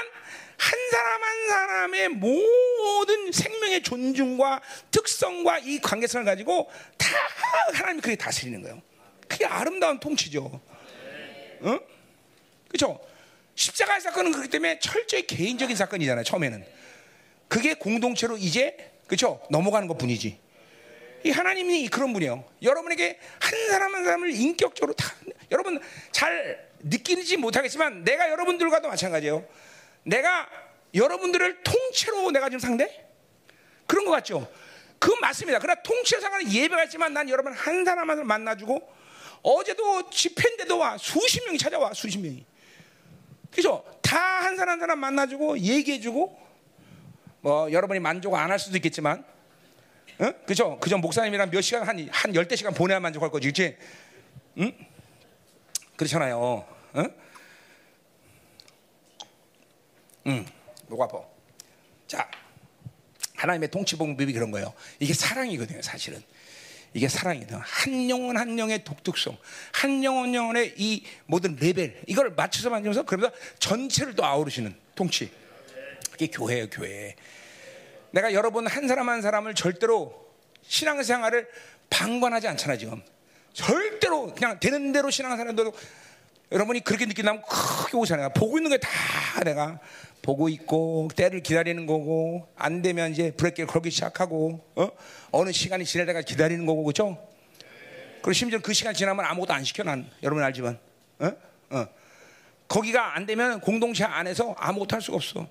한 0.57 0.79
사람 0.91 1.23
한 1.23 1.47
사람의 1.47 2.09
모든 2.09 3.31
생명의 3.31 3.83
존중과 3.83 4.61
특성과 4.91 5.59
이 5.59 5.79
관계성을 5.79 6.25
가지고 6.25 6.69
다 6.97 7.07
하나님이 7.73 8.01
그게 8.01 8.15
다스리는 8.15 8.61
거예요. 8.61 8.81
그게 9.27 9.45
아름다운 9.45 9.99
통치죠. 9.99 10.61
응? 11.63 11.79
그렇죠? 12.69 12.99
십자가 13.55 13.99
사건은 13.99 14.31
그렇기 14.31 14.49
때문에 14.49 14.79
철저히 14.79 15.27
개인적인 15.27 15.75
사건이잖아요. 15.75 16.23
처음에는 16.23 16.65
그게 17.47 17.73
공동체로 17.73 18.37
이제 18.37 18.93
그렇죠 19.07 19.41
넘어가는 19.49 19.87
것 19.87 19.97
뿐이지. 19.97 20.42
이 21.23 21.29
하나님이 21.31 21.87
그런 21.87 22.11
분이에요. 22.13 22.43
여러분에게 22.61 23.19
한 23.39 23.67
사람 23.69 23.95
한 23.95 24.03
사람을 24.03 24.31
인격적으로 24.31 24.93
다 24.93 25.13
여러분 25.51 25.79
잘 26.11 26.69
느끼지 26.79 27.37
못하겠지만 27.37 28.03
내가 28.03 28.29
여러분들과도 28.29 28.87
마찬가지예요. 28.89 29.45
내가 30.03 30.49
여러분들을 30.93 31.63
통째로 31.63 32.31
내가 32.31 32.49
지금 32.49 32.59
상대 32.59 33.07
그런 33.87 34.05
것 34.05 34.11
같죠. 34.11 34.51
그건 34.99 35.19
맞습니다. 35.21 35.59
그러나 35.59 35.81
통치에 35.81 36.19
상관은 36.19 36.51
예배가 36.51 36.83
있지만 36.85 37.13
난 37.13 37.29
여러분 37.29 37.53
한 37.53 37.85
사람 37.85 38.09
한 38.09 38.17
사람 38.17 38.27
만나주고 38.27 38.93
어제도 39.43 40.09
집회인데도 40.09 40.77
와 40.77 40.97
수십 40.97 41.43
명이 41.45 41.57
찾아와 41.57 41.93
수십 41.93 42.19
명이 42.19 42.45
그죠? 43.51 43.83
다 44.01 44.17
한 44.43 44.55
사람 44.57 44.73
한 44.73 44.79
사람 44.79 44.99
만나주고 44.99 45.57
얘기해주고 45.59 46.39
뭐 47.41 47.71
여러분이 47.71 47.99
만족 47.99 48.35
안 48.35 48.51
할 48.51 48.59
수도 48.59 48.77
있겠지만 48.77 49.25
어? 50.23 50.33
그죠? 50.45 50.79
그죠? 50.79 50.97
목사님이랑 50.97 51.49
몇 51.51 51.59
시간 51.59 51.83
한, 51.83 52.07
한 52.09 52.33
열대 52.33 52.55
시간 52.55 52.73
보내야 52.73 53.01
만족할 53.01 53.29
거지, 53.29 53.47
그치? 53.49 53.75
응? 54.57 54.71
그렇잖아요. 55.97 56.39
어? 56.39 57.05
응, 60.27 60.45
목 60.87 61.01
아파. 61.01 61.21
자, 62.07 62.29
하나님의 63.35 63.69
통치봉법이 63.69 64.31
그런 64.31 64.51
거예요. 64.51 64.73
이게 64.99 65.13
사랑이거든요, 65.13 65.81
사실은. 65.81 66.23
이게 66.93 67.09
사랑이다. 67.09 67.61
한 67.65 68.09
영혼 68.09 68.37
한 68.37 68.57
영의 68.57 68.85
독특성, 68.85 69.35
한 69.73 70.03
영혼 70.05 70.33
영혼의 70.33 70.75
이 70.77 71.03
모든 71.25 71.57
레벨, 71.57 72.01
이걸 72.07 72.29
맞춰서 72.29 72.69
만들면서 72.69 73.03
그러면서 73.03 73.35
전체를 73.59 74.15
또 74.15 74.23
아우르시는 74.23 74.73
통치. 74.95 75.31
그게 76.11 76.27
교회예요, 76.27 76.69
교회. 76.69 77.15
내가 78.13 78.31
여러분 78.33 78.67
한 78.67 78.87
사람 78.87 79.09
한 79.09 79.23
사람을 79.23 79.55
절대로 79.55 80.13
신앙생활을 80.61 81.47
방관하지 81.89 82.47
않잖아 82.47 82.77
지금. 82.77 83.01
절대로 83.53 84.33
그냥 84.35 84.59
되는 84.59 84.91
대로 84.91 85.09
신앙생활도 85.09 85.73
여러분이 86.51 86.83
그렇게 86.83 87.07
느낀다면 87.07 87.41
크게 87.41 87.97
오잖아요. 87.97 88.29
보고 88.29 88.57
있는 88.59 88.69
게 88.69 88.77
다 88.77 89.43
내가 89.43 89.79
보고 90.21 90.47
있고 90.47 91.09
때를 91.15 91.41
기다리는 91.41 91.87
거고 91.87 92.47
안 92.55 92.83
되면 92.83 93.11
이제 93.11 93.31
브레이크를 93.31 93.65
걸기 93.65 93.89
시작하고 93.89 94.63
어? 94.75 94.89
어느 95.31 95.51
시간이 95.51 95.83
지날 95.83 96.05
때가 96.05 96.21
기다리는 96.21 96.67
거고 96.67 96.83
그죠? 96.83 97.17
그리고 98.21 98.33
심지어 98.33 98.59
그 98.59 98.73
시간 98.73 98.93
지나면 98.93 99.25
아무것도 99.25 99.53
안 99.53 99.63
시켜 99.63 99.83
난 99.83 100.07
여러분 100.21 100.43
알지만, 100.43 100.79
어? 101.19 101.31
어. 101.71 101.87
거기가 102.67 103.15
안 103.15 103.25
되면 103.25 103.59
공동체 103.59 104.03
안에서 104.03 104.53
아무것도 104.59 104.95
할 104.95 105.01
수가 105.01 105.17
없어. 105.17 105.47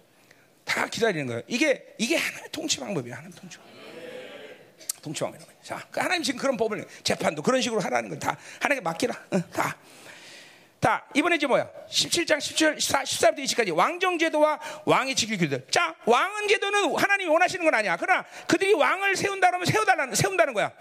다 0.72 0.86
기다리는 0.86 1.26
거예요. 1.26 1.42
이게 1.46 1.94
이게 1.98 2.16
하나님의 2.16 2.48
통치 2.50 2.78
방법이야. 2.78 3.16
하나님 3.16 3.32
통치. 3.36 3.58
통치 5.02 5.20
방법. 5.20 5.40
자, 5.62 5.86
그 5.90 6.00
하나님 6.00 6.22
지금 6.22 6.40
그런 6.40 6.56
법을 6.56 6.86
재판도 7.04 7.42
그런 7.42 7.60
식으로 7.60 7.80
하라는 7.82 8.08
거다 8.08 8.38
하나님께 8.60 8.82
맡기라. 8.82 9.14
어, 9.32 9.42
다. 9.52 9.76
자, 10.80 11.04
이번에 11.14 11.36
이제 11.36 11.46
뭐야? 11.46 11.68
17장 11.90 12.40
17, 12.40 12.80
14, 12.80 13.02
14부터 13.02 13.44
20까지 13.44 13.76
왕정 13.76 14.18
제도와 14.18 14.58
왕의 14.86 15.14
지킬 15.14 15.36
규들. 15.38 15.64
자, 15.70 15.94
왕은 16.06 16.48
제도는 16.48 16.96
하나님이 16.96 17.30
원하시는 17.30 17.64
건 17.64 17.74
아니야. 17.74 17.96
그러나 17.98 18.24
그들이 18.48 18.72
왕을 18.72 19.14
세운다 19.14 19.48
그러면 19.48 19.66
세워달라는 19.66 20.14
세운다는 20.14 20.54
거야. 20.54 20.72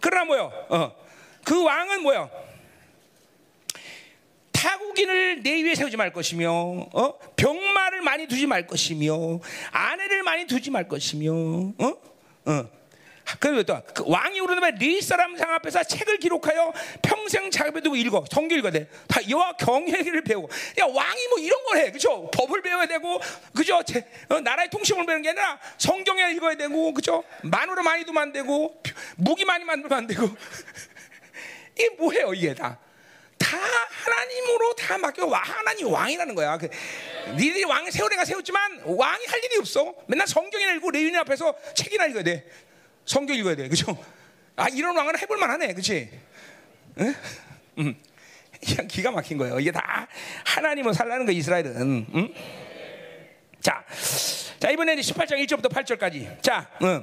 그러나 0.00 0.24
뭐요? 0.24 0.52
어. 0.68 0.96
그 1.44 1.62
왕은 1.62 2.02
뭐요? 2.02 2.30
타국인을 4.60 5.42
내 5.42 5.62
위에 5.62 5.74
세우지 5.74 5.96
말 5.96 6.12
것이며, 6.12 6.50
어? 6.52 7.18
병마를 7.34 8.02
많이 8.02 8.26
두지 8.26 8.46
말 8.46 8.66
것이며, 8.66 9.40
아내를 9.70 10.22
많이 10.22 10.46
두지 10.46 10.70
말 10.70 10.86
것이며, 10.86 11.32
어? 11.32 11.96
어. 12.44 12.80
그리고 13.38 13.62
또그 13.62 14.04
왕이 14.06 14.40
오르는 14.40 14.78
네 14.78 15.00
사람 15.00 15.36
상 15.36 15.52
앞에서 15.52 15.84
책을 15.84 16.18
기록하여 16.18 16.72
평생 17.00 17.48
작업에 17.50 17.80
두고 17.80 17.94
읽어. 17.94 18.24
성경 18.28 18.58
읽어야 18.58 18.72
돼 18.72 18.88
다 19.06 19.20
여호와 19.28 19.52
경외를 19.52 20.24
배우고. 20.24 20.48
야 20.80 20.84
왕이 20.84 21.28
뭐 21.28 21.38
이런 21.38 21.64
걸 21.64 21.76
해. 21.78 21.92
그죠 21.92 22.28
법을 22.32 22.60
배워야 22.60 22.86
되고 22.86 23.20
그죠? 23.54 23.80
제, 23.86 24.04
어, 24.28 24.40
나라의 24.40 24.68
통치을 24.70 25.06
배우는 25.06 25.22
게 25.22 25.28
아니라 25.28 25.60
성경에 25.78 26.32
읽어야 26.32 26.56
되고 26.56 26.92
그죠 26.92 27.22
마누라 27.44 27.84
많이 27.84 28.04
두면 28.04 28.20
안 28.20 28.32
되고 28.32 28.82
무기 29.16 29.44
많이 29.44 29.64
만들면 29.64 29.96
안 29.96 30.06
되고. 30.08 30.28
이게 31.78 31.88
뭐예요 31.90 32.34
이게 32.34 32.52
다 32.52 32.80
다 33.40 33.56
하나님으로 34.04 34.74
다 34.74 34.98
맡겨 34.98 35.26
와 35.26 35.40
하나님 35.40 35.88
왕이라는 35.88 36.34
거야. 36.34 36.58
그, 36.58 36.68
니들이 37.34 37.64
왕을 37.64 37.90
세우래가 37.90 38.24
세웠지만 38.24 38.82
왕이 38.84 39.26
할 39.26 39.44
일이 39.44 39.56
없어. 39.58 39.94
맨날 40.06 40.26
성경이나 40.26 40.72
읽고 40.74 40.90
레위인 40.90 41.16
앞에서 41.16 41.56
책이나 41.74 42.06
읽어야 42.06 42.22
돼. 42.22 42.48
성경 43.04 43.36
읽어야 43.36 43.56
돼. 43.56 43.68
그죠? 43.68 43.96
아, 44.56 44.68
이런 44.68 44.96
왕은 44.96 45.18
해볼 45.18 45.38
만하네. 45.38 45.74
그치? 45.74 46.10
응? 46.98 47.14
음. 47.78 48.02
그냥 48.62 48.86
기가 48.86 49.10
막힌 49.10 49.38
거예요. 49.38 49.58
이게 49.58 49.72
다 49.72 50.06
하나님을 50.44 50.92
살라는 50.92 51.24
거 51.24 51.32
이스라엘은. 51.32 52.06
응? 52.14 52.34
자, 53.60 53.84
자 54.60 54.70
이번에는 54.70 55.02
18장 55.02 55.42
1절부터 55.46 55.72
8절까지. 55.72 56.42
자, 56.42 56.68
응. 56.82 57.02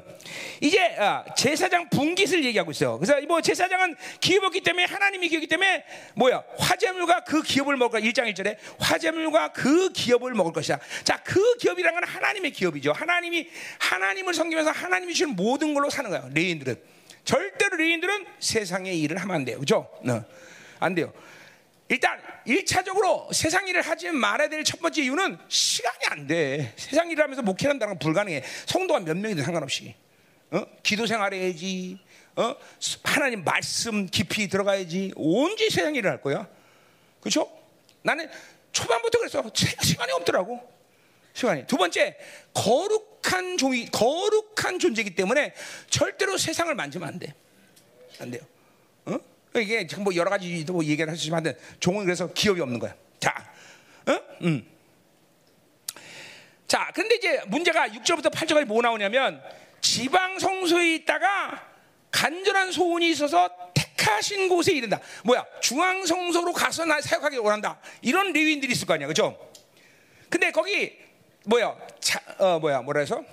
이제 0.62 0.96
어, 0.96 1.26
제사장 1.36 1.90
분깃을 1.90 2.46
얘기하고 2.46 2.70
있어요. 2.70 3.00
그래서 3.00 3.20
뭐 3.28 3.42
제사장은 3.42 3.96
기업이기 4.20 4.62
때문에 4.64 4.86
하나님이 4.86 5.28
기업이기 5.28 5.50
때문에 5.50 5.84
뭐야 6.14 6.44
화재물과 6.60 7.22
그 7.22 7.42
기업을 7.42 7.76
먹을 7.76 8.00
거야. 8.00 8.12
1장 8.12 8.32
1절에 8.32 8.58
화재물과 8.78 9.54
그 9.54 9.92
기업을 9.92 10.36
먹을 10.36 10.54
것이다. 10.54 10.78
자, 11.04 11.18
그 11.24 11.58
기업이란 11.58 11.96
건 11.96 12.04
하나님의 12.04 12.52
기업이죠. 12.52 12.92
하나님이 12.92 13.50
하나님을 13.80 14.36
섬기면서 14.36 14.70
하나님이 14.70 15.16
주신 15.16 15.30
모든 15.30 15.74
걸로 15.74 15.90
사는 15.90 16.12
거예요. 16.12 16.30
레인들은 16.36 16.76
절대로 17.24 17.78
레인들은 17.78 18.26
세상의 18.40 19.02
일을 19.02 19.18
하면 19.18 19.36
안 19.36 19.46
돼요. 19.46 19.58
그죠? 19.58 19.90
어, 20.08 20.24
안 20.80 20.94
돼요. 20.94 21.12
일단 21.90 22.20
1차적으로 22.46 23.32
세상 23.34 23.68
일을 23.68 23.82
하지 23.82 24.10
말아야 24.12 24.50
될 24.50 24.64
첫 24.64 24.82
번째 24.82 25.02
이유는 25.04 25.38
시간이 25.48 25.98
안 26.10 26.28
돼. 26.28 26.74
세상 26.76 27.10
일을 27.10 27.24
하면서 27.24 27.42
목회한다는 27.42 27.94
건 27.94 28.00
불가능해. 28.00 28.44
성도가 28.66 29.00
몇 29.02 29.16
명이든 29.18 29.44
상관없이. 29.44 29.96
어? 30.52 30.64
기도 30.84 31.06
생활해야지. 31.06 32.00
어? 32.36 32.56
하나님 33.04 33.44
말씀 33.44 34.06
깊이 34.08 34.48
들어가야지. 34.48 35.14
언제 35.18 35.70
세상 35.70 35.96
일을 35.96 36.10
할 36.12 36.22
거야? 36.22 36.48
그렇죠? 37.22 37.50
나는 38.04 38.30
초반부터 38.72 39.20
그랬어. 39.20 39.44
시간이 39.54 40.12
없더라고. 40.14 40.78
시간이. 41.34 41.68
두 41.68 41.78
번째, 41.78 42.18
거룩한 42.54 43.58
종이 43.58 43.90
거룩한 43.92 44.80
존재이기 44.80 45.16
때문에 45.16 45.54
절대로 45.90 46.38
세상을 46.38 46.74
만지면 46.76 47.08
안 47.08 47.20
돼. 47.20 47.34
안 48.20 48.32
돼요. 48.32 48.42
어? 49.58 49.62
이게 49.62 49.88
지금 49.88 50.04
뭐 50.04 50.16
여러 50.16 50.30
가지 50.30 50.64
뭐 50.70 50.84
얘기를 50.84 51.12
하시지만 51.12 51.44
종은 51.80 52.06
그래서 52.06 52.32
기업이 52.32 52.62
없는 52.62 52.80
거야. 52.80 52.94
자, 53.20 53.34
어? 54.08 54.20
음. 54.44 54.66
자, 56.68 56.92
근데 56.94 57.16
이제 57.16 57.42
문제가 57.48 57.88
6절부터 57.88 58.32
8절까지 58.32 58.66
뭐 58.66 58.82
나오냐면 58.82 59.42
지방 59.82 60.38
성소에 60.38 60.96
있다가 60.96 61.66
간절한 62.12 62.72
소원이 62.72 63.10
있어서 63.12 63.50
택하신 63.74 64.50
곳에 64.50 64.74
이른다. 64.74 65.00
뭐야? 65.24 65.46
중앙 65.62 66.06
성소로 66.06 66.54
가서 66.54 66.86
나 66.86 67.02
사역하기 67.02 67.38
원한다. 67.38 67.80
이런 68.02 68.34
레위인들이 68.34 68.72
있을 68.74 68.86
거 68.86 68.94
아니야, 68.94 69.08
그렇죠? 69.08 69.38
근데 70.30 70.52
거기 70.52 70.98
뭐야? 71.46 71.76
자, 72.00 72.22
어 72.38 72.60
뭐야? 72.60 72.82
뭐라 72.82 73.00
해서? 73.00 73.24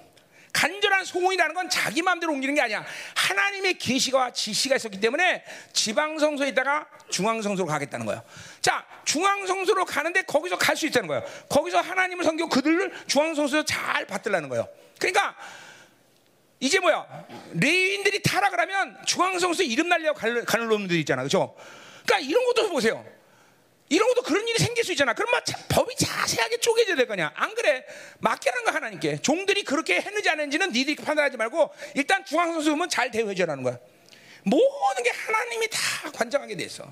간절한 0.55 1.05
소원이라는 1.05 1.55
건 1.55 1.69
자기 1.69 2.01
마음대로 2.01 2.33
옮기는 2.33 2.55
게 2.55 2.63
아니야. 2.63 2.87
하나님의 3.15 3.75
계시가 3.75 4.33
지시가 4.33 4.77
있었기 4.77 5.01
때문에 5.01 5.45
지방 5.73 6.19
성소에 6.19 6.49
있다가 6.49 6.87
중앙 7.11 7.43
성소로 7.43 7.67
가겠다는 7.67 8.07
거예요. 8.07 8.23
자, 8.63 8.87
중앙 9.05 9.47
성소로 9.47 9.85
가는데 9.85 10.23
거기서 10.23 10.57
갈 10.57 10.75
수 10.77 10.87
있다는 10.87 11.09
거예요. 11.09 11.25
거기서 11.49 11.81
하나님을 11.81 12.25
섬기고 12.25 12.49
그들을 12.49 12.93
중앙 13.07 13.35
성소에서 13.35 13.65
잘 13.65 14.07
받들라는 14.07 14.49
거예요. 14.49 14.67
그러니까 14.99 15.37
이제 16.61 16.81
뭐야? 16.81 17.07
레인들이 17.53 18.23
타락을 18.23 18.59
하면 18.61 18.97
중앙 19.07 19.39
성소에 19.39 19.67
이름 19.67 19.89
날려 19.89 20.15
가는 20.15 20.69
놈들이 20.69 21.01
있잖아. 21.01 21.23
그렇죠? 21.23 21.55
그러니까 22.07 22.29
이런 22.29 22.45
것도 22.47 22.71
보세요. 22.71 23.05
이런 23.89 24.09
것도 24.09 24.23
그런 24.23 24.47
일이 24.49 24.59
생길 24.59 24.83
수 24.83 24.93
있잖아. 24.93 25.13
그럼 25.13 25.31
막 25.31 25.45
법이 25.69 25.95
자세하게 25.97 26.59
쪼개져야 26.59 26.97
될 26.97 27.07
거냐? 27.07 27.33
안 27.35 27.55
그래? 27.55 27.85
맡겨라는 28.19 28.65
거 28.65 28.71
하나님께. 28.73 29.21
종들이 29.21 29.63
그렇게 29.63 30.01
했는지 30.01 30.29
안 30.31 30.41
했는지는 30.41 30.73
니들이 30.73 30.97
판단하지 30.97 31.37
말고 31.37 31.71
일단 31.95 32.25
중앙선수 32.25 32.73
오면 32.73 32.89
잘 32.89 33.11
대회전하는 33.11 33.63
거야. 33.63 33.79
모든 34.43 35.03
게 35.03 35.11
하나님이 35.11 35.69
다 35.69 36.11
관장하게 36.13 36.57
돼 36.57 36.65
있어. 36.65 36.85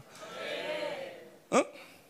어? 1.51 1.65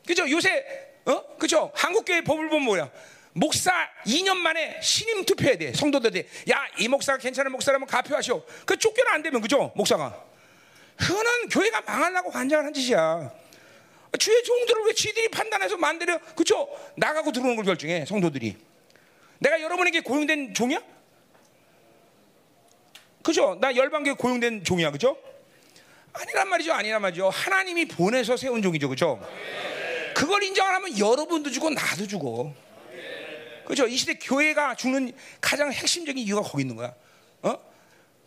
그죠? 0.07 0.29
요새 0.31 0.65
어? 1.05 1.37
그죠? 1.37 1.73
한국교회 1.75 2.23
법을 2.23 2.49
보면 2.49 2.65
뭐야? 2.65 2.91
목사 3.35 3.73
2년 4.07 4.37
만에 4.37 4.81
신임 4.83 5.25
투표해야 5.25 5.57
돼. 5.57 5.73
성도들한테. 5.73 6.29
야, 6.51 6.67
이 6.79 6.89
목사가 6.89 7.19
괜찮은 7.19 7.51
목사라면 7.53 7.89
가표하시오. 7.89 8.45
그 8.67 8.77
쫓겨나 8.77 9.13
안 9.15 9.23
되면 9.23 9.41
그죠? 9.41 9.73
목사가. 9.75 10.23
그거는 10.97 11.49
교회가 11.49 11.81
망하려고 11.83 12.31
관장을 12.31 12.67
한 12.67 12.75
짓이야. 12.75 13.42
주의 14.19 14.43
종들을 14.43 14.83
왜 14.87 14.93
지들이 14.93 15.29
판단해서 15.29 15.77
만들어 15.77 16.19
그쵸 16.37 16.69
나가고 16.97 17.33
들어오는 17.33 17.57
걸 17.57 17.65
결정해 17.65 18.05
성도들이 18.05 18.57
내가 19.39 19.61
여러분에게 19.61 20.01
고용된 20.01 20.55
종이야? 20.55 20.81
그죠? 23.23 23.57
나 23.61 23.75
열방교회 23.75 24.15
고용된 24.15 24.65
종이야 24.65 24.91
그죠? 24.91 25.17
아니란 26.13 26.49
말이죠 26.49 26.73
아니란 26.73 27.01
말이죠 27.01 27.31
하나님이 27.31 27.87
보내서 27.87 28.37
세운 28.37 28.61
종이죠 28.63 28.89
그죠? 28.89 29.21
그걸 30.15 30.43
인정을 30.43 30.75
하면 30.75 30.99
여러분도 30.99 31.51
주고 31.51 31.71
나도 31.71 32.07
주고 32.07 32.55
그죠? 33.65 33.87
이 33.87 33.97
시대 33.97 34.15
교회가 34.15 34.75
주는 34.75 35.13
가장 35.41 35.73
핵심적인 35.73 36.23
이유가 36.23 36.43
거기 36.43 36.63
있는 36.63 36.77
거야 36.77 36.95
어? 37.43 37.59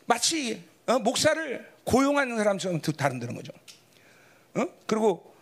마치 0.05 0.63
어? 0.87 0.97
목사를 0.97 1.73
고용하는 1.83 2.37
사람처럼 2.37 2.81
다른다는 2.81 3.35
거죠 3.35 3.53
어? 4.55 4.65
그리고 4.87 5.23
어? 5.23 5.34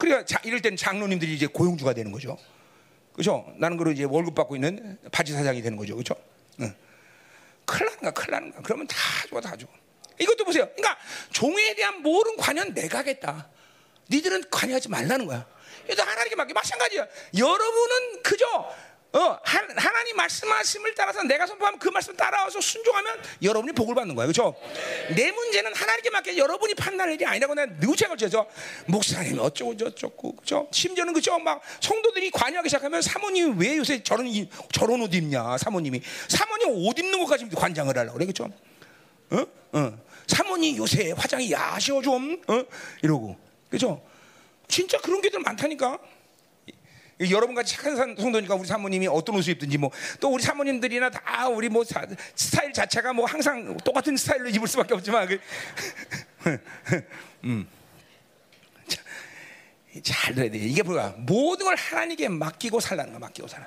그러니까 0.00 0.24
자, 0.24 0.40
이럴 0.44 0.62
땐 0.62 0.76
장로님들이 0.76 1.34
이제 1.34 1.46
고용주가 1.46 1.92
되는 1.92 2.10
거죠. 2.10 2.38
그죠? 3.12 3.46
나는 3.58 3.76
그러 3.76 3.92
이제 3.92 4.04
월급 4.04 4.34
받고 4.34 4.56
있는 4.56 4.98
바지 5.12 5.34
사장이 5.34 5.60
되는 5.60 5.76
거죠. 5.76 5.94
그죠? 5.94 6.14
응. 6.60 6.74
큰일 7.66 7.84
나는 7.84 8.00
거야, 8.00 8.10
큰일 8.10 8.30
나는 8.30 8.50
거야. 8.50 8.62
그러면 8.62 8.86
다 8.86 8.96
줘, 9.28 9.40
다 9.40 9.54
줘. 9.56 9.66
이것도 10.18 10.44
보세요. 10.44 10.66
그러니까 10.74 10.98
종에 11.30 11.74
대한 11.74 12.00
모든 12.00 12.36
관여는 12.36 12.72
내가 12.72 12.98
하겠다. 12.98 13.50
니들은 14.08 14.44
관여하지 14.50 14.88
말라는 14.88 15.26
거야. 15.26 15.46
이것도 15.84 16.02
하나님께 16.02 16.34
맡겨. 16.34 16.54
마찬가지야. 16.54 17.06
여러분은 17.36 18.22
그저 18.22 18.46
어, 19.12 19.38
하 19.42 19.90
나님 19.90 20.16
말씀하심을 20.16 20.94
따라서 20.94 21.22
내가 21.24 21.46
선포하면 21.46 21.78
그 21.80 21.88
말씀 21.88 22.14
따라와서 22.16 22.60
순종하면 22.60 23.20
여러분이 23.42 23.72
복을 23.72 23.94
받는 23.94 24.14
거예요. 24.14 24.30
그렇죠? 24.30 24.54
내 25.14 25.32
문제는 25.32 25.74
하나님께 25.74 26.10
맡겨 26.10 26.36
여러분이 26.36 26.74
판단할 26.74 27.14
일이 27.14 27.26
아니라고 27.26 27.54
내가 27.54 27.72
누구책을 27.80 28.16
져서 28.16 28.46
목사님 28.86 29.38
어쩌고 29.40 29.76
저쩌고 29.76 30.36
그렇죠? 30.36 30.68
심지어는 30.70 31.12
그죠? 31.12 31.38
막 31.40 31.60
성도들이 31.80 32.30
관여하기 32.30 32.68
시작하면 32.68 33.02
사모님이 33.02 33.54
왜 33.58 33.76
요새 33.76 34.00
저런 34.02 34.26
저런 34.72 35.00
옷 35.02 35.12
입냐? 35.12 35.58
사모님이 35.58 36.00
사모님 36.28 36.86
옷 36.86 36.98
입는 36.98 37.18
것까지 37.20 37.48
관장을 37.48 37.96
하려고 37.96 38.14
그래. 38.14 38.26
그렇죠? 38.26 38.48
어? 39.30 39.46
어. 39.72 39.98
사모님 40.28 40.76
요새 40.76 41.12
화장이 41.12 41.50
야시워 41.50 42.00
좀 42.00 42.40
어? 42.46 42.64
이러고. 43.02 43.36
그렇죠? 43.68 44.02
진짜 44.68 44.98
그런 44.98 45.20
게들 45.20 45.40
많다니까. 45.40 45.98
여러분 47.28 47.54
같이 47.54 47.76
착한 47.76 47.96
성도니까 47.96 48.54
우리 48.54 48.66
사모님이 48.66 49.08
어떤 49.08 49.36
옷을 49.36 49.52
입든지 49.52 49.76
뭐 49.76 49.90
또 50.20 50.28
우리 50.32 50.42
사모님들이나 50.42 51.10
다 51.10 51.48
우리 51.48 51.68
뭐 51.68 51.84
스타일 52.34 52.72
자체가 52.72 53.12
뭐 53.12 53.26
항상 53.26 53.76
똑같은 53.78 54.16
스타일로 54.16 54.48
입을 54.50 54.66
수밖에 54.68 54.94
없지만 54.94 55.28
그, 55.28 55.40
음. 57.44 57.68
자, 58.88 59.02
잘 60.02 60.34
들어야 60.34 60.50
돼. 60.50 60.58
이게 60.58 60.82
뭐야? 60.82 61.14
모든 61.18 61.66
걸 61.66 61.76
하나님께 61.76 62.28
맡기고 62.28 62.80
살라는 62.80 63.12
거야. 63.12 63.18
맡기고 63.20 63.48
살아. 63.48 63.66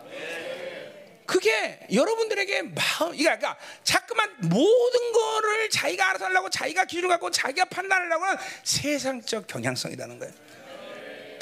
그게 1.25 1.79
여러분들에게 1.91 2.61
마음, 2.63 3.13
이게 3.13 3.23
그러니까 3.23 3.57
자꾸만 3.83 4.29
모든 4.41 5.11
거를 5.13 5.69
자기가 5.69 6.09
알아서 6.09 6.25
하려고 6.25 6.49
자기가 6.49 6.85
기준을 6.85 7.09
갖고 7.09 7.31
자기가 7.31 7.65
판단하려고 7.65 8.25
하는 8.25 8.37
세상적 8.63 9.47
경향성이라는 9.47 10.19
거예요. 10.19 10.33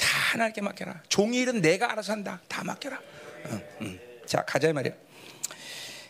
다 0.02 0.18
하나님께 0.32 0.60
맡겨라. 0.60 1.02
종이 1.08 1.38
일은 1.38 1.60
내가 1.62 1.92
알아서 1.92 2.12
한다. 2.12 2.40
다 2.48 2.64
맡겨라. 2.64 3.00
응, 3.46 3.62
응. 3.82 4.00
자, 4.26 4.42
가자 4.44 4.68
이 4.68 4.72
말이야. 4.72 4.92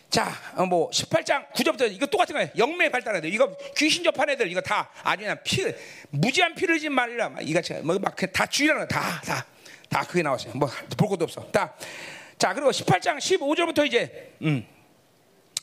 자, 0.09 0.31
어, 0.55 0.65
뭐 0.65 0.89
18장 0.89 1.51
9절부터 1.53 1.91
이거 1.91 2.05
똑같은 2.07 2.33
거예요. 2.33 2.49
영매 2.57 2.89
발달해야 2.89 3.21
돼. 3.21 3.29
이거 3.29 3.55
귀신 3.77 4.03
접한 4.03 4.29
애들 4.29 4.49
이거 4.51 4.61
다 4.61 4.89
아주 5.03 5.21
그냥 5.21 5.37
피 5.43 5.63
무지한 6.09 6.55
피를 6.55 6.79
지 6.79 6.89
말라. 6.89 7.31
이같이 7.41 7.73
뭐막다 7.75 8.45
주의라는 8.47 8.87
다다 8.87 9.45
다 9.89 10.03
그게 10.03 10.23
나왔어요. 10.23 10.53
뭐 10.55 10.69
볼 10.97 11.09
것도 11.09 11.25
없어. 11.25 11.45
다. 11.51 11.73
자, 12.37 12.53
그리고 12.53 12.71
18장 12.71 13.17
15절부터 13.17 13.85
이제 13.85 14.33
음. 14.41 14.65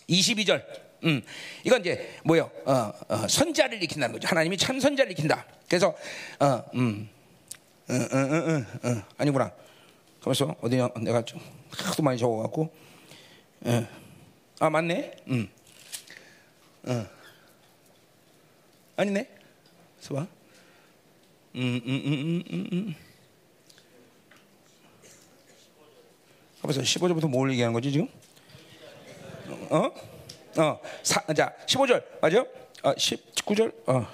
22절. 0.09 0.65
음. 1.05 1.23
이건 1.65 1.81
이제 1.81 2.19
뭐요? 2.25 2.51
어, 2.65 2.93
어, 3.09 3.29
선자를 3.29 3.77
일으킨다는 3.79 4.13
거죠. 4.15 4.29
하나님이 4.29 4.57
참 4.57 4.79
선자를 4.81 5.13
일으킨다. 5.13 5.45
그래서 5.69 5.97
어, 6.41 6.65
음. 6.75 7.09
어, 7.91 7.93
어, 7.93 8.19
어, 8.19 8.89
어, 8.89 8.91
어. 8.93 9.03
아니구나. 9.19 9.53
그래서 10.23 10.55
어디냐? 10.61 10.91
내가 11.03 11.23
좀 11.25 11.41
하도 11.73 12.05
많이 12.05 12.17
적어 12.17 12.37
갖고 12.43 12.73
어. 13.65 13.87
아 14.61 14.71
맞네. 14.71 15.17
음. 15.29 15.49
어. 16.85 17.07
아니네. 18.97 19.29
서봐. 19.99 20.21
음, 20.21 20.29
음, 21.57 21.83
음, 21.85 22.05
음, 22.07 22.45
음, 22.53 22.69
음. 22.73 22.95
그래서 26.63 26.81
15절부터 26.83 27.29
뭘 27.29 27.51
얘기하는 27.51 27.73
거지 27.73 27.91
지금? 27.91 28.07
어? 29.69 29.91
어. 30.59 30.81
사, 31.03 31.21
자, 31.35 31.53
15절 31.67 32.21
맞죠? 32.21 32.47
어, 32.85 32.95
19절. 32.95 33.89
어. 33.89 34.07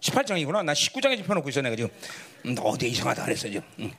18장이구나. 0.00 0.64
나 0.64 0.72
19장에 0.72 1.16
짚어놓고 1.16 1.48
있어 1.48 1.60
내가 1.60 1.76
지금. 1.76 1.90
음, 2.46 2.54
너 2.54 2.62
어디 2.62 2.88
이상하다 2.88 3.24
그랬어 3.24 3.48
지금. 3.48 3.62
음. 3.80 3.92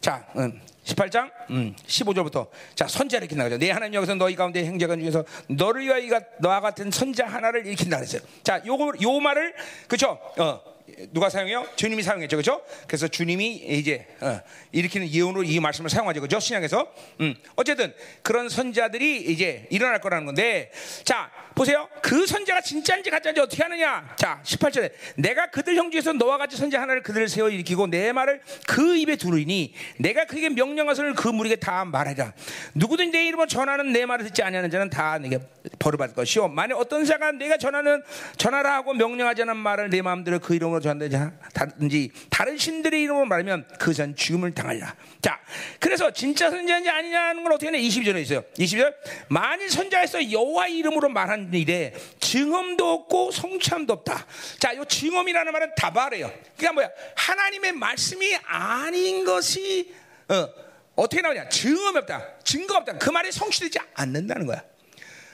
자, 0.00 0.26
음, 0.36 0.60
18장 0.84 1.30
음, 1.50 1.74
15절부터 1.86 2.46
자 2.74 2.86
선자를 2.86 3.24
일으킨다 3.24 3.44
그죠? 3.44 3.58
내 3.58 3.70
하나님 3.70 3.94
여기서 3.94 4.14
너희 4.16 4.36
가운데 4.36 4.64
행자가 4.64 4.96
중에서 4.96 5.24
너를 5.48 5.82
위하여 5.82 6.20
너와 6.40 6.60
같은 6.60 6.90
선자 6.90 7.26
하나를 7.26 7.66
일으킨다 7.66 7.96
그랬어요. 7.96 8.20
자, 8.42 8.62
요거 8.66 8.92
요 9.02 9.20
말을 9.20 9.54
그죠? 9.88 10.18
어. 10.38 10.74
누가 11.12 11.30
사용해요? 11.30 11.66
주님이 11.76 12.02
사용했죠, 12.02 12.36
그렇죠? 12.36 12.62
그래서 12.86 13.08
주님이 13.08 13.54
이제 13.54 14.06
어, 14.20 14.40
일으키는 14.72 15.10
예언으로 15.10 15.42
이 15.42 15.58
말씀을 15.58 15.88
사용하죠, 15.88 16.20
그렇죠? 16.20 16.38
신약에서. 16.38 16.92
음, 17.22 17.34
어쨌든 17.56 17.94
그런 18.22 18.50
선자들이 18.50 19.22
이제 19.22 19.66
일어날 19.70 20.00
거라는 20.00 20.26
건데, 20.26 20.70
자 21.04 21.30
보세요. 21.54 21.88
그 22.02 22.26
선자가 22.26 22.60
진짜인지 22.60 23.10
가짜인지 23.10 23.40
어떻게 23.40 23.62
하느냐? 23.62 24.14
자, 24.16 24.40
18절에 24.44 24.90
내가 25.16 25.46
그들 25.50 25.76
형 25.76 25.90
중에서 25.90 26.12
너와 26.12 26.36
같이 26.36 26.56
선자 26.56 26.80
하나를 26.80 27.02
그들을 27.02 27.28
세워 27.28 27.48
일으키고 27.48 27.86
내 27.86 28.12
말을 28.12 28.40
그 28.66 28.96
입에 28.96 29.16
두르니 29.16 29.72
내가 29.98 30.26
그에게 30.26 30.48
명령하서를 30.50 31.14
그 31.14 31.28
무리에게 31.28 31.56
다 31.56 31.84
말하자. 31.84 32.34
누구든 32.74 33.10
내 33.10 33.24
이름으로 33.26 33.46
전하는 33.46 33.92
내 33.92 34.04
말을 34.04 34.26
듣지 34.26 34.42
아니하는 34.42 34.70
자는 34.70 34.90
다 34.90 35.18
내게 35.18 35.38
벌을 35.78 35.96
받을 35.96 36.14
것이요. 36.14 36.48
만약 36.48 36.76
어떤 36.78 37.04
자가 37.04 37.32
내가 37.32 37.56
전하는 37.56 38.02
전하라 38.36 38.74
하고 38.74 38.92
명령하지 38.92 39.42
않은 39.42 39.56
말을 39.56 39.90
내 39.90 40.02
마음대로 40.02 40.40
그 40.40 40.54
이름으로 40.54 40.80
전하든지 40.80 42.10
다른 42.30 42.58
신들의 42.58 43.00
이름으로 43.00 43.26
말하면 43.26 43.66
그 43.78 43.94
전 43.94 44.16
죽음을 44.16 44.52
당하리라. 44.52 44.92
자, 45.22 45.38
그래서 45.78 46.10
진짜 46.10 46.50
선자인지 46.50 46.90
아니냐는 46.90 47.44
걸 47.44 47.52
어떻게 47.52 47.68
하냐? 47.68 47.78
22절에 47.78 48.20
있어요. 48.22 48.42
22절 48.58 48.92
만일 49.28 49.70
선자에서 49.70 50.32
여호와 50.32 50.66
이름으로 50.66 51.10
말한 51.10 51.43
일에 51.52 51.94
증언도 52.20 52.92
없고 52.92 53.30
성참도 53.30 53.92
없다. 53.94 54.26
자, 54.58 54.72
이 54.72 54.78
증언이라는 54.86 55.52
말은 55.52 55.74
다발이에요. 55.76 56.32
그러니까 56.56 56.72
뭐야? 56.72 56.90
하나님의 57.16 57.72
말씀이 57.72 58.36
아닌 58.44 59.24
것이 59.24 59.92
어, 60.28 60.48
어떻게 60.96 61.22
나오냐? 61.22 61.48
증언이 61.48 61.98
없다. 61.98 62.38
증거 62.44 62.76
없다. 62.76 62.98
그 62.98 63.10
말이 63.10 63.32
성취되지 63.32 63.78
않는다는 63.94 64.46
거야. 64.46 64.62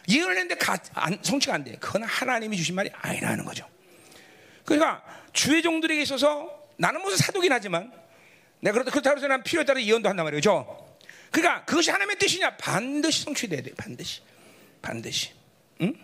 예언을 0.08 0.36
했는데 0.36 0.54
가, 0.56 0.78
안, 0.94 1.18
성취가 1.22 1.54
안 1.54 1.64
돼. 1.64 1.76
그건 1.78 2.02
하나님이 2.02 2.56
주신 2.56 2.74
말이 2.74 2.90
아니라는 2.92 3.44
거죠. 3.44 3.68
그러니까 4.64 5.02
주의 5.32 5.62
종들에게 5.62 6.00
있어서 6.02 6.50
나는 6.76 7.02
무슨 7.02 7.18
사도긴 7.18 7.52
하지만 7.52 7.92
내가 8.61 8.74
그렇다, 8.74 8.90
그렇다고 8.90 9.16
해서 9.18 9.26
난 9.28 9.42
필요에 9.42 9.64
따라 9.64 9.80
예언도 9.80 10.08
한단 10.08 10.24
말이죠. 10.24 10.88
그러니까 11.30 11.64
그것이 11.64 11.90
하나님의 11.90 12.18
뜻이냐? 12.18 12.56
반드시 12.56 13.22
성취돼야 13.22 13.62
돼. 13.62 13.72
반드시. 13.76 14.20
반드시. 14.82 15.32
응? 15.82 15.94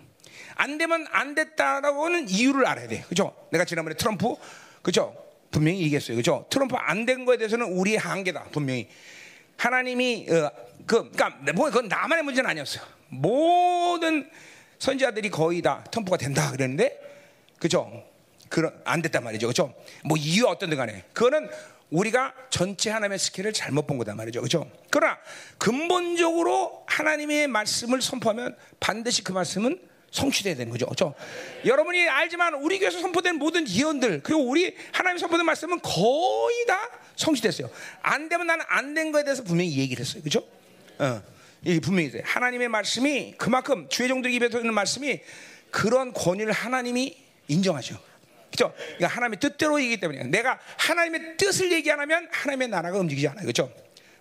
안 0.55 0.79
되면 0.79 1.07
안 1.11 1.35
됐다라고는 1.35 2.29
이유를 2.29 2.67
알아야 2.67 2.89
돼. 2.89 3.05
그죠? 3.09 3.35
내가 3.51 3.65
지난번에 3.65 3.95
트럼프, 3.97 4.35
그죠? 4.83 5.15
분명히 5.51 5.81
얘기했어요. 5.83 6.17
그죠? 6.17 6.47
트럼프 6.51 6.77
안 6.77 7.07
된 7.07 7.25
거에 7.25 7.37
대해서는 7.37 7.67
우리의 7.67 7.99
한계다. 7.99 8.45
분명히. 8.53 8.89
하나님이, 9.57 10.27
어, 10.31 10.51
그, 10.87 11.11
그니까, 11.11 11.31
뭐, 11.55 11.67
그건 11.67 11.89
나만의 11.89 12.25
문제는 12.25 12.49
아니었어요. 12.51 12.85
모든 13.09 14.29
선지자들이 14.79 15.31
거의 15.31 15.63
다 15.63 15.85
트럼프가 15.91 16.17
된다 16.17 16.51
그랬는데, 16.51 17.01
그죠? 17.59 18.05
그런, 18.49 18.79
안 18.85 19.03
됐단 19.03 19.25
말이죠. 19.25 19.47
그죠? 19.47 19.75
뭐 20.05 20.17
이유 20.19 20.47
어떤든 20.47 20.77
간에. 20.77 21.05
그거는 21.13 21.49
우리가 21.91 22.35
전체 22.51 22.91
하나님의 22.91 23.19
스케일을 23.19 23.53
잘못 23.53 23.87
본 23.87 23.99
거다 23.99 24.15
말이죠. 24.15 24.43
그죠? 24.43 24.71
그러나 24.91 25.19
근본적으로 25.59 26.85
하나님의 26.87 27.47
말씀을 27.49 28.03
선포하면 28.03 28.57
반드시 28.81 29.23
그 29.23 29.33
말씀은 29.33 29.79
성취돼야 30.11 30.55
되는 30.55 30.71
거죠. 30.73 30.87
그렇죠? 30.87 31.15
여러분이 31.65 32.09
알지만 32.09 32.55
우리 32.55 32.79
교회에서 32.79 33.01
선포된 33.01 33.37
모든 33.37 33.69
예언들 33.69 34.23
그리고 34.23 34.43
우리 34.49 34.75
하나님 34.93 35.19
선포된 35.19 35.45
말씀은 35.45 35.81
거의 35.81 36.67
다 36.67 36.91
성취됐어요. 37.17 37.71
안 38.03 38.29
되면 38.29 38.47
나는 38.47 38.65
안 38.69 38.95
된 38.95 39.13
거에 39.13 39.25
대해서 39.25 39.43
분명히 39.43 39.77
얘기를 39.77 40.05
했어요. 40.05 40.23
그렇죠? 40.23 40.47
어. 40.99 41.23
이 41.65 41.81
분명히 41.81 42.09
있어요. 42.09 42.23
하나님의 42.25 42.69
말씀이 42.69 43.35
그만큼 43.37 43.89
주의 43.89 44.09
종들 44.09 44.31
입에서 44.33 44.59
있는 44.59 44.73
말씀이 44.73 45.21
그런 45.71 46.13
권위를 46.13 46.53
하나님이 46.53 47.17
인정하죠. 47.49 47.99
그렇죠? 48.57 48.75
그러니까 48.97 49.09
하나님의 49.09 49.39
뜻대로이기 49.39 50.01
때문에 50.01 50.25
내가 50.25 50.59
하나님의 50.79 51.37
뜻을 51.37 51.71
얘기 51.73 51.93
안 51.93 52.01
하면 52.01 52.29
하나님의 52.33 52.69
나라가 52.69 52.99
움직이지 52.99 53.29
않아요. 53.29 53.43
그렇죠? 53.43 53.71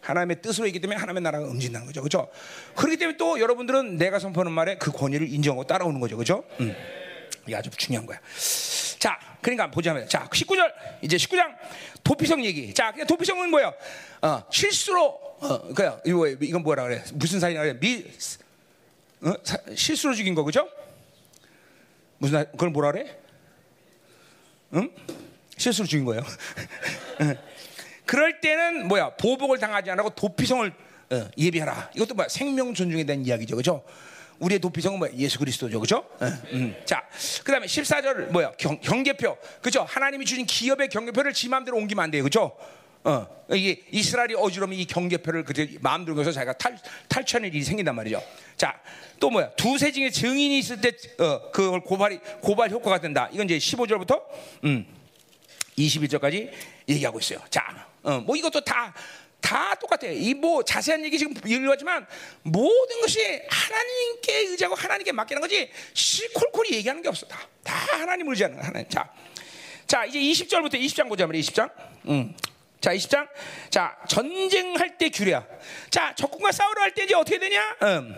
하나님의 0.02 0.42
뜻으로 0.42 0.68
있기 0.68 0.80
때문에 0.80 1.00
하나님의 1.00 1.24
나라가 1.24 1.46
움직인다는 1.46 1.88
거죠. 1.88 2.02
그렇죠? 2.02 2.30
그렇기 2.76 2.98
때문에 2.98 3.18
또 3.18 3.40
여러분들은 3.40 3.98
내가 3.98 4.20
선포하는 4.20 4.52
말에 4.52 4.78
그 4.78 4.92
권위를 4.92 5.28
인정하고 5.34 5.64
따라오는 5.64 6.00
거죠. 6.00 6.16
그렇죠? 6.16 6.44
음. 6.60 6.76
이게 7.48 7.56
아주 7.56 7.72
중요한 7.72 8.06
거야. 8.06 8.20
자, 9.00 9.20
그러니까 9.42 9.72
보자면 9.72 10.08
자, 10.08 10.28
19절 10.32 10.72
이제 11.02 11.18
19장 11.18 11.56
도피성 12.04 12.46
얘기. 12.46 12.74
자, 12.74 12.94
도피성은 13.08 13.50
뭐야? 13.50 13.74
어, 14.22 14.44
실수로 14.52 15.06
어, 15.40 15.74
그야 15.74 16.00
이거 16.06 16.28
이건 16.28 16.62
뭐라 16.62 16.84
그래? 16.84 17.04
무슨 17.14 17.40
사이냐 17.40 17.62
그래? 17.62 17.80
미 17.80 18.06
어? 19.22 19.34
사, 19.44 19.58
실수로 19.76 20.14
죽인 20.14 20.36
거 20.36 20.44
그죠? 20.44 20.70
무슨 22.20 22.46
그걸 22.52 22.70
뭐라 22.70 22.92
그래? 22.92 23.25
응? 24.76 24.92
실수로 25.58 25.88
죽인 25.88 26.06
거예요. 26.06 26.24
그럴 28.06 28.40
때는 28.40 28.88
뭐야 28.88 29.16
보복을 29.16 29.58
당하지 29.58 29.90
않고 29.92 30.12
도피성을 30.12 30.72
어, 31.12 31.30
예비하라. 31.38 31.92
이것도 31.96 32.16
뭐야 32.16 32.28
생명 32.30 32.74
존중에 32.74 33.04
대한 33.04 33.26
이야기죠, 33.26 33.56
그렇죠? 33.56 33.84
우리의 34.40 34.60
도피성은 34.60 35.00
뭐야 35.00 35.12
예수 35.14 35.40
그리스도죠, 35.40 35.80
그렇죠? 35.80 35.98
어, 36.20 36.26
음. 36.52 36.76
자, 36.86 37.04
그다음에 37.44 37.68
14절 37.68 38.32
뭐야 38.32 38.52
경, 38.58 38.80
경계표, 38.80 39.38
그렇죠? 39.62 39.84
하나님이 39.84 40.26
주신 40.26 40.46
기업의 40.46 40.90
경계표를 40.90 41.34
지 41.34 41.48
마음대로 41.50 41.78
옮기면 41.78 42.04
안 42.04 42.12
돼요, 42.12 42.24
그렇죠? 42.24 42.56
어, 43.06 43.28
이게 43.52 43.84
이스라엘이 43.92 44.34
어지러면 44.36 44.78
이 44.80 44.86
경계표를 44.86 45.44
그들 45.44 45.78
마음대로 45.80 46.20
해서 46.20 46.32
자기가 46.32 46.54
탈, 46.54 46.76
탈취하는 47.08 47.50
일이 47.50 47.64
생긴단 47.64 47.94
말이죠. 47.96 48.22
자, 48.58 48.82
또 49.20 49.30
뭐야? 49.30 49.52
두세 49.52 49.92
중에 49.92 50.10
증인이 50.10 50.58
있을 50.58 50.82
때, 50.82 50.92
어, 51.20 51.52
그걸 51.52 51.82
고발이, 51.82 52.20
고발 52.42 52.72
효과가 52.72 53.00
된다. 53.00 53.30
이건 53.32 53.46
이제 53.48 53.60
15절부터, 53.60 54.24
음, 54.64 54.88
21절까지 55.78 56.52
얘기하고 56.90 57.20
있어요. 57.20 57.40
자, 57.52 57.88
어, 58.02 58.22
뭐 58.22 58.36
이것도 58.36 58.62
다, 58.62 58.92
다 59.40 59.76
똑같아요. 59.76 60.12
이 60.14 60.34
뭐 60.34 60.64
자세한 60.64 61.06
얘기 61.06 61.20
지금 61.20 61.36
읽어지만 61.46 62.08
모든 62.42 63.02
것이 63.02 63.20
하나님께 63.48 64.38
의지하고 64.50 64.74
하나님께 64.74 65.12
맡기는 65.12 65.40
거지 65.40 65.70
시콜콜이 65.94 66.72
얘기하는 66.74 67.04
게 67.04 67.10
없어. 67.10 67.28
다, 67.28 67.48
다 67.64 67.76
하나님 68.00 68.28
의지하는 68.30 68.58
하나님. 68.60 68.90
자, 68.90 69.08
자 69.86 70.06
이제 70.06 70.20
20절부터 70.20 70.74
20장 70.74 71.08
보자 71.08 71.28
말이야. 71.28 71.42
20장. 71.44 71.72
음. 72.08 72.36
자, 72.86 72.94
20장. 72.94 73.28
자, 73.72 73.98
전쟁할 74.08 74.96
때 75.00 75.10
규례야. 75.10 75.44
자, 75.90 76.14
적군과 76.14 76.52
싸우러 76.52 76.84
할 76.84 76.94
때 76.94 77.06
이제 77.06 77.16
어떻게 77.16 77.40
되냐? 77.40 77.78
음. 77.82 78.16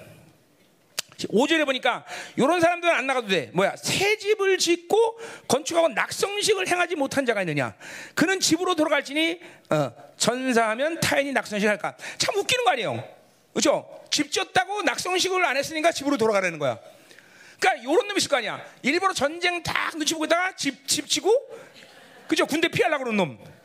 오절에 1.30 1.64
보니까 1.64 2.04
이런 2.36 2.60
사람들은 2.60 2.94
안 2.94 3.08
나가도 3.08 3.30
돼. 3.30 3.50
뭐야? 3.54 3.78
새 3.78 4.18
집을 4.18 4.58
짓고 4.58 5.20
건축하고 5.48 5.88
낙성식을 5.88 6.68
행하지 6.68 6.96
못한 6.96 7.26
자가 7.26 7.44
있느냐? 7.44 7.76
그는 8.14 8.42
집으로 8.42 8.76
돌아갈지니 8.76 9.40
어, 9.70 9.94
전사하면 10.18 11.00
타인이 11.00 11.32
낙성식을 11.32 11.72
할까? 11.72 11.96
참 12.18 12.36
웃기는 12.36 12.66
거 12.66 12.72
아니에요? 12.72 13.08
그렇죠? 13.54 13.88
집 14.12 14.30
지었다고 14.34 14.82
낙성식을 14.82 15.46
안 15.46 15.56
했으니까 15.56 15.94
집으로 15.94 16.18
돌아가라는 16.18 16.60
거야. 16.60 16.78
그러니까 17.58 17.90
이런 17.90 18.06
놈 18.06 18.18
있을 18.18 18.30
거 18.30 18.36
아니야. 18.36 18.62
일부러 18.82 19.14
전쟁 19.14 19.64
딱 19.64 19.96
눈치 19.96 20.14
보고 20.14 20.26
있다가 20.26 20.58
집, 20.58 20.86
집 20.86 21.08
치고 21.08 21.32
그죠? 22.28 22.46
군대 22.46 22.68
피하려고 22.68 23.06
그러는 23.06 23.16
놈. 23.18 23.57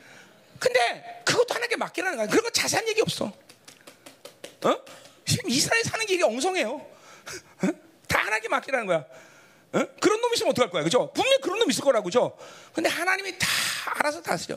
근데 0.62 1.22
그것도 1.24 1.54
하나님께 1.54 1.74
맡기라는 1.74 2.16
거야. 2.16 2.28
그런 2.28 2.44
거 2.44 2.50
자세한 2.50 2.86
얘기 2.86 3.00
없어. 3.00 3.24
어? 3.24 4.84
지금 5.26 5.50
이스라엘 5.50 5.82
사는 5.82 6.06
게 6.06 6.14
이게 6.14 6.22
엉성해요. 6.22 6.70
어? 6.70 7.68
다 8.06 8.20
하나님께 8.20 8.48
맡기라는 8.48 8.86
거야. 8.86 8.98
어? 8.98 9.86
그런 10.00 10.20
놈 10.20 10.32
있으면 10.34 10.52
어떡할 10.52 10.70
거야. 10.70 10.84
그죠? 10.84 11.12
분명히 11.14 11.38
그런 11.42 11.58
놈 11.58 11.68
있을 11.68 11.82
거라고. 11.82 12.04
그죠? 12.04 12.38
근데 12.72 12.88
하나님이 12.88 13.36
다 13.40 13.48
알아서 13.96 14.22
다스려. 14.22 14.54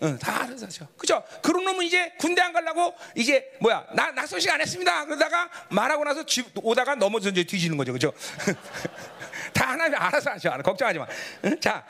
어, 0.00 0.18
다 0.20 0.42
알아서 0.42 0.66
하죠. 0.66 0.88
그죠? 0.98 1.24
그런 1.40 1.64
놈은 1.64 1.86
이제 1.86 2.12
군대 2.18 2.42
안 2.42 2.52
가려고 2.52 2.94
이제 3.14 3.50
뭐야, 3.60 3.86
나, 3.94 4.10
낙서식 4.10 4.50
안 4.50 4.60
했습니다. 4.60 5.06
그러다가 5.06 5.48
말하고 5.70 6.04
나서 6.04 6.26
집 6.26 6.48
오다가 6.62 6.96
넘어져 6.96 7.30
이제 7.30 7.44
뒤지는 7.44 7.78
거죠. 7.78 7.94
그죠? 7.94 8.12
다 9.54 9.70
하나님이 9.70 9.96
알아서 9.96 10.32
하죠. 10.32 10.50
걱정하지 10.62 10.98
마. 10.98 11.06
응? 11.46 11.58
자. 11.60 11.86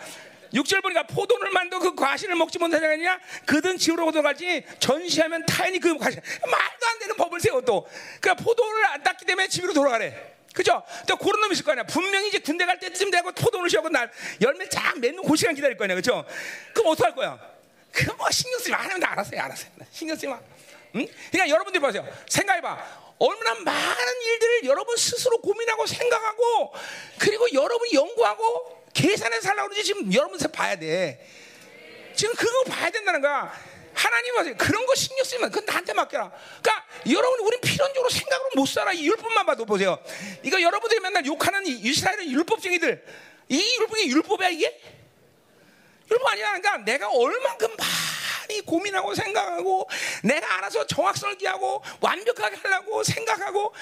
6절 0.55 0.83
보니까 0.83 1.03
포도를 1.05 1.51
만도 1.51 1.81
그 1.81 1.95
과실을 1.95 2.37
먹지 2.37 2.59
자가 2.59 2.95
있냐? 2.95 3.19
그든 3.45 3.77
집으로 3.77 4.11
들어갈지 4.13 4.65
전시하면 4.79 5.45
타인이 5.47 5.79
그 5.81 5.97
과실. 5.99 6.21
말도 6.41 6.87
안 6.87 6.99
되는 7.01 7.17
법을 7.17 7.41
세워 7.41 7.61
또. 7.63 7.87
그러니까 8.21 8.45
포도를 8.45 8.87
안 8.87 9.03
땄기 9.03 9.25
때문에 9.27 9.49
집으로 9.49 9.73
돌아가래. 9.73 10.35
그죠? 10.55 10.83
또 11.09 11.17
그런 11.17 11.41
놈이 11.41 11.53
있을 11.55 11.65
거 11.65 11.73
아니야. 11.73 11.85
분명히 11.85 12.29
이제 12.29 12.39
군대 12.39 12.65
갈 12.65 12.79
때쯤 12.79 13.11
되고 13.11 13.33
포도를 13.33 13.69
쉬고 13.69 13.89
날 13.89 14.11
열매 14.41 14.69
쫙 14.69 14.97
맺는 14.99 15.25
그 15.25 15.37
시간 15.37 15.55
기다릴 15.55 15.77
거 15.77 15.85
아니야. 15.85 15.97
그죠? 15.97 16.25
그럼 16.73 16.93
어떡할 16.93 17.15
거야? 17.15 17.39
그 17.93 18.13
뭐 18.17 18.31
신경 18.31 18.59
쓰지 18.59 18.71
마. 18.71 18.79
하나님 18.79 19.01
다 19.01 19.13
알았어요. 19.13 19.41
알았어요. 19.41 19.71
신경 19.91 20.15
쓰지 20.17 20.29
마. 20.29 20.39
응? 20.97 21.07
그러니까 21.33 21.49
여러분들 21.49 21.81
보세요. 21.81 22.07
생각해봐. 22.29 23.05
얼마나 23.19 23.55
많은 23.61 24.23
일들을 24.23 24.65
여러분 24.65 24.97
스스로 24.97 25.39
고민하고 25.39 25.87
생각하고 25.87 26.75
그리고 27.19 27.53
여러분이 27.53 27.95
연구하고 27.95 28.84
계산해서 28.95 29.43
살라고 29.43 29.69
그러지 29.69 29.85
지금 29.85 30.13
여러분 30.15 30.39
봐야 30.51 30.77
돼. 30.77 31.27
지금 32.15 32.35
그거 32.35 32.65
봐야 32.71 32.91
된다는 32.91 33.21
거야. 33.21 33.53
하나님 33.93 34.37
은 34.39 34.57
그런 34.57 34.87
거 34.87 34.95
신경 34.95 35.25
쓰면 35.25 35.51
그건 35.51 35.67
나한테 35.67 35.93
맡겨라. 35.93 36.31
그러니까 36.63 36.87
여러분 37.11 37.41
우리 37.41 37.61
필연적으로 37.61 38.11
생각으로 38.11 38.51
못 38.57 38.67
살아. 38.67 38.93
이 38.93 39.07
율법만 39.07 39.47
봐도 39.47 39.65
보세요. 39.65 39.99
이거 40.43 40.61
여러분들이 40.61 41.01
맨날 41.01 41.25
욕하는 41.27 41.67
이 41.67 41.71
이스라엘은 41.71 42.31
율법쟁이들. 42.31 43.05
이 43.49 43.77
율법이 43.81 44.09
율법이야 44.09 44.49
이게? 44.49 44.81
율법 46.11 46.27
아니야. 46.29 46.47
그러니까 46.59 46.79
내가 46.79 47.11
얼만큼 47.11 47.77
많이 47.77 48.61
고민하고 48.63 49.15
생각하고 49.15 49.89
내가 50.23 50.57
알아서 50.59 50.87
정확성을 50.87 51.37
기하고 51.39 51.83
완벽하게 52.01 52.57
하려고 52.57 53.03
생각하고 53.03 53.75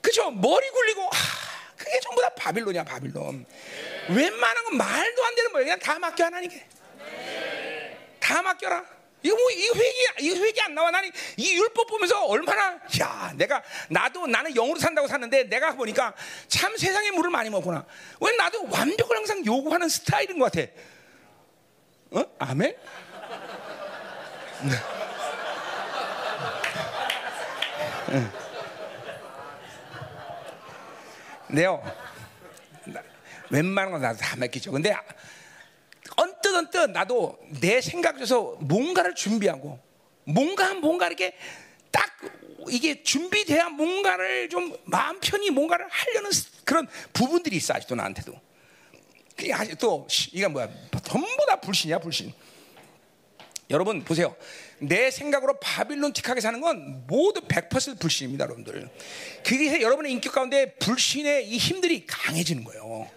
그죠? 0.00 0.30
머리 0.30 0.70
굴리고 0.70 1.02
하, 1.02 1.55
그게 1.76 2.00
전부 2.00 2.20
다 2.22 2.28
바빌론이야 2.30 2.84
바빌론. 2.84 3.44
웬만한 4.08 4.64
건 4.64 4.76
말도 4.76 5.24
안 5.24 5.34
되는 5.34 5.52
거야. 5.52 5.62
그냥 5.64 5.78
다 5.78 5.98
맡겨 5.98 6.24
하나님께. 6.24 6.66
다 8.20 8.42
맡겨라. 8.42 8.84
이거 9.22 9.34
뭐 9.34 9.50
이 9.50 9.68
회기 9.74 10.06
이 10.20 10.30
회기 10.38 10.60
안 10.60 10.74
나와 10.74 10.90
나는 10.90 11.10
이 11.36 11.56
율법 11.56 11.88
보면서 11.88 12.24
얼마나 12.26 12.78
야 13.00 13.32
내가 13.34 13.62
나도 13.88 14.26
나는 14.26 14.54
영으로 14.54 14.78
산다고 14.78 15.08
샀는데 15.08 15.44
내가 15.44 15.72
보니까 15.74 16.14
참 16.48 16.76
세상에 16.76 17.10
물을 17.10 17.30
많이 17.30 17.50
먹구나. 17.50 17.84
왜 18.20 18.36
나도 18.36 18.68
완벽을 18.70 19.16
항상 19.16 19.44
요구하는 19.44 19.88
스타일인 19.88 20.38
것 20.38 20.52
같아. 20.52 20.68
어? 22.12 22.24
아멘? 22.38 22.76
네. 31.48 31.62
네요. 31.62 31.82
웬만한 33.50 33.92
건 33.92 34.02
나도 34.02 34.18
다 34.18 34.36
맡기죠. 34.36 34.72
근데 34.72 34.96
언뜻 36.16 36.54
언뜻 36.54 36.90
나도 36.90 37.38
내 37.60 37.80
생각 37.80 38.20
에서 38.20 38.56
뭔가를 38.60 39.14
준비하고 39.14 39.78
뭔가 40.24 40.74
뭔가 40.74 41.06
이렇게 41.06 41.36
딱 41.90 42.10
이게 42.68 43.02
준비돼야 43.02 43.68
뭔가를 43.68 44.48
좀 44.48 44.76
마음 44.84 45.20
편히 45.20 45.50
뭔가를 45.50 45.86
하려는 45.88 46.30
그런 46.64 46.88
부분들이 47.12 47.56
있어 47.56 47.74
아직도 47.74 47.94
나한테도. 47.94 48.32
그게 49.36 49.52
아직도 49.52 50.08
이게 50.32 50.48
뭐야? 50.48 50.68
전부 51.04 51.46
다 51.46 51.56
불신이야 51.60 51.98
불신. 51.98 52.32
여러분 53.70 54.02
보세요. 54.02 54.34
내 54.78 55.10
생각으로 55.10 55.58
바빌론틱하게 55.58 56.40
사는 56.40 56.60
건 56.60 57.06
모두 57.06 57.40
100% 57.40 57.98
불신입니다, 57.98 58.44
여러분들. 58.44 58.88
그래서 59.44 59.80
여러분의 59.80 60.12
인격 60.12 60.34
가운데 60.34 60.74
불신의 60.74 61.48
이 61.48 61.56
힘들이 61.56 62.06
강해지는 62.06 62.64
거예요. 62.64 63.10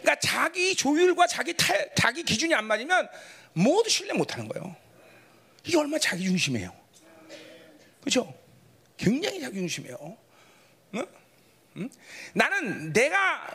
그러니까 0.00 0.20
자기 0.20 0.74
조율과 0.74 1.26
자기 1.26 1.54
타, 1.54 1.74
자기 1.94 2.22
기준이 2.22 2.54
안 2.54 2.66
맞으면 2.66 3.08
모두 3.52 3.88
신뢰 3.88 4.12
못 4.12 4.32
하는 4.34 4.48
거예요. 4.48 4.76
이게 5.64 5.76
얼마나 5.76 5.98
자기 5.98 6.24
중심이에요. 6.24 6.72
그렇죠? 8.00 8.34
굉장히 8.96 9.40
자기 9.40 9.56
중심이에요. 9.56 10.16
응? 10.94 11.06
응? 11.76 11.90
나는 12.34 12.92
내가 12.92 13.48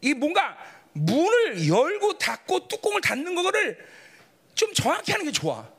이 0.00 0.14
뭔가 0.14 0.56
문을 0.92 1.68
열고 1.68 2.18
닫고 2.18 2.68
뚜껑을 2.68 3.00
닫는 3.00 3.34
거를 3.34 3.78
좀 4.54 4.72
정확히 4.72 5.12
하는 5.12 5.26
게 5.26 5.32
좋아. 5.32 5.73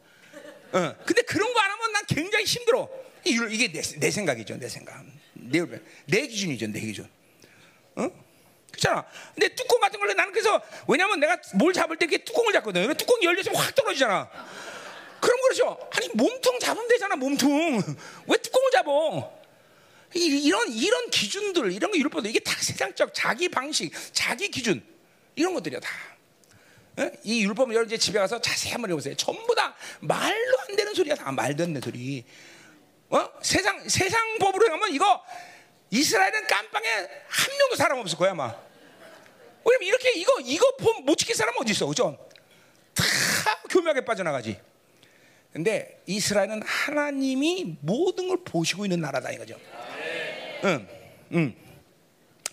어. 0.71 0.95
근데 1.05 1.21
그런 1.23 1.53
거 1.53 1.59
안 1.59 1.71
하면 1.71 1.91
난 1.91 2.03
굉장히 2.07 2.45
힘들어. 2.45 2.89
이게 3.23 3.71
내, 3.71 3.81
내 3.81 4.11
생각이죠, 4.11 4.57
내 4.57 4.67
생각. 4.69 5.03
내, 5.33 5.61
내 6.05 6.27
기준이죠, 6.27 6.67
내 6.67 6.79
기준. 6.79 7.09
어? 7.95 8.09
그렇잖아. 8.71 9.05
근데 9.33 9.55
뚜껑 9.55 9.79
같은 9.79 9.99
걸로 9.99 10.13
나는 10.13 10.31
그래서 10.31 10.61
왜냐면 10.87 11.19
내가 11.19 11.39
뭘 11.55 11.73
잡을 11.73 11.97
때 11.97 12.05
뚜껑을 12.07 12.53
잡거든. 12.53 12.93
뚜껑이 12.95 13.25
열려서 13.25 13.51
확 13.53 13.73
떨어지잖아. 13.73 14.29
그럼 15.21 15.41
그렇죠. 15.41 15.89
아니 15.91 16.09
몸통 16.09 16.59
잡으면 16.59 16.87
되잖아, 16.89 17.15
몸통. 17.15 17.81
왜 18.27 18.37
뚜껑을 18.37 18.71
잡어? 18.71 19.39
이런 20.13 20.71
이런 20.71 21.09
기준들 21.09 21.71
이런 21.71 21.91
거 21.91 21.97
율법도 21.97 22.29
이게 22.29 22.39
다 22.39 22.53
세상적 22.59 23.13
자기 23.13 23.49
방식, 23.49 23.91
자기 24.13 24.49
기준 24.49 24.83
이런 25.35 25.53
것들이야 25.53 25.79
다. 25.79 25.89
이 27.23 27.43
율법 27.43 27.69
여러분 27.73 27.87
이제 27.87 27.97
집에 27.97 28.19
가서 28.19 28.39
자세히 28.39 28.71
한번 28.71 28.91
해보세요. 28.91 29.15
전부 29.15 29.53
다 29.53 29.75
말로 29.99 30.59
안 30.67 30.75
되는 30.75 30.93
소리야 30.93 31.15
다 31.15 31.31
말도 31.31 31.63
안 31.63 31.69
되는 31.73 31.81
소리. 31.81 32.23
어? 33.09 33.29
세상 33.41 33.87
세상 33.87 34.37
법으로 34.39 34.71
하면 34.71 34.93
이거 34.93 35.21
이스라엘은 35.91 36.47
깜빵에 36.47 36.89
한 37.27 37.57
명도 37.57 37.75
사람 37.75 37.99
없을 37.99 38.17
거야 38.17 38.31
아마. 38.31 38.55
왜냐면 39.65 39.87
이렇게 39.87 40.11
이거 40.13 40.39
이거 40.41 40.65
못 41.03 41.15
지킬 41.15 41.35
사람 41.35 41.53
어디 41.59 41.71
있어, 41.71 41.85
그죠? 41.85 42.17
다 42.93 43.03
교묘하게 43.69 44.05
빠져나가지. 44.05 44.59
근데 45.51 46.01
이스라엘은 46.05 46.61
하나님이 46.63 47.77
모든 47.81 48.27
걸 48.27 48.37
보시고 48.43 48.85
있는 48.85 49.01
나라다 49.01 49.31
이거죠. 49.31 49.57
응, 50.65 50.87
응. 51.33 51.64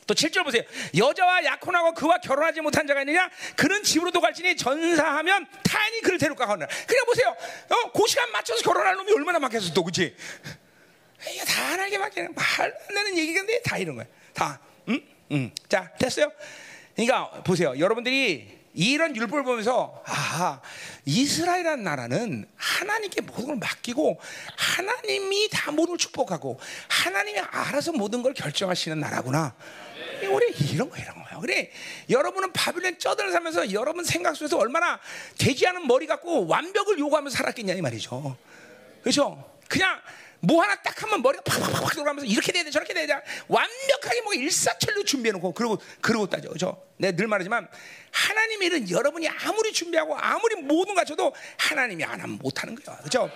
또 0.06 0.14
7절 0.14 0.44
보세요. 0.44 0.62
여자와 0.96 1.44
약혼하고 1.44 1.94
그와 1.94 2.18
결혼하지 2.18 2.60
못한 2.60 2.86
자가 2.86 3.00
있느냐? 3.02 3.30
그는 3.56 3.82
집으로도 3.82 4.20
갈지니 4.20 4.56
전사하면 4.56 5.46
타인이 5.62 6.00
그를 6.00 6.18
데려가 6.18 6.48
하느라. 6.48 6.68
그냥 6.86 7.04
보세요. 7.06 7.28
어, 7.68 7.92
그 7.92 8.06
시간 8.08 8.30
맞춰서 8.32 8.62
결혼하는 8.62 8.98
놈이 8.98 9.12
얼마나 9.12 9.38
많겠어 9.38 9.72
또 9.72 9.84
그치? 9.84 10.14
이게 11.30 11.44
다 11.44 11.72
하나님께 11.72 11.98
맡기는 11.98 12.34
말안 12.34 12.72
되는 12.88 13.16
얘기인데 13.16 13.62
다 13.62 13.78
이런 13.78 13.96
거야. 13.96 14.06
다. 14.34 14.60
응? 14.88 15.00
응. 15.30 15.50
자, 15.68 15.92
됐어요? 15.98 16.32
그러니까 16.94 17.30
보세요. 17.42 17.78
여러분들이 17.78 18.62
이런 18.74 19.14
율법을 19.14 19.44
보면서 19.44 20.02
아 20.06 20.60
이스라엘이라는 21.04 21.84
나라는 21.84 22.46
하나님께 22.56 23.20
모든 23.20 23.46
걸 23.46 23.56
맡기고 23.56 24.18
하나님이 24.56 25.48
다 25.50 25.70
모든 25.70 25.88
걸 25.90 25.98
축복하고 25.98 26.58
하나님이 26.88 27.38
알아서 27.38 27.92
모든 27.92 28.22
걸 28.22 28.32
결정하시는 28.34 28.98
나라구나. 28.98 29.54
우리 30.28 30.52
이런 30.72 30.88
거 30.90 30.96
이런 30.96 31.22
거예요. 31.22 31.40
그래 31.40 31.70
여러분은 32.10 32.52
바빌론 32.52 32.98
쩌들 32.98 33.32
살면서 33.32 33.72
여러분 33.72 34.04
생각 34.04 34.36
속에서 34.36 34.58
얼마나 34.58 35.00
되지 35.38 35.66
않은 35.66 35.86
머리 35.86 36.06
갖고 36.06 36.46
완벽을 36.46 36.98
요구하면서 36.98 37.36
살았겠냐 37.36 37.74
이 37.74 37.80
말이죠. 37.80 38.36
그렇죠? 39.02 39.44
그냥 39.72 39.98
뭐 40.40 40.60
하나 40.60 40.74
딱 40.82 41.02
하면 41.02 41.22
머리가 41.22 41.42
팍팍팍 41.44 41.94
돌아가면서 41.94 42.26
이렇게 42.26 42.52
돼야 42.52 42.62
돼 42.62 42.70
저렇게 42.70 42.92
돼야 42.92 43.06
돼 43.06 43.14
완벽하게 43.48 44.20
뭐 44.22 44.34
일사천리 44.34 45.04
준비해놓고 45.04 45.52
그러고 45.54 45.80
그러고 46.02 46.28
따져 46.28 46.50
그죠? 46.50 46.82
내가 46.98 47.16
늘 47.16 47.26
말하지만 47.26 47.66
하나님의 48.10 48.66
일은 48.66 48.90
여러분이 48.90 49.28
아무리 49.28 49.72
준비하고 49.72 50.14
아무리 50.18 50.56
모든 50.56 50.94
갖춰도 50.94 51.32
하나님이 51.56 52.04
안 52.04 52.20
하면 52.20 52.38
못하는 52.42 52.74
거야 52.74 52.98
그죠? 52.98 53.30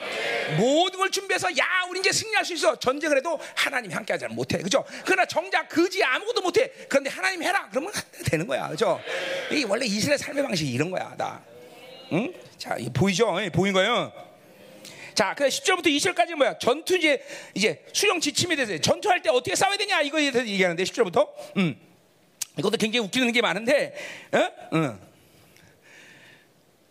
모든 0.59 0.99
걸 0.99 1.11
준비해서 1.11 1.49
야 1.57 1.65
우리 1.89 2.01
이제 2.01 2.13
승리할 2.13 2.45
수 2.45 2.53
있어 2.53 2.77
전쟁을 2.77 3.17
해도 3.17 3.41
하나님이 3.55 3.95
함께하지 3.95 4.27
못해 4.27 4.59
그죠? 4.59 4.85
그러나 5.05 5.25
정작 5.25 5.69
그지 5.69 6.03
아무것도 6.05 6.43
못해 6.43 6.71
그런데 6.89 7.09
하나님 7.09 7.43
해라 7.43 7.69
그러면 7.71 7.93
되는 8.27 8.47
거야 8.47 8.69
그죠? 8.69 9.01
이 9.53 9.65
원래 9.65 9.87
이스라엘 9.87 10.19
삶의 10.19 10.43
방식이 10.43 10.71
이런 10.71 10.91
거야 10.91 11.15
나 11.17 11.43
응? 12.13 12.33
자, 12.59 12.77
이 12.79 12.89
보이죠? 12.91 13.37
예, 13.43 13.51
보인 13.51 13.73
거예요. 13.73 14.26
자, 15.17 15.35
그 15.35 15.47
10절부터 15.47 15.87
20절까지 15.87 16.35
뭐야? 16.35 16.59
전투 16.59 16.95
이제 16.95 17.25
이제 17.55 17.83
수령 17.95 18.21
지침에 18.21 18.55
대해서 18.55 18.79
전투할 18.79 19.23
때 19.23 19.31
어떻게 19.31 19.57
싸워야 19.57 19.79
되냐 19.79 20.03
이거에 20.03 20.31
대해서 20.31 20.47
얘기하는데 20.47 20.85
10절부터. 20.85 21.27
음. 21.57 21.75
이것도 22.59 22.77
굉장히 22.77 23.07
웃기는 23.07 23.33
게 23.33 23.41
많은데, 23.41 23.95
어? 24.33 24.51
응. 24.75 24.99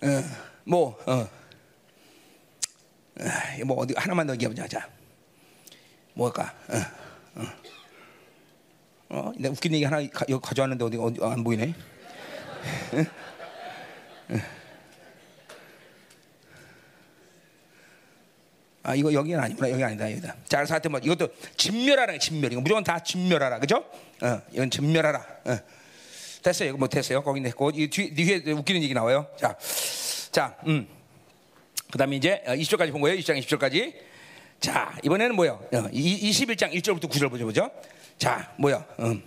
어, 0.02 0.08
뭐, 0.64 1.00
어. 1.06 1.30
아, 3.20 3.64
뭐 3.64 3.78
어디 3.78 3.94
하나만 3.96 4.26
더 4.26 4.34
얘기해보자. 4.34 4.68
자, 4.68 4.90
뭘까? 6.16 6.52
어, 6.68 7.42
어. 7.42 7.46
어, 9.10 9.32
내가 9.38 9.54
웃긴 9.54 9.74
얘기 9.76 9.84
하나 9.84 10.06
가져왔는데 10.10 10.84
어디, 10.84 10.98
어디 10.98 11.20
안 11.24 11.44
보이네. 11.44 11.76
응? 12.96 13.06
응. 14.32 14.42
아 18.86 18.94
이거 18.94 19.12
여기는 19.12 19.40
아니구나 19.40 19.72
여기 19.72 19.84
아니다 19.84 20.10
여기다. 20.12 20.36
자 20.48 20.58
그래서 20.58 20.76
하여튼 20.76 20.92
뭐 20.92 21.00
이것도 21.04 21.28
진멸하라 21.58 22.20
진멸 22.20 22.52
이거 22.52 22.62
무조건 22.62 22.84
다 22.84 23.00
진멸하라 23.00 23.58
그죠? 23.58 23.84
어 24.22 24.42
이건 24.52 24.70
진멸하라. 24.70 25.26
어. 25.46 25.58
됐어요 26.44 26.70
이거 26.70 26.78
뭐 26.78 26.88
됐어요 26.88 27.24
거기 27.24 27.42
됐고 27.42 27.72
이 27.74 27.90
뒤, 27.90 28.14
뒤에 28.14 28.44
웃기는 28.52 28.84
얘기 28.84 28.94
나와요. 28.94 29.28
자, 29.40 29.58
자, 30.32 30.56
음. 30.68 30.88
그다음에 31.92 32.16
이제 32.16 32.44
20절까지 32.46 32.92
본 32.92 33.02
거예요. 33.02 33.18
20장 33.18 33.42
20절까지. 33.42 33.96
자 34.60 34.96
이번에는 35.04 35.36
뭐요? 35.36 35.68
어, 35.74 35.78
21장 35.90 36.72
1절부터 36.72 37.10
9절 37.10 37.32
보죠 37.32 37.46
보죠. 37.46 37.72
자 38.20 38.54
뭐야? 38.58 38.86
음. 39.00 39.24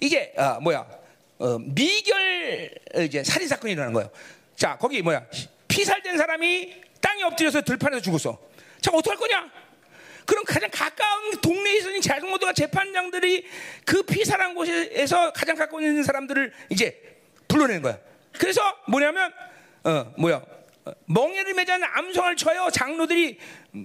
이게 0.00 0.34
어, 0.36 0.58
뭐야? 0.60 0.84
어, 1.38 1.58
미결 1.60 2.70
이제 3.04 3.22
살인 3.22 3.46
사건이 3.46 3.74
일어나는 3.74 3.94
거예요. 3.94 4.10
자 4.56 4.76
거기 4.76 5.00
뭐야? 5.02 5.24
피살된 5.68 6.18
사람이 6.18 6.74
땅에 7.00 7.22
엎드려서 7.22 7.62
들판에서 7.62 8.02
죽었어. 8.02 8.47
자, 8.80 8.90
어떡할 8.92 9.18
거냐? 9.18 9.50
그럼 10.26 10.44
가장 10.44 10.68
가까운 10.70 11.40
동네에 11.40 11.78
있는 11.78 12.00
모두가 12.28 12.52
재판장들이 12.52 13.46
그 13.86 14.02
피살한 14.02 14.54
곳에서 14.54 15.32
가장 15.32 15.56
가까운 15.56 15.82
있는 15.82 16.02
사람들을 16.02 16.52
이제 16.68 17.00
불러내는 17.48 17.80
거야. 17.82 17.98
그래서 18.32 18.60
뭐냐면, 18.86 19.32
어, 19.84 20.12
뭐야. 20.18 20.42
멍에를 21.06 21.54
매자는 21.54 21.86
암송을 21.92 22.36
쳐요. 22.36 22.68
장로들이 22.72 23.38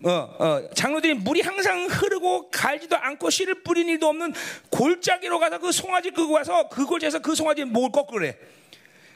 어, 0.05 0.09
어, 0.09 0.69
장로들이 0.73 1.15
물이 1.15 1.41
항상 1.41 1.85
흐르고 1.85 2.49
갈지도 2.49 2.95
않고 2.95 3.29
씨를 3.29 3.63
뿌린 3.63 3.89
일도 3.89 4.07
없는 4.07 4.33
골짜기로 4.69 5.39
가서 5.39 5.59
그 5.59 5.71
송아지 5.71 6.11
끄고 6.11 6.33
와서 6.33 6.69
그 6.69 6.85
골짜에서 6.85 7.19
그 7.19 7.35
송아지 7.35 7.65
목을 7.65 7.91
꺾으래. 7.91 8.37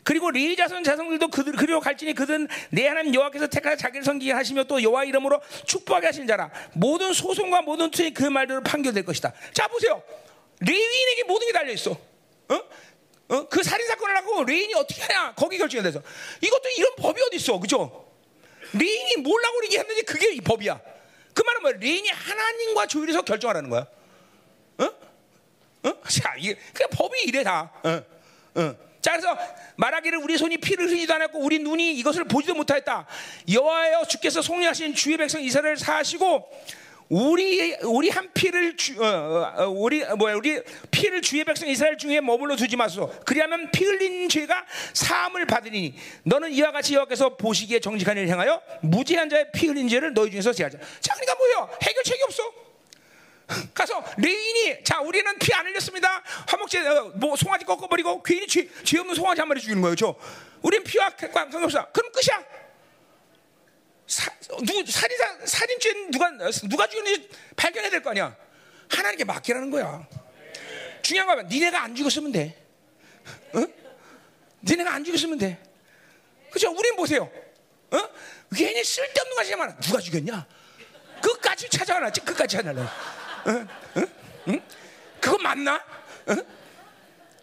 그리고 0.07 0.31
레위 0.31 0.55
자손 0.55 0.85
자손들도 0.85 1.27
그들 1.27 1.51
그리로 1.51 1.81
갈지니 1.81 2.13
그들은 2.13 2.47
내 2.69 2.87
하나님 2.87 3.13
여호와께서 3.13 3.47
택하여 3.47 3.75
자기를 3.75 4.05
섬기게 4.05 4.31
하시며 4.31 4.63
또 4.63 4.81
여호와 4.81 5.03
이름으로 5.03 5.41
축복하게 5.65 6.05
하신 6.05 6.25
자라 6.25 6.49
모든 6.71 7.11
소송과 7.11 7.63
모든 7.63 7.91
투의 7.91 8.13
그 8.13 8.23
말대로 8.23 8.63
판결될 8.63 9.03
것이다. 9.03 9.33
자 9.51 9.67
보세요. 9.67 10.01
레위인에게 10.61 11.25
모든 11.25 11.47
게 11.47 11.51
달려 11.51 11.73
있어. 11.73 11.91
어? 11.91 12.55
어? 13.27 13.49
그 13.49 13.61
살인 13.61 13.85
사건을 13.85 14.15
하고 14.15 14.45
레위인이 14.45 14.73
어떻게 14.75 15.01
하냐? 15.01 15.33
거기 15.35 15.57
결정이 15.57 15.83
돼서 15.83 16.01
이것도 16.39 16.69
이런 16.77 16.95
법이 16.95 17.21
어디 17.23 17.35
있어, 17.35 17.59
그죠? 17.59 18.09
레위인이 18.71 19.17
뭘라고 19.17 19.61
얘기했는지 19.65 20.03
그게 20.03 20.31
이 20.31 20.39
법이야. 20.39 20.79
그 21.33 21.43
말은 21.43 21.61
뭐야? 21.63 21.73
레위인이 21.81 22.07
하나님과 22.07 22.87
조율해서 22.87 23.23
결정하라는 23.23 23.69
거야. 23.69 23.85
어? 24.77 24.85
어? 25.83 25.93
자, 26.07 26.33
이게 26.37 26.57
그냥 26.71 26.89
법이 26.93 27.23
이래 27.23 27.43
다. 27.43 27.73
어? 27.83 28.61
어. 28.61 28.87
자 29.07 29.11
그래서 29.11 29.37
말하기를 29.77 30.19
우리 30.19 30.37
손이 30.37 30.57
피를 30.57 30.87
흘리지도 30.89 31.13
않았고 31.13 31.39
우리 31.39 31.59
눈이 31.59 31.93
이것을 31.93 32.25
보지도 32.25 32.53
못하였다. 32.55 33.07
여호와여 33.51 34.05
주께서 34.05 34.41
속량하신 34.41 34.93
주의 34.93 35.17
백성 35.17 35.41
이스라엘을 35.41 35.77
사하시고 35.77 36.49
우리 37.09 37.73
무죄한 37.83 38.29
피를 38.33 38.75
주, 38.75 39.01
어, 39.01 39.53
어, 39.57 39.69
우리 39.69 40.03
뭐야 40.03 40.35
우리 40.35 40.61
피를 40.91 41.21
주의 41.21 41.43
백성 41.45 41.69
이스라엘 41.69 41.97
중에 41.97 42.19
머물러 42.19 42.55
두지 42.55 42.75
마소. 42.75 43.09
그리하면 43.25 43.71
피 43.71 43.85
흘린 43.85 44.27
죄가 44.27 44.65
사함을 44.93 45.45
받으니 45.45 45.95
너는 46.23 46.51
이와 46.51 46.71
같이 46.71 46.95
여호와께서 46.95 47.37
보시기에 47.37 47.79
정직한 47.79 48.17
일을 48.17 48.27
행하여 48.27 48.61
무죄한 48.81 49.29
자의 49.29 49.45
피 49.53 49.67
흘린 49.67 49.87
죄를 49.87 50.13
너희 50.13 50.31
중에서 50.31 50.51
제하자. 50.51 50.77
자 50.99 51.13
그러니까 51.13 51.35
뭐요 51.35 51.69
해결책이 51.81 52.23
없어. 52.23 52.66
가서 53.73 54.03
레위인이 54.17 54.83
자 54.83 54.99
우리는 55.01 55.37
피 55.39 55.53
안 55.53 55.65
흘렸습니다. 55.65 56.21
화목제 56.47 56.85
어, 56.85 57.11
뭐 57.15 57.35
송아지 57.35 57.65
꺾어버리고 57.65 58.21
괜히 58.21 58.45
죄, 58.45 58.67
죄 58.83 58.99
없는 58.99 59.15
송아지 59.15 59.41
한 59.41 59.47
마리 59.47 59.61
죽이는 59.61 59.81
거예요. 59.81 59.95
저 59.95 60.15
우린 60.61 60.83
피와 60.83 61.09
관계없어. 61.11 61.91
그럼 61.91 62.11
끝이야. 62.11 62.43
사, 64.05 64.31
누 64.63 64.85
살인사 64.85 65.45
살인죄 65.45 65.93
누가 66.11 66.29
누가 66.69 66.87
죽였는지 66.87 67.29
발견해야 67.55 67.89
될 67.91 68.01
거 68.03 68.11
아니야. 68.11 68.35
하나님께 68.89 69.23
맡기라는 69.23 69.71
거야. 69.71 70.07
중요한 71.01 71.27
거는 71.27 71.47
니네가 71.47 71.81
안 71.81 71.95
죽였으면 71.95 72.31
돼. 72.31 72.65
어? 73.53 73.65
니네가 74.63 74.93
안 74.93 75.03
죽였으면 75.03 75.37
돼. 75.37 75.61
그죠? 76.51 76.71
우린 76.71 76.95
보세요. 76.95 77.29
어? 77.91 78.09
괜히 78.55 78.83
쓸데없는 78.83 79.35
것이 79.37 79.55
많아. 79.55 79.75
누가 79.77 79.99
죽였냐? 79.99 80.45
끝까지 81.21 81.69
찾아가지 81.69 82.21
끝까지 82.21 82.57
찾아내. 82.57 82.81
응? 83.47 84.61
그거 85.19 85.37
맞나? 85.37 85.83
응? 86.29 86.43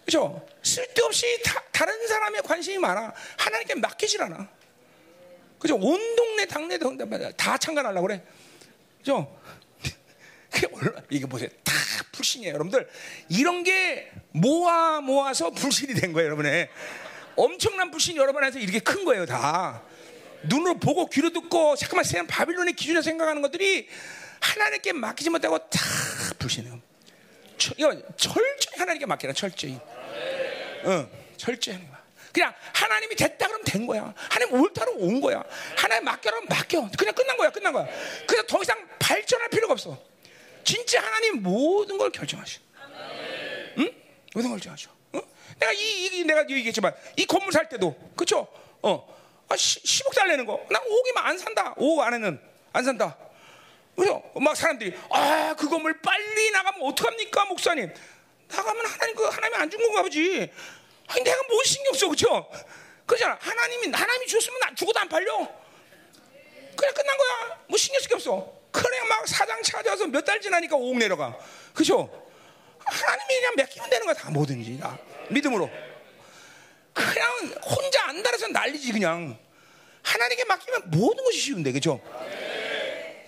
그죠? 0.05 0.47
쓸데없이 0.63 1.43
다, 1.43 1.63
다른 1.73 2.07
사람의 2.07 2.43
관심이 2.43 2.79
많아. 2.79 3.13
하나님께 3.39 3.75
맡기질 3.77 4.23
않아. 4.23 4.49
그죠? 5.59 5.77
온 5.77 6.17
동네 6.17 6.45
당내 6.47 6.79
다 7.37 7.57
참관하려고 7.57 8.07
그래. 8.07 8.23
그죠? 8.99 9.41
이게 11.11 11.27
보세요. 11.27 11.49
다 11.63 11.73
불신이에요, 12.13 12.55
여러분들. 12.55 12.89
이런 13.29 13.63
게 13.65 14.11
모아 14.31 15.01
모아서 15.01 15.51
불신이 15.51 15.95
된 15.95 16.13
거예요, 16.13 16.27
여러분의. 16.27 16.69
엄청난 17.37 17.91
불신이 17.91 18.19
여러분 18.19 18.43
안에서 18.43 18.59
이렇게 18.59 18.79
큰 18.79 19.05
거예요, 19.05 19.27
다. 19.27 19.83
눈으로 20.45 20.79
보고 20.79 21.07
귀로 21.09 21.31
듣고 21.31 21.77
잠깐만 21.77 22.27
바빌론의 22.27 22.75
기준에 22.75 23.03
생각하는 23.03 23.43
것들이 23.43 23.89
하나님께 24.45 24.93
맡기지 24.93 25.31
못하고 25.31 25.59
다 25.59 25.81
불신해요. 26.39 26.81
이거 27.77 28.03
철저히 28.17 28.79
하나님께 28.79 29.07
맡기라 29.07 29.33
철저히. 29.33 29.81
어, 30.85 31.09
철저히. 31.37 31.79
그냥 32.33 32.53
하나님이 32.75 33.15
됐다 33.15 33.47
그러면 33.47 33.65
된 33.65 33.87
거야. 33.87 34.13
하나님 34.29 34.61
옳다로 34.61 34.93
온 34.97 35.21
거야. 35.21 35.43
하나님 35.77 36.05
맡겨라 36.05 36.41
면 36.41 36.49
맡겨. 36.49 36.91
그냥 36.99 37.15
끝난 37.15 37.37
거야. 37.37 37.51
끝난 37.51 37.73
거야. 37.73 37.87
그래서 38.27 38.47
더 38.47 38.61
이상 38.61 38.77
발전할 38.99 39.49
필요가 39.51 39.73
없어. 39.73 39.97
진짜 40.65 41.01
하나님 41.01 41.43
모든 41.43 41.97
걸 41.97 42.11
결정하셔. 42.11 42.61
응? 43.79 43.91
모든 44.35 44.51
걸 44.51 44.59
결정하셔. 44.59 44.91
어? 45.13 45.21
내가 45.61 45.73
이, 45.73 46.07
이 46.07 46.25
내가 46.25 46.43
얘기했지만 46.51 46.93
이 47.17 47.25
건물 47.25 47.53
살 47.53 47.69
때도 47.69 47.95
그렇죠. 48.17 48.49
어. 48.83 49.15
아, 49.49 49.57
10 49.57 50.07
억 50.07 50.15
달래는 50.15 50.45
거. 50.45 50.67
난 50.71 50.83
5억이면 50.83 51.17
안 51.19 51.39
산다. 51.39 51.75
5억 51.77 52.01
안에는 52.01 52.41
안 52.73 52.85
산다. 52.85 53.17
그래서 53.97 54.23
막 54.41 54.57
사람들이 54.57 54.97
아, 55.11 55.55
그 55.59 55.69
건물 55.69 56.01
빨리 56.01 56.51
나가면 56.51 56.83
어떡합니까, 56.83 57.45
목사님? 57.47 57.93
나가면 58.49 58.87
하나님 58.87 59.15
그 59.15 59.25
하나님이 59.25 59.57
안준 59.63 59.81
건가 59.83 60.03
보지. 60.03 60.51
아니, 61.07 61.23
내가 61.23 61.43
뭘 61.49 61.65
신경 61.65 61.93
써, 61.95 62.09
그죠? 62.09 62.51
그잖아. 63.07 63.37
하나님이 63.41 63.93
하나님이 63.93 64.27
줬으면 64.27 64.59
나 64.61 64.75
죽어도 64.75 64.99
안 64.99 65.09
팔려. 65.09 65.37
그냥 66.77 66.95
끝난 66.95 67.17
거야. 67.17 67.59
뭐 67.69 67.77
신경 67.79 68.01
쓸 68.01 68.09
게 68.09 68.15
없어. 68.15 68.53
그래 68.73 69.01
막 69.09 69.27
사장 69.29 69.63
찾아서 69.63 70.07
몇 70.07 70.25
달 70.25 70.41
지나니까 70.41 70.77
5억 70.77 70.99
내려가. 70.99 71.39
그죠? 71.73 72.11
하나님이 72.85 73.35
그냥 73.37 73.55
맡기면 73.57 73.91
되는 73.91 74.05
거야 74.07 74.15
다 74.15 74.31
뭐든지 74.31 74.79
다 74.81 74.99
믿음으로. 75.29 75.71
그냥 76.93 77.31
혼자 77.63 78.09
안달아서 78.09 78.49
난리지 78.49 78.93
그냥. 78.93 79.39
하나님께 80.03 80.45
맡기면 80.45 80.91
모든 80.91 81.25
것이 81.25 81.39
쉬운데 81.39 81.73
그죠? 81.73 82.01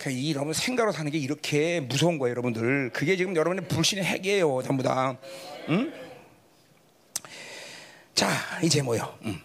그러니까 0.07 0.09
이 0.09 0.31
여러분 0.31 0.53
생각으로 0.53 0.91
사는 0.91 1.11
게 1.11 1.17
이렇게 1.17 1.81
무서운 1.81 2.17
거예요, 2.17 2.31
여러분들. 2.31 2.91
그게 2.93 3.17
지금 3.17 3.35
여러분의 3.35 3.67
불신의 3.67 4.05
핵이에요, 4.05 4.61
전부 4.63 4.81
다. 4.81 5.17
응? 5.69 5.93
자, 8.13 8.29
이제 8.63 8.81
뭐요? 8.81 9.17
음. 9.23 9.39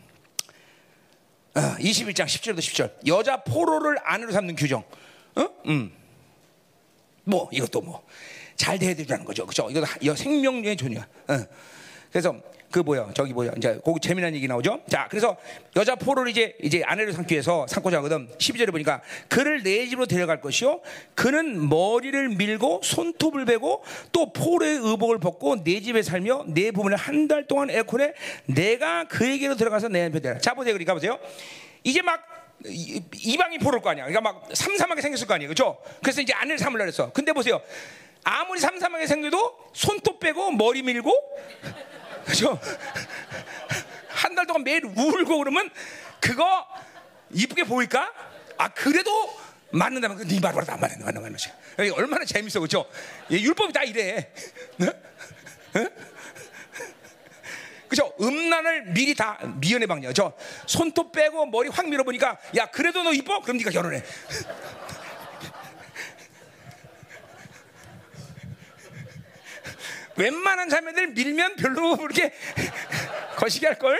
어, 1.55 1.61
21장 1.79 2.27
10절도 2.27 2.59
10절. 2.59 3.07
여자 3.07 3.43
포로를 3.43 3.99
안으로 4.05 4.33
삼는 4.33 4.55
규정. 4.57 4.85
어? 5.35 5.49
음. 5.67 5.93
뭐 7.25 7.49
이것도 7.53 7.81
뭐잘 7.81 8.79
되라는 8.79 9.25
거죠. 9.25 9.45
그죠? 9.47 9.69
이거 9.71 9.85
다 9.85 9.97
생명의 10.15 10.77
존이야. 10.77 11.07
어. 11.29 11.45
그래서 12.11 12.37
그 12.73 12.81
뭐야 12.81 13.11
저기 13.15 13.33
뭐야 13.35 13.53
이제 13.57 13.79
거기 13.85 14.01
재미난 14.01 14.35
얘기 14.35 14.49
나오죠. 14.49 14.81
자 14.89 15.07
그래서 15.11 15.37
여자 15.77 15.95
포로를 15.95 16.31
이제 16.31 16.57
이제 16.63 16.83
아내를 16.85 17.13
삼기 17.13 17.35
위해서 17.35 17.67
삼고자 17.69 17.99
하거든. 17.99 18.29
12절에 18.39 18.71
보니까 18.73 19.03
그를 19.29 19.63
내 19.63 19.87
집으로 19.87 20.07
데려갈 20.07 20.41
것이요. 20.41 20.81
그는 21.15 21.69
머리를 21.69 22.31
밀고 22.31 22.81
손톱을 22.83 23.45
베고 23.45 23.85
또 24.11 24.33
포로의 24.33 24.79
의복을 24.79 25.19
벗고 25.19 25.63
내 25.63 25.81
집에 25.81 26.03
살며 26.03 26.47
내 26.49 26.71
부분을 26.73 26.97
한 26.97 27.23
달 27.29 27.47
동안 27.47 27.71
에코에 27.71 28.15
내가 28.47 29.05
그에게로 29.05 29.55
들어가서 29.57 29.89
내 29.89 30.07
앞에 30.07 30.19
대라. 30.21 30.39
자 30.39 30.55
보세요. 30.55 30.73
그러니까 30.73 30.95
보세요. 30.95 31.19
이제 31.85 32.01
막 32.03 32.21
이- 32.67 33.03
이방인 33.23 33.61
포로일 33.61 33.83
거 33.83 33.91
아니야. 33.91 34.07
그러니까 34.07 34.21
막 34.23 34.49
삼삼하게 34.53 35.03
생겼을 35.03 35.27
거 35.27 35.35
아니에요. 35.35 35.49
그렇죠? 35.49 35.79
그래서 36.01 36.21
이제 36.21 36.33
아내를 36.33 36.59
삼으려 36.59 36.85
그랬어. 36.85 37.13
근데 37.13 37.33
보세요. 37.33 37.61
아무리 38.25 38.61
삼삼하게 38.61 39.07
생겨도 39.07 39.57
손톱 39.73 40.21
빼고 40.21 40.53
머리 40.53 40.83
밀고 40.83 41.13
그죠? 42.25 42.59
한 44.09 44.35
달 44.35 44.47
동안 44.47 44.63
매일 44.65 44.85
울고 44.85 45.39
그러면 45.39 45.69
그거 46.21 46.67
이쁘게 47.31 47.65
보일까? 47.65 48.13
아 48.59 48.69
그래도 48.69 49.11
맞는다면 49.71 50.19
그네 50.19 50.39
말로 50.41 50.59
안 50.59 50.81
맞는 50.81 51.05
맞는 51.05 51.23
맞는 51.23 51.23
맞는 51.77 51.93
얼마나 51.97 52.25
재밌어 52.25 52.61
그죠? 52.61 52.89
율법이 53.31 53.73
다 53.73 53.83
이래. 53.83 54.33
네? 54.77 54.87
네? 55.73 55.89
그죠? 57.89 58.13
음란을 58.21 58.93
미리 58.93 59.15
다 59.15 59.39
미연의 59.61 59.87
방이야. 59.87 60.13
저 60.13 60.33
손톱 60.67 61.13
빼고 61.13 61.47
머리 61.47 61.69
확 61.69 61.89
밀어보니까 61.89 62.39
야 62.57 62.67
그래도 62.67 63.03
너 63.03 63.13
이뻐? 63.13 63.41
그럼 63.41 63.57
네가 63.59 63.71
결혼해. 63.71 64.03
웬만한 70.17 70.69
자매들 70.69 71.09
밀면 71.09 71.57
별로 71.57 71.97
그렇게 71.97 72.33
거시기 73.37 73.67
할 73.67 73.79
걸. 73.79 73.99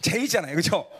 재밌잖아요, 0.00 0.52
그렇죠? 0.52 0.90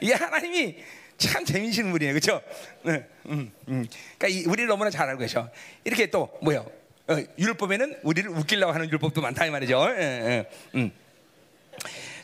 이 0.00 0.12
하나님이 0.12 0.76
참 1.18 1.44
재미있는 1.44 1.90
분이에요, 1.92 2.12
그렇죠? 2.12 2.42
응, 2.86 3.06
음, 3.26 3.52
음. 3.68 3.86
그러니까 4.18 4.28
이, 4.28 4.44
우리를 4.46 4.68
너무나 4.68 4.90
잘 4.90 5.08
알고 5.08 5.20
계셔. 5.20 5.50
이렇게 5.84 6.06
또 6.06 6.38
뭐요? 6.42 6.70
어, 7.08 7.16
율법에는 7.38 8.00
우리를 8.02 8.30
웃기려고 8.30 8.72
하는 8.72 8.90
율법도 8.90 9.20
많다 9.20 9.46
이 9.46 9.50
말이죠. 9.50 9.86
예, 9.96 10.02
예, 10.02 10.50
음. 10.74 10.92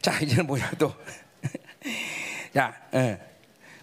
자 0.01 0.19
이제는 0.21 0.47
뭐야 0.47 0.73
또? 0.79 0.95
자, 2.53 2.75
예. 2.95 3.32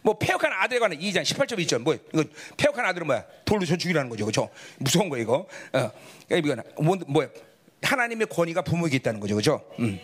뭐 0.02 0.18
폐역한 0.18 0.52
아들에 0.54 0.80
관한 0.80 0.98
2장 0.98 1.24
18절 1.24 1.60
있죠. 1.60 1.80
뭐 1.80 1.94
이거 1.94 2.24
폐역한 2.58 2.86
아들은 2.86 3.08
뭐야? 3.08 3.26
돌로 3.46 3.66
쳐 3.66 3.76
죽이라는 3.78 4.10
거죠, 4.10 4.26
그렇죠? 4.26 4.50
무서운 4.78 5.10
거 5.10 5.18
이거. 5.18 5.48
어, 5.74 5.92
그러니까 6.28 6.54
이거 6.54 6.84
뭐, 6.84 6.98
뭐야? 7.08 7.30
하나님의 7.82 8.28
권위가 8.28 8.62
부모에게 8.62 8.98
있다는 8.98 9.20
거죠, 9.20 9.36
그렇죠? 9.36 9.66
음. 9.80 10.00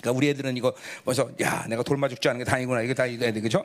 그러니까 0.00 0.18
우리 0.18 0.28
애들은 0.28 0.56
이거 0.56 0.74
벌써 1.04 1.30
야 1.40 1.66
내가 1.68 1.82
돌마 1.82 2.08
죽지 2.08 2.28
않은 2.28 2.38
게 2.38 2.44
다행이구나 2.44 2.82
이거 2.82 2.92
다 2.92 3.06
이거 3.06 3.24
애들 3.24 3.40
그죠? 3.40 3.64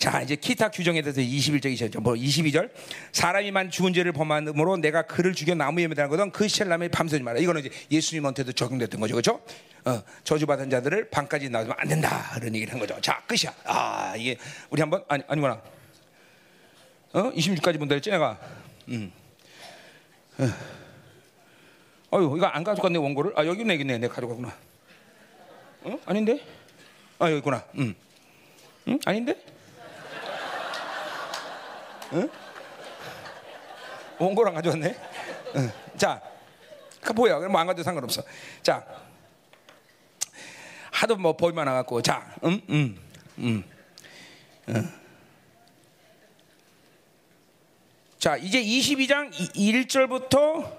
자 0.00 0.22
이제 0.22 0.34
기타 0.34 0.70
규정에 0.70 1.02
대해서 1.02 1.20
21절 1.20 1.66
22절 1.74 2.00
뭐 2.00 2.14
22절 2.14 2.70
사람이만 3.12 3.70
죽은 3.70 3.92
죄를 3.92 4.12
범함으로 4.12 4.78
내가 4.78 5.02
그를 5.02 5.34
죽여 5.34 5.54
나무에 5.54 5.86
매달거든 5.88 6.30
그 6.32 6.48
시체를 6.48 6.70
남에 6.70 6.88
밤새지 6.88 7.22
마라 7.22 7.38
이거는 7.38 7.60
이제 7.60 7.70
예수님한테도 7.90 8.52
적용됐던 8.52 8.98
거죠 8.98 9.14
그렇죠? 9.14 9.42
어, 9.84 10.02
저주받은 10.24 10.70
자들을 10.70 11.10
밤까지 11.10 11.50
놔두면 11.50 11.76
안 11.78 11.86
된다 11.86 12.30
그런 12.34 12.54
얘기를 12.54 12.72
한 12.72 12.80
거죠 12.80 12.98
자 13.02 13.22
끝이야 13.26 13.54
아 13.64 14.14
이게 14.16 14.38
우리 14.70 14.80
한번 14.80 15.04
아니 15.06 15.22
아니구나 15.28 15.60
어 17.12 17.30
26까지 17.32 17.78
본다 17.78 17.94
했지 17.94 18.08
내가 18.08 18.40
음. 18.88 19.12
어. 20.38 20.48
어휴 22.12 22.38
이거 22.38 22.46
안 22.46 22.64
가져갔네 22.64 22.98
원고를 22.98 23.34
아 23.36 23.44
여기 23.44 23.60
있네 23.60 23.74
여기 23.74 23.82
있네 23.82 23.98
내가 23.98 24.14
가져갔구나 24.14 24.56
어? 25.82 25.98
아닌데? 26.06 26.40
아 27.18 27.26
여기 27.26 27.38
있구나. 27.38 27.62
응. 27.78 27.94
응? 28.88 28.98
아닌데? 29.04 29.36
응? 32.12 32.28
원고랑 34.18 34.54
가져왔네. 34.54 34.96
응. 35.56 35.72
자, 35.96 36.20
그 37.00 37.12
뭐야? 37.12 37.38
그럼 37.38 37.52
뭐안 37.52 37.66
가도 37.66 37.82
상관없어. 37.82 38.22
자, 38.62 38.84
하도 40.90 41.16
뭐 41.16 41.36
법이 41.36 41.54
많아갖고, 41.54 42.02
자, 42.02 42.34
음, 42.44 42.60
음, 42.68 42.98
음, 43.38 43.64
음. 44.68 45.00
자, 48.18 48.36
이제 48.36 48.62
22장 48.62 49.32
1절부터 49.32 50.78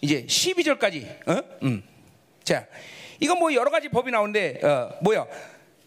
이제 0.00 0.24
12절까지, 0.26 1.28
어? 1.28 1.42
음. 1.64 1.82
자, 2.44 2.66
이건 3.18 3.38
뭐 3.38 3.52
여러 3.52 3.70
가지 3.70 3.88
법이 3.88 4.12
나오는데, 4.12 4.60
어, 4.62 4.96
뭐야? 5.00 5.26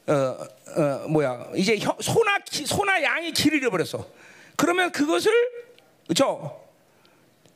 어, 0.07 0.13
어, 0.13 1.07
뭐야? 1.07 1.51
이제 1.55 1.77
혀, 1.77 1.95
소나 2.01 2.39
기, 2.39 2.65
소나 2.65 3.01
양이 3.03 3.31
길을 3.31 3.59
잃어버렸어. 3.59 4.18
그러면 4.59 4.91
그것을 4.91 5.31
저 6.13 6.59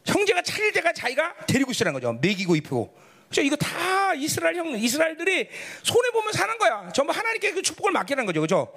형제가 0.05 0.41
찾을 0.41 0.71
때가 0.71 0.93
자기가 0.93 1.35
데리고 1.47 1.71
있으라는 1.71 1.99
거죠. 1.99 2.13
먹이고 2.13 2.55
입히고. 2.55 2.97
그죠? 3.27 3.41
이거 3.41 3.57
다 3.57 4.13
이스라엘 4.13 4.55
형, 4.55 4.69
이스라엘들이 4.69 5.49
손해 5.83 6.11
보면 6.11 6.31
사는 6.31 6.57
거야. 6.57 6.89
전부 6.93 7.11
하나님께 7.11 7.51
그 7.51 7.61
축복을 7.61 7.91
맡기는 7.91 8.25
거죠, 8.25 8.39
그죠? 8.39 8.73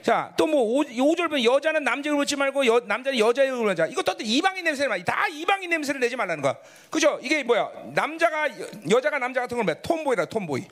자, 0.00 0.32
또뭐 0.36 0.84
5절 0.84 1.28
보면 1.28 1.42
여자는 1.42 1.82
남자를 1.82 2.20
입지 2.20 2.36
말고 2.36 2.66
여, 2.66 2.78
남자는 2.78 3.18
여자의 3.18 3.48
입을 3.48 3.68
하자. 3.70 3.86
이것도 3.86 4.18
또 4.18 4.22
이방인 4.22 4.62
냄새를 4.62 4.88
나. 4.88 5.02
다 5.02 5.26
이방인 5.26 5.68
냄새를 5.68 6.00
내지 6.00 6.14
말라는 6.14 6.42
거야. 6.42 6.56
그죠? 6.88 7.18
이게 7.20 7.42
뭐야? 7.42 7.68
남자가 7.94 8.48
여, 8.90 9.00
자가 9.00 9.18
남자 9.18 9.40
같은 9.40 9.56
걸 9.56 9.64
뭐야? 9.64 9.82
톰보이라 9.82 10.26
톰보이. 10.26 10.62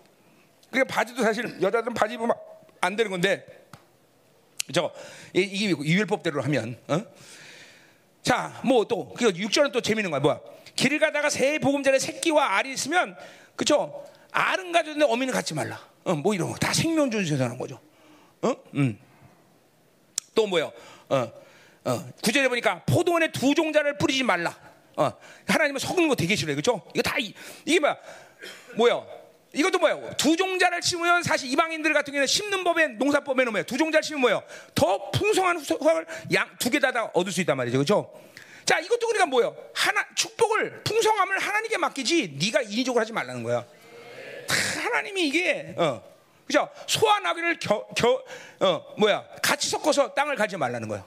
그게 0.70 0.84
바지도 0.84 1.24
사실 1.24 1.60
여자들은 1.60 1.92
바지 1.94 2.14
입으면 2.14 2.36
안 2.80 2.94
되는 2.94 3.10
건데. 3.10 3.63
이- 5.34 5.40
이게 5.40 5.68
유일법대로 5.70 6.42
하면 6.42 6.78
어? 6.88 7.02
자, 8.22 8.60
뭐 8.64 8.84
또, 8.86 9.12
그 9.12 9.30
6절은 9.32 9.70
또 9.72 9.82
재밌는 9.82 10.10
거야. 10.10 10.20
뭐야? 10.20 10.40
길을 10.76 10.98
가다가 10.98 11.28
새 11.28 11.58
보금자리에 11.58 11.98
새끼와 11.98 12.56
알이 12.56 12.72
있으면, 12.72 13.16
그쵸? 13.54 14.02
알은 14.32 14.72
가졌는데 14.72 15.04
어미는 15.12 15.34
갖지 15.34 15.52
말라. 15.52 15.78
어, 16.04 16.14
뭐 16.14 16.34
이런 16.34 16.50
거. 16.50 16.56
다 16.56 16.72
생명존에서 16.72 17.34
하는 17.44 17.58
거죠. 17.58 17.78
어? 18.42 18.54
음. 18.74 18.98
또 20.34 20.46
뭐요? 20.46 20.72
어, 21.10 21.32
어. 21.84 22.08
구절에 22.22 22.48
보니까 22.48 22.82
포도원에 22.86 23.30
두 23.30 23.54
종자를 23.54 23.98
뿌리지 23.98 24.22
말라. 24.22 24.58
어. 24.96 25.12
하나님은 25.46 25.78
섞는 25.78 26.08
거 26.08 26.14
되게 26.14 26.34
싫어요. 26.34 26.56
그죠? 26.56 26.80
이거 26.94 27.02
다, 27.02 27.16
이, 27.18 27.34
이게 27.66 27.78
뭐야? 27.78 27.96
뭐야? 28.76 29.04
이것도 29.54 29.78
뭐야? 29.78 30.14
두 30.16 30.36
종자를 30.36 30.82
심으면 30.82 31.22
사실 31.22 31.50
이방인들 31.50 31.92
같은 31.92 32.12
경우는 32.12 32.26
심는 32.26 32.64
법에 32.64 32.88
농사법에는 32.88 33.52
뭐야? 33.52 33.64
두 33.64 33.78
종자를 33.78 34.02
심으면 34.02 34.20
뭐야? 34.20 34.42
더 34.74 35.10
풍성한 35.12 35.60
수확을 35.60 36.06
양두 36.32 36.70
개 36.70 36.78
다 36.80 36.90
얻을 37.14 37.32
수 37.32 37.40
있단 37.40 37.56
말이죠. 37.56 37.78
그죠? 37.78 38.12
자, 38.64 38.78
이것도 38.78 39.06
그러니까 39.06 39.26
뭐예요? 39.26 39.56
하나 39.74 40.04
축복을 40.14 40.82
풍성함을 40.84 41.38
하나님께 41.38 41.78
맡기지 41.78 42.36
네가 42.40 42.62
인위적으로 42.62 43.00
하지 43.00 43.12
말라는 43.12 43.42
거야. 43.42 43.64
다 44.46 44.54
하나님이 44.84 45.28
이게 45.28 45.74
어. 45.76 46.02
그죠? 46.46 46.68
소와 46.86 47.20
나귀를 47.20 47.58
겨, 47.58 47.86
겨, 47.96 48.22
어, 48.60 48.94
뭐야? 48.98 49.24
같이 49.42 49.70
섞어서 49.70 50.12
땅을 50.12 50.36
가지 50.36 50.56
말라는 50.56 50.88
거야. 50.88 51.06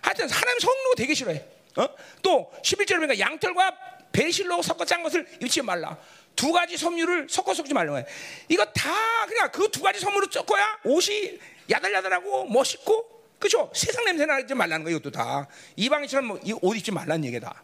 하여튼 0.00 0.28
하나님 0.28 0.58
거 0.58 0.94
되게 0.96 1.14
싫어해. 1.14 1.44
어? 1.76 1.88
또 2.22 2.52
11절에 2.62 2.96
보니까 2.96 3.18
양털과 3.18 3.76
배실로 4.12 4.62
섞어 4.62 4.84
짠 4.84 5.02
것을 5.02 5.26
입지 5.42 5.62
말라. 5.62 5.96
두 6.36 6.52
가지 6.52 6.76
섬유를 6.76 7.28
섞어 7.30 7.54
섞지 7.54 7.72
말라는 7.74 7.92
거야. 8.04 8.04
이거 8.48 8.64
다 8.66 8.90
그냥 9.26 9.50
그 9.50 9.68
두 9.70 9.82
가지 9.82 9.98
섬유로 9.98 10.28
섞어야 10.30 10.78
옷이 10.84 11.38
야들야들하고 11.70 12.44
멋있고 12.46 13.16
그죠? 13.38 13.70
세상 13.74 14.04
냄새 14.04 14.24
나지 14.26 14.54
말라는 14.54 14.84
거야. 14.84 14.94
이것도 14.94 15.10
다 15.10 15.48
이방인처럼 15.76 16.26
뭐, 16.26 16.40
이옷 16.44 16.76
입지 16.76 16.92
말라는 16.92 17.24
얘기다. 17.24 17.62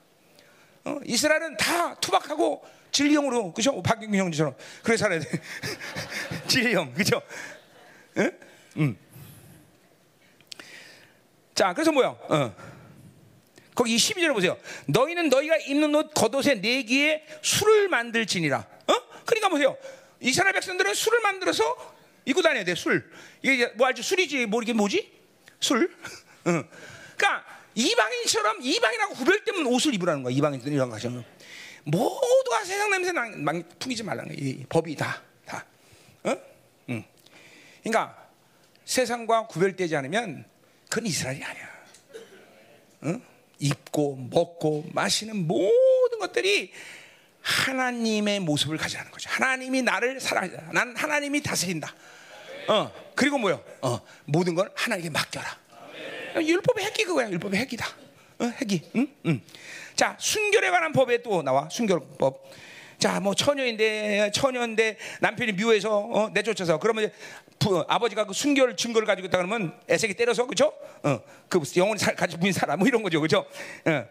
어? 0.84 0.98
이스라엘은 1.04 1.56
다 1.58 1.94
투박하고 2.00 2.64
진리형으로 2.90 3.52
그죠? 3.54 3.80
박경규 3.82 4.16
형처럼 4.16 4.54
그래 4.82 4.96
살아야 4.96 5.20
돼. 5.20 5.28
진리형 6.48 6.92
그죠? 6.94 7.22
응? 8.18 8.38
음. 8.78 8.98
자, 11.54 11.72
그래서 11.74 11.92
뭐야? 11.92 12.08
어. 12.08 12.71
거기 13.74 13.96
12절에 13.96 14.32
보세요. 14.34 14.58
너희는 14.86 15.28
너희가 15.28 15.56
입는 15.56 15.94
옷네 15.94 16.82
개의 16.82 17.24
술을 17.40 17.88
만들지니라. 17.88 18.58
어? 18.58 18.94
그러니까 19.24 19.48
보세요. 19.48 19.76
이스라엘 20.20 20.52
백성들은 20.52 20.94
술을 20.94 21.20
만들어서 21.20 21.94
입고 22.24 22.42
다녀야 22.42 22.64
돼. 22.64 22.74
술. 22.74 23.10
이게 23.42 23.66
뭐 23.68 23.86
알지? 23.86 24.02
술이지. 24.02 24.46
뭐 24.46 24.62
이게 24.62 24.72
뭐지? 24.72 25.10
술. 25.58 25.90
어. 26.44 26.64
그러니까 27.16 27.44
이방인처럼 27.74 28.58
이방인하고 28.60 29.14
구별되면 29.14 29.66
옷을 29.66 29.94
입으라는 29.94 30.22
거야. 30.22 30.34
이방인들 30.34 30.72
이런 30.72 30.90
거 30.90 30.96
하시면 30.96 31.24
모두가 31.84 32.64
세상 32.64 32.90
냄새 32.90 33.12
나, 33.12 33.28
막 33.36 33.54
풍기지 33.78 34.02
말라는 34.02 34.34
거야. 34.34 34.46
이 34.46 34.64
법이 34.68 34.94
다 34.94 35.22
다. 35.46 35.64
어? 36.24 36.36
응. 36.90 37.04
그러니까 37.82 38.28
세상과 38.84 39.46
구별되지 39.46 39.96
않으면 39.96 40.44
그건 40.88 41.06
이스라엘이 41.06 41.42
아니야. 41.42 41.72
응? 43.04 43.31
입고 43.62 44.16
먹고 44.30 44.84
마시는 44.92 45.46
모든 45.46 46.18
것들이 46.18 46.72
하나님의 47.40 48.40
모습을 48.40 48.76
가지라는 48.76 49.10
거죠. 49.10 49.30
하나님이 49.30 49.82
나를 49.82 50.20
사랑한다. 50.20 50.72
난 50.72 50.96
하나님이 50.96 51.42
다스린다. 51.42 51.94
어 52.68 52.92
그리고 53.14 53.38
뭐요? 53.38 53.62
어 53.80 54.00
모든 54.24 54.54
걸 54.54 54.70
하나님께 54.74 55.10
맡겨라. 55.10 55.58
율법의 56.36 56.84
핵이 56.84 57.04
그거야. 57.04 57.30
율법의 57.30 57.60
핵이다. 57.60 57.86
어, 58.40 58.44
핵이. 58.44 58.82
응? 58.96 59.06
응. 59.26 59.40
자 59.94 60.16
순결에 60.18 60.70
관한 60.70 60.92
법에 60.92 61.22
또 61.22 61.42
나와 61.42 61.68
순결법. 61.70 62.50
자, 63.02 63.18
뭐 63.18 63.34
처녀인데 63.34 64.30
처녀인데 64.32 64.96
남편이 65.20 65.52
미워해서 65.54 65.98
어, 65.98 66.30
내쫓아서 66.32 66.78
그러면 66.78 67.10
부, 67.62 67.84
아버지가 67.88 68.26
그 68.26 68.32
순결 68.32 68.76
증거를 68.76 69.06
가지고 69.06 69.28
있다 69.28 69.38
그러면 69.38 69.78
애새끼 69.88 70.14
때려서 70.14 70.46
그죠? 70.46 70.72
어, 71.02 71.20
그 71.48 71.60
영혼이 71.76 71.98
살, 71.98 72.16
같이 72.16 72.36
부인 72.36 72.52
사람 72.52 72.78
뭐 72.78 72.88
이런 72.88 73.02
거죠, 73.02 73.20
그죠? 73.20 73.46
어. 73.84 74.04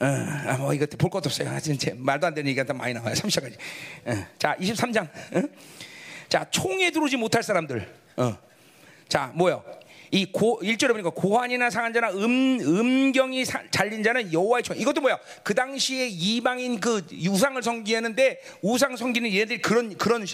어, 0.00 0.06
아, 0.06 0.56
뭐 0.58 0.72
이것도 0.72 0.96
볼 0.96 1.10
것도 1.10 1.28
없어요. 1.28 1.50
아, 1.50 1.58
진짜 1.58 1.90
말도 1.96 2.26
안 2.28 2.34
되는 2.34 2.48
얘기가 2.48 2.72
많이 2.72 2.94
나와요. 2.94 3.14
3시까지. 3.14 3.54
어. 4.06 4.26
자, 4.38 4.56
23장. 4.56 5.08
어? 5.08 5.42
자, 6.28 6.46
총에 6.50 6.90
들어오지 6.90 7.16
못할 7.16 7.42
사람들. 7.42 7.92
어. 8.16 8.38
자, 9.08 9.32
뭐요? 9.34 9.64
이 10.10 10.26
고, 10.26 10.60
1절에 10.62 10.88
보니까 10.92 11.10
고환이나 11.10 11.70
상한 11.70 11.92
자나 11.92 12.10
음, 12.10 12.60
음경이 12.60 13.44
사, 13.44 13.62
잘린 13.70 14.02
자는 14.02 14.32
여호와의 14.32 14.62
총. 14.62 14.76
이것도 14.76 15.00
뭐야? 15.00 15.18
그 15.42 15.54
당시에 15.54 16.08
이방인 16.08 16.80
그 16.80 17.06
우상을 17.28 17.62
섬기는데 17.62 18.40
우상 18.62 18.96
섬기는 18.96 19.32
얘들이 19.32 19.60
그런 19.60 19.96
그런 19.98 20.24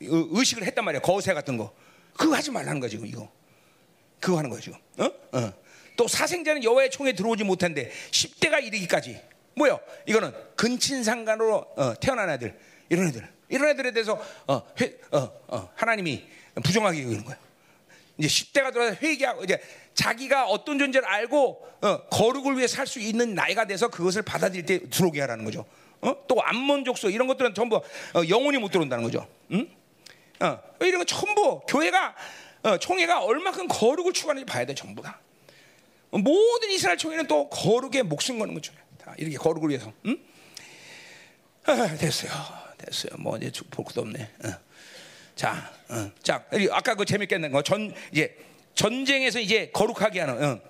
의식을 0.00 0.64
했단 0.64 0.84
말이야. 0.84 1.00
거세 1.00 1.34
같은 1.34 1.56
거. 1.56 1.72
그거 2.16 2.34
하지 2.34 2.50
말라는 2.50 2.80
거지, 2.80 2.96
이거. 3.02 3.30
그거 4.20 4.38
하는 4.38 4.50
거야, 4.50 4.60
지금. 4.60 4.78
어? 4.98 5.04
어. 5.32 5.52
또 5.96 6.06
사생자는 6.06 6.62
여호와의 6.64 6.90
총에 6.90 7.12
들어오지 7.12 7.44
못한데 7.44 7.90
10대가 8.10 8.62
이르기까지. 8.64 9.20
뭐요? 9.56 9.80
이거는 10.06 10.32
근친상간으로 10.56 11.56
어, 11.76 11.94
태어난 12.00 12.30
애들. 12.30 12.56
이런 12.88 13.08
애들. 13.08 13.28
이런 13.48 13.68
애들에 13.70 13.90
대해서 13.92 14.20
어, 14.46 14.62
회, 14.80 14.96
어, 15.10 15.30
어, 15.48 15.70
하나님이 15.74 16.24
부정하게 16.62 17.02
여기는 17.02 17.24
거야. 17.24 17.36
이제 18.16 18.28
10대가 18.28 18.72
들어서 18.72 18.94
회개하고 19.00 19.44
이제 19.44 19.60
자기가 19.94 20.46
어떤 20.46 20.78
존재를 20.78 21.08
알고 21.08 21.68
어, 21.82 22.02
거룩을 22.10 22.56
위해 22.56 22.66
살 22.68 22.86
수 22.86 23.00
있는 23.00 23.34
나이가 23.34 23.64
돼서 23.64 23.88
그것을 23.88 24.22
받아들일 24.22 24.66
때 24.66 24.88
들어오게 24.90 25.20
하라는 25.22 25.44
거죠. 25.44 25.64
어? 26.00 26.14
또 26.28 26.40
안몬족소 26.40 27.10
이런 27.10 27.26
것들은 27.26 27.54
전부 27.54 27.76
어, 27.76 27.82
영혼이 28.28 28.58
못 28.58 28.70
들어온다는 28.70 29.02
거죠. 29.04 29.26
응? 29.52 29.68
어, 30.40 30.58
이런 30.80 30.98
건 30.98 31.06
전부 31.06 31.60
교회가 31.66 32.14
어, 32.62 32.78
총회가 32.78 33.22
얼마큼 33.22 33.68
거룩을 33.68 34.12
추구하는지 34.12 34.44
봐야 34.46 34.64
돼 34.66 34.74
전부가. 34.74 35.18
모든 36.10 36.70
이스라엘 36.70 36.96
총회는 36.96 37.26
또 37.26 37.48
거룩에 37.48 38.02
목숨 38.02 38.38
거는 38.38 38.54
거죠. 38.54 38.72
다 38.98 39.14
이렇게 39.18 39.36
거룩을 39.36 39.68
위해서. 39.70 39.92
응? 40.06 40.18
아, 41.64 41.96
됐어요, 41.96 42.30
됐어요. 42.78 43.12
뭐 43.18 43.36
이제 43.36 43.50
볼 43.70 43.84
것도 43.84 44.00
없네. 44.02 44.30
어. 44.44 44.48
자, 45.36 45.72
어. 45.88 46.10
자, 46.22 46.44
아까 46.72 46.94
그 46.94 47.04
재밌게 47.04 47.34
했는 47.36 47.52
거 47.52 47.62
전 47.62 47.94
이제 48.12 48.36
전쟁에서 48.74 49.38
이제 49.40 49.70
거룩하게 49.72 50.20
하는. 50.20 50.42
어. 50.42 50.60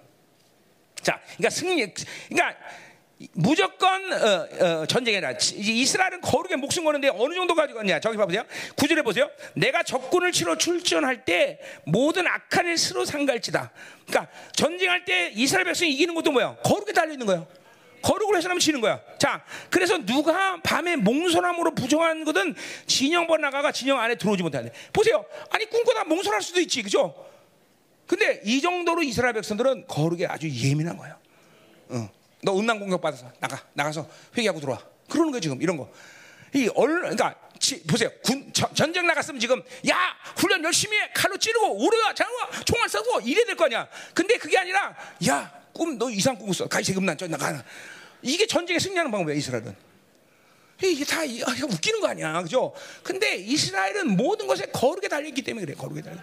자, 1.00 1.20
그러니까 1.36 1.50
승리, 1.50 1.94
그러니까 2.28 2.58
무조건 3.32 4.12
어, 4.12 4.48
어, 4.60 4.86
전쟁이라 4.86 5.32
이스라엘은 5.56 6.20
거룩에 6.20 6.54
목숨 6.56 6.84
거는데 6.84 7.08
어느 7.08 7.34
정도 7.34 7.54
가지고 7.54 7.80
있냐 7.82 7.98
저기 7.98 8.16
봐보세요 8.16 8.44
구절에 8.76 9.02
보세요 9.02 9.28
내가 9.54 9.82
적군을 9.82 10.30
치러 10.30 10.56
출전할 10.56 11.24
때 11.24 11.58
모든 11.84 12.26
악한 12.28 12.66
일 12.66 12.78
스로 12.78 13.04
상갈지다 13.04 13.72
그러니까 14.06 14.32
전쟁할 14.52 15.04
때 15.04 15.32
이스라엘 15.34 15.64
백성이 15.64 15.92
이기는 15.92 16.14
것도 16.14 16.30
뭐야 16.30 16.56
거룩에 16.62 16.92
달려있는 16.92 17.26
거예요 17.26 17.48
거룩을 18.00 18.36
해서나면 18.36 18.60
지는 18.60 18.80
거야. 18.80 19.00
자, 19.18 19.44
그래서 19.70 19.98
누가 19.98 20.56
밤에 20.62 20.94
몽소함으로 20.94 21.74
부정한 21.74 22.24
것은 22.24 22.54
진영 22.86 23.26
번나가가 23.26 23.72
진영 23.72 23.98
안에 23.98 24.14
들어오지 24.14 24.42
못하는데 24.44 24.72
보세요. 24.92 25.24
아니 25.50 25.64
꿈꾸다 25.66 26.04
몽소할 26.04 26.40
수도 26.40 26.60
있지, 26.60 26.82
그죠? 26.82 27.12
근데 28.06 28.40
이 28.44 28.60
정도로 28.60 29.02
이스라엘 29.02 29.34
백성들은 29.34 29.88
거룩에 29.88 30.26
아주 30.26 30.48
예민한 30.48 30.96
거예요. 30.96 31.16
어. 31.88 32.17
너 32.42 32.56
음란 32.58 32.78
공격 32.78 33.00
받아서 33.00 33.30
나가 33.40 33.60
나가서 33.74 34.08
회개하고 34.36 34.60
들어와. 34.60 34.80
그러는 35.08 35.32
거 35.32 35.40
지금 35.40 35.60
이런 35.62 35.76
거. 35.76 35.90
이 36.54 36.68
얼, 36.74 37.00
그러니까 37.00 37.34
지, 37.58 37.82
보세요. 37.84 38.10
군 38.24 38.50
저, 38.52 38.72
전쟁 38.74 39.06
나갔으면 39.06 39.40
지금 39.40 39.62
야 39.88 39.96
훈련 40.36 40.62
열심히 40.64 40.96
해 40.98 41.10
칼로 41.14 41.36
찌르고 41.36 41.84
오르와 41.84 42.14
장와 42.14 42.50
총알 42.64 42.88
쏘고 42.88 43.20
이래야 43.20 43.44
될거 43.46 43.64
아니야. 43.66 43.88
근데 44.14 44.36
그게 44.38 44.56
아니라 44.58 44.94
야 45.26 45.58
꿈 45.78 45.96
너 45.96 46.10
이상 46.10 46.36
꿈꿨어. 46.36 46.66
가이 46.68 46.82
세 46.82 46.92
금난 46.92 47.16
저 47.16 47.28
나가. 47.28 47.64
이게 48.20 48.46
전쟁에 48.46 48.80
승리하는 48.80 49.12
방법이야 49.12 49.36
이스라엘은. 49.36 49.76
이게 50.82 51.04
다 51.04 51.20
아, 51.20 51.52
웃기는 51.72 52.00
거 52.00 52.08
아니야, 52.08 52.42
그죠? 52.42 52.74
근데 53.04 53.36
이스라엘은 53.36 54.16
모든 54.16 54.46
것에 54.48 54.66
거룩에 54.66 55.08
달려있기 55.08 55.42
때문에 55.42 55.66
그래, 55.66 55.76
거룩에 55.76 56.02
달려. 56.02 56.18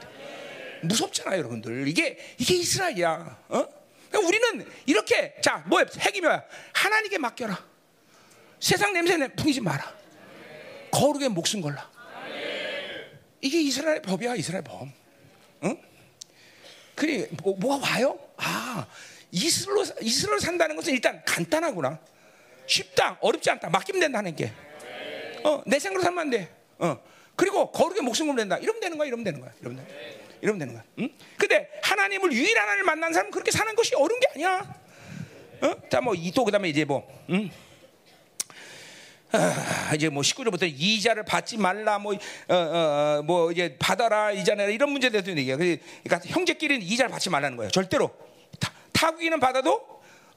무섭잖아요, 0.84 1.38
여러분들. 1.40 1.88
이게 1.88 2.18
이게 2.38 2.56
이스라엘이야. 2.56 3.44
어? 3.50 3.68
그러니까 4.10 4.28
우리는 4.28 4.72
이렇게 4.86 5.36
자, 5.42 5.64
뭐야? 5.68 5.86
핵이 6.00 6.22
뭐야? 6.22 6.44
하나님께 6.74 7.18
맡겨라. 7.18 7.66
세상 8.60 8.94
냄새 8.94 9.18
풍기지 9.36 9.62
마라. 9.62 9.94
거룩에 10.92 11.28
목숨 11.28 11.62
걸라. 11.62 11.90
이게 13.42 13.62
이스라엘 13.62 14.02
법이야, 14.02 14.36
이스라엘 14.36 14.64
법. 14.64 14.88
응? 15.64 15.78
그래, 16.96 17.28
뭐, 17.44 17.56
뭐가 17.58 17.92
와요? 17.92 18.18
아, 18.38 18.88
이스라엘로, 19.32 19.86
이스라엘 20.02 20.40
산다는 20.40 20.76
것은 20.76 20.94
일단 20.94 21.22
간단하구나. 21.26 22.00
쉽다, 22.66 23.18
어렵지 23.22 23.52
않다, 23.52 23.70
맡기면 23.70 24.00
된다는 24.00 24.36
게. 24.36 24.52
어, 25.44 25.62
내 25.68 25.78
생각으로 25.78 26.02
살면 26.04 26.20
안 26.20 26.30
돼. 26.32 26.52
어. 26.80 27.00
그리고 27.36 27.72
거룩에 27.72 28.02
목숨 28.02 28.26
걸면 28.28 28.48
된다. 28.48 28.58
이러면 28.58 28.80
되는 28.80 28.98
거야, 28.98 29.08
이러면 29.08 29.24
되는 29.24 29.40
거야, 29.42 29.52
이러면 29.62 29.86
되는 29.86 29.94
거야. 29.94 30.25
이러면 30.42 30.60
되는 30.60 30.74
거야. 30.74 30.84
응? 31.00 31.10
근데 31.38 31.70
하나님을 31.82 32.32
유일한 32.32 32.64
하나님을 32.64 32.86
만난 32.86 33.14
사람은 33.14 33.32
그렇게 33.32 33.52
사는 33.52 33.74
것이 33.76 33.96
어려운 33.96 34.20
게 34.20 34.28
아니야. 34.36 34.76
어? 35.62 35.90
자, 35.90 36.02
뭐, 36.02 36.14
또 36.34 36.46
그다음에 36.46 36.70
이제 36.70 36.86
뭐, 36.86 37.08
응? 37.30 37.50
아, 39.32 39.94
이제 39.94 40.10
뭐 40.10 40.22
19절부터 40.22 40.64
이자를 40.64 41.24
받지 41.24 41.58
말라 41.58 42.00
뭐, 42.00 42.14
어, 42.14 42.18
어, 42.56 42.58
어, 43.20 43.22
뭐 43.24 43.52
이제 43.52 43.76
받아라 43.78 44.32
이자 44.32 44.56
내라 44.56 44.70
이런 44.70 44.92
문제에 44.92 45.10
대해서 45.10 45.30
얘기해요. 45.30 45.58
그러니까 45.58 46.20
형제끼리는 46.26 46.82
이자를 46.86 47.12
받지 47.12 47.30
말라는 47.30 47.58
거예요. 47.58 47.70
절대로 47.72 48.12
타국인은 48.94 49.40
받아도 49.40 49.84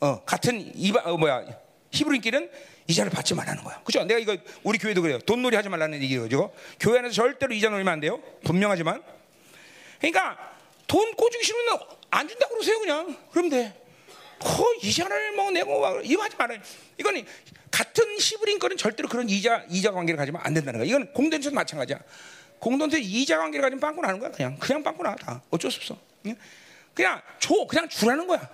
어, 0.01 0.25
같은 0.25 0.73
이바 0.75 1.03
어, 1.05 1.17
뭐야 1.17 1.45
히브리인끼리는 1.93 2.51
이자를 2.89 3.11
받지 3.11 3.35
말라는 3.35 3.63
거야. 3.63 3.81
그죠? 3.85 4.03
내가 4.05 4.19
이거 4.19 4.37
우리 4.63 4.79
교회도 4.79 5.03
그래요. 5.03 5.19
돈놀이 5.21 5.57
하지 5.57 5.69
말라는 5.69 6.03
얘기죠. 6.03 6.53
교회 6.81 6.99
안에서 6.99 7.15
절대로 7.15 7.55
이자 7.55 7.69
놀리면 7.69 7.93
안 7.93 8.01
돼요. 8.01 8.21
분명하지만. 8.45 9.03
그러니까 9.99 10.37
돈 10.87 11.15
꿔주기 11.15 11.45
싫으면 11.45 11.81
안 12.11 12.29
준다고 12.29 12.55
그러세요 12.55 12.79
그냥. 12.81 13.17
그럼 13.31 13.49
돼. 13.49 13.75
어, 14.41 14.65
이자를 14.83 15.33
뭐 15.33 15.51
내고 15.51 16.01
이거 16.03 16.23
하지 16.23 16.37
말아요. 16.37 16.61
이건 16.99 17.25
같은 17.71 18.05
히브리인 18.19 18.59
거는 18.59 18.77
절대로 18.77 19.09
그런 19.09 19.29
이자 19.29 19.65
이자 19.69 19.91
관계를 19.93 20.17
가지면 20.17 20.41
안 20.45 20.55
된다는 20.55 20.79
거야. 20.79 20.89
이건 20.89 21.13
공동체도 21.13 21.55
마찬가지야. 21.55 21.99
공동체 22.59 22.99
이자 22.99 23.39
관계를 23.39 23.63
가지면 23.63 23.81
빵꾸 23.81 24.01
나는 24.01 24.19
거야. 24.19 24.31
그냥 24.31 24.57
그냥 24.59 24.83
빵꾸 24.83 25.03
나 25.03 25.15
다. 25.17 25.43
어쩔 25.51 25.71
수 25.71 25.79
없어. 25.79 25.99
그냥 26.95 27.21
줘, 27.39 27.55
그냥 27.69 27.89
주라는 27.89 28.27
거야. 28.27 28.49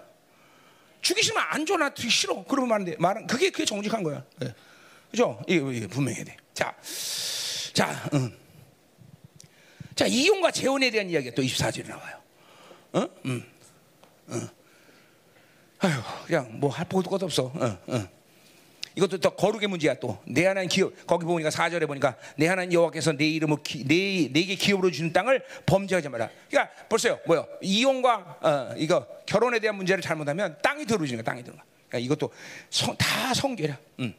주기 1.01 1.23
싫으면 1.23 1.43
안 1.49 1.67
줘, 1.67 1.77
나 1.77 1.91
싫어. 1.97 2.45
그러면 2.45 2.69
말은 2.69 2.97
말은 2.99 3.27
그게 3.27 3.51
그게 3.51 3.65
정직한 3.65 4.03
거야. 4.03 4.25
네. 4.39 4.55
그죠? 5.11 5.43
이게, 5.47 5.63
이게 5.77 5.87
분명해야 5.87 6.25
돼. 6.25 6.37
자, 6.55 6.75
자, 7.73 8.09
응. 8.15 8.44
자 9.95 10.07
이용과 10.07 10.51
재혼에 10.51 10.91
대한 10.91 11.09
이야기가 11.11 11.35
또 11.35 11.43
24절에 11.43 11.89
나와요. 11.89 12.17
어? 12.93 13.07
음, 13.27 13.45
어. 14.29 14.35
아휴, 15.81 16.03
그냥 16.27 16.49
뭐 16.61 16.71
할 16.71 16.89
것도 16.89 17.27
없어. 17.27 17.45
어, 17.55 17.79
어. 17.87 18.09
이것도 18.97 19.19
더 19.19 19.31
거룩의 19.31 19.69
문제야 19.69 19.95
또. 19.95 20.19
내 20.25 20.47
하나님 20.47 20.69
기업 20.69 20.93
거기 21.07 21.25
보니까 21.25 21.51
4절에 21.51 21.87
보니까 21.89 22.17
내 22.37 22.47
하나님 22.47 22.73
여호와께서 22.73 23.13
내 23.13 23.27
이름을 23.29 23.59
기, 23.65 23.85
내 23.85 24.29
내게 24.33 24.55
기업으로 24.55 24.91
주는 24.93 25.13
땅을 25.13 25.45
범죄하지 25.67 26.09
마라. 26.09 26.31
그러니까 26.49 26.73
벌써요. 26.89 27.19
뭐요? 27.27 27.47
이혼과 27.61 28.39
어, 28.41 28.75
이거 28.77 29.07
결혼에 29.27 29.59
대한 29.59 29.77
문제를 29.77 30.01
잘못하면 30.01 30.57
땅이 30.63 30.87
들어오지는 30.87 31.25
거야. 31.25 31.33
땅이 31.35 31.43
들어가. 31.45 31.65
그러니까 31.89 31.99
이것도 32.07 32.33
성, 32.71 32.97
다 32.97 33.35
성결이야. 33.35 33.79
음. 34.01 34.15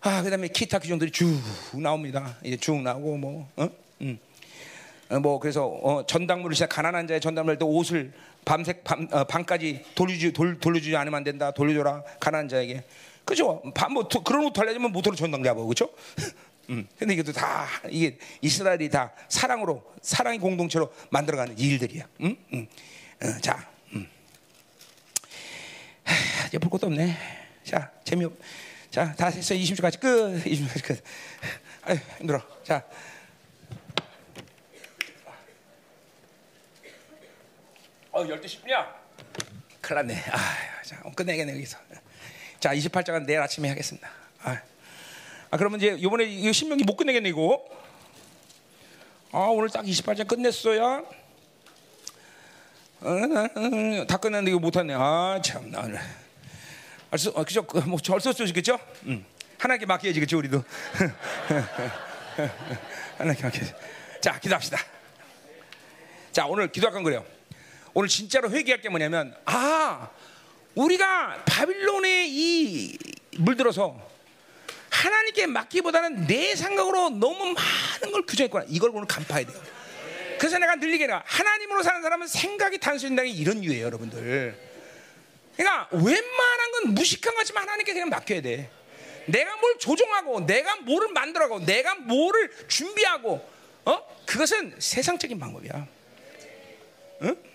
아, 0.00 0.22
그다음에 0.22 0.48
기타 0.48 0.78
규정들이 0.78 1.10
쭉 1.10 1.38
나옵니다. 1.74 2.38
이제 2.42 2.56
쭉 2.56 2.80
나오고 2.80 3.18
뭐 3.18 3.48
어? 3.56 3.68
음. 4.00 4.18
어, 5.10 5.18
뭐 5.18 5.38
그래서 5.40 5.66
어, 5.66 6.06
전당물을 6.06 6.54
시작 6.54 6.68
가난한 6.68 7.06
자의 7.08 7.20
전당물 7.20 7.58
때 7.58 7.64
옷을 7.64 8.12
밤색 8.44 8.84
밤, 8.84 9.08
어, 9.10 9.24
밤까지 9.24 9.84
돌려주 9.94 10.32
돌, 10.32 10.58
돌려주지 10.58 10.96
않으면 10.96 11.18
안 11.18 11.24
된다. 11.24 11.50
돌려줘라 11.50 12.02
가난한 12.20 12.48
자에게. 12.48 12.84
그죠? 13.24 13.60
뭐 13.90 14.08
그런 14.24 14.44
옷 14.44 14.56
하려면 14.58 14.92
모토로 14.92 15.16
전당 15.16 15.42
잡아, 15.42 15.62
그렇죠? 15.62 15.90
음. 16.70 16.86
근데 16.96 17.14
이것도 17.14 17.32
다 17.32 17.66
이게 17.88 18.16
이스라엘이 18.40 18.88
다 18.88 19.12
사랑으로 19.28 19.82
사랑의 20.00 20.38
공동체로 20.38 20.92
만들어가는 21.10 21.58
일들이야. 21.58 22.06
음? 22.20 22.36
음. 22.52 22.66
어, 23.22 23.40
자, 23.40 23.68
음. 23.92 24.06
하, 26.04 26.46
이제 26.46 26.58
볼 26.58 26.70
것도 26.70 26.86
없네. 26.86 27.16
자, 27.64 27.90
재미없. 28.04 28.32
자, 28.90 29.12
다 29.16 29.26
했어. 29.26 29.54
20초까지 29.54 30.00
끝. 30.00 30.44
20초까지 30.44 30.84
끝. 30.84 31.02
아유, 31.82 31.98
힘들어. 32.18 32.40
자. 32.62 32.84
어, 38.20 38.26
12시 38.26 38.60
분이야. 38.60 38.94
큰일 39.80 40.06
났네. 40.06 40.22
아, 40.30 40.38
자, 40.84 41.02
끝내겠네, 41.16 41.54
여기서. 41.54 41.78
자, 42.58 42.74
28장은 42.74 43.24
내일 43.24 43.40
아침에 43.40 43.70
하겠습니다. 43.70 44.10
아, 44.42 44.60
아 45.50 45.56
그러면 45.56 45.80
이제 45.80 45.96
이번에 45.98 46.24
이 46.24 46.52
신명기 46.52 46.84
못 46.84 46.96
끝내겠네, 46.96 47.30
이거. 47.30 47.64
아, 49.32 49.38
오늘 49.38 49.70
딱 49.70 49.86
28장 49.86 50.28
끝냈어야. 50.28 51.02
어, 53.00 53.08
어, 53.08 54.06
다 54.06 54.18
끝났는데 54.18 54.50
이거 54.50 54.60
못하네. 54.60 54.92
아, 54.94 55.40
참, 55.42 55.70
나 55.70 55.80
오늘. 55.80 55.98
알수, 57.10 57.30
어, 57.30 57.42
그죠? 57.42 57.66
뭐, 57.86 57.98
절수 57.98 58.34
주시겠죠? 58.34 58.78
음. 59.04 59.24
하나님께 59.58 59.86
맡겨야지, 59.86 60.20
그죠, 60.20 60.36
우리도. 60.36 60.62
하나님께 63.16 63.44
맡겨야지. 63.44 63.72
자, 64.20 64.38
기도합시다. 64.38 64.76
자, 66.32 66.44
오늘 66.46 66.70
기도할 66.70 67.02
그래요. 67.02 67.24
오늘 67.94 68.08
진짜로 68.08 68.50
회개할 68.50 68.80
게 68.80 68.88
뭐냐면, 68.88 69.34
아, 69.44 70.10
우리가 70.74 71.42
바빌론에 71.44 72.26
이 72.28 72.96
물들어서 73.38 74.08
하나님께 74.90 75.46
맡기보다는 75.46 76.26
내 76.26 76.54
생각으로 76.54 77.10
너무 77.10 77.54
많은 77.54 78.12
걸 78.12 78.26
규정했구나. 78.26 78.66
이걸 78.68 78.90
오늘 78.90 79.06
간파해야 79.06 79.46
돼요. 79.46 79.60
그래서 80.38 80.58
내가 80.58 80.76
늘리게 80.76 81.06
나 81.06 81.22
하나님으로 81.26 81.82
사는 81.82 82.02
사람은 82.02 82.26
생각이 82.26 82.78
단순한다는 82.78 83.30
게 83.30 83.36
이런 83.36 83.62
이유예요, 83.62 83.84
여러분들. 83.86 84.56
그러니까 85.56 85.88
웬만한 85.92 86.70
건 86.72 86.94
무식한 86.94 87.34
거지만 87.34 87.64
하나님께 87.64 87.92
그냥 87.92 88.08
맡겨야 88.08 88.40
돼. 88.40 88.70
내가 89.26 89.56
뭘 89.56 89.78
조종하고, 89.78 90.40
내가 90.46 90.76
뭐를 90.76 91.08
만들어가고, 91.08 91.64
내가 91.66 91.94
뭐를 91.96 92.50
준비하고, 92.68 93.48
어? 93.84 94.16
그것은 94.26 94.74
세상적인 94.78 95.38
방법이야. 95.38 95.86
응? 97.22 97.49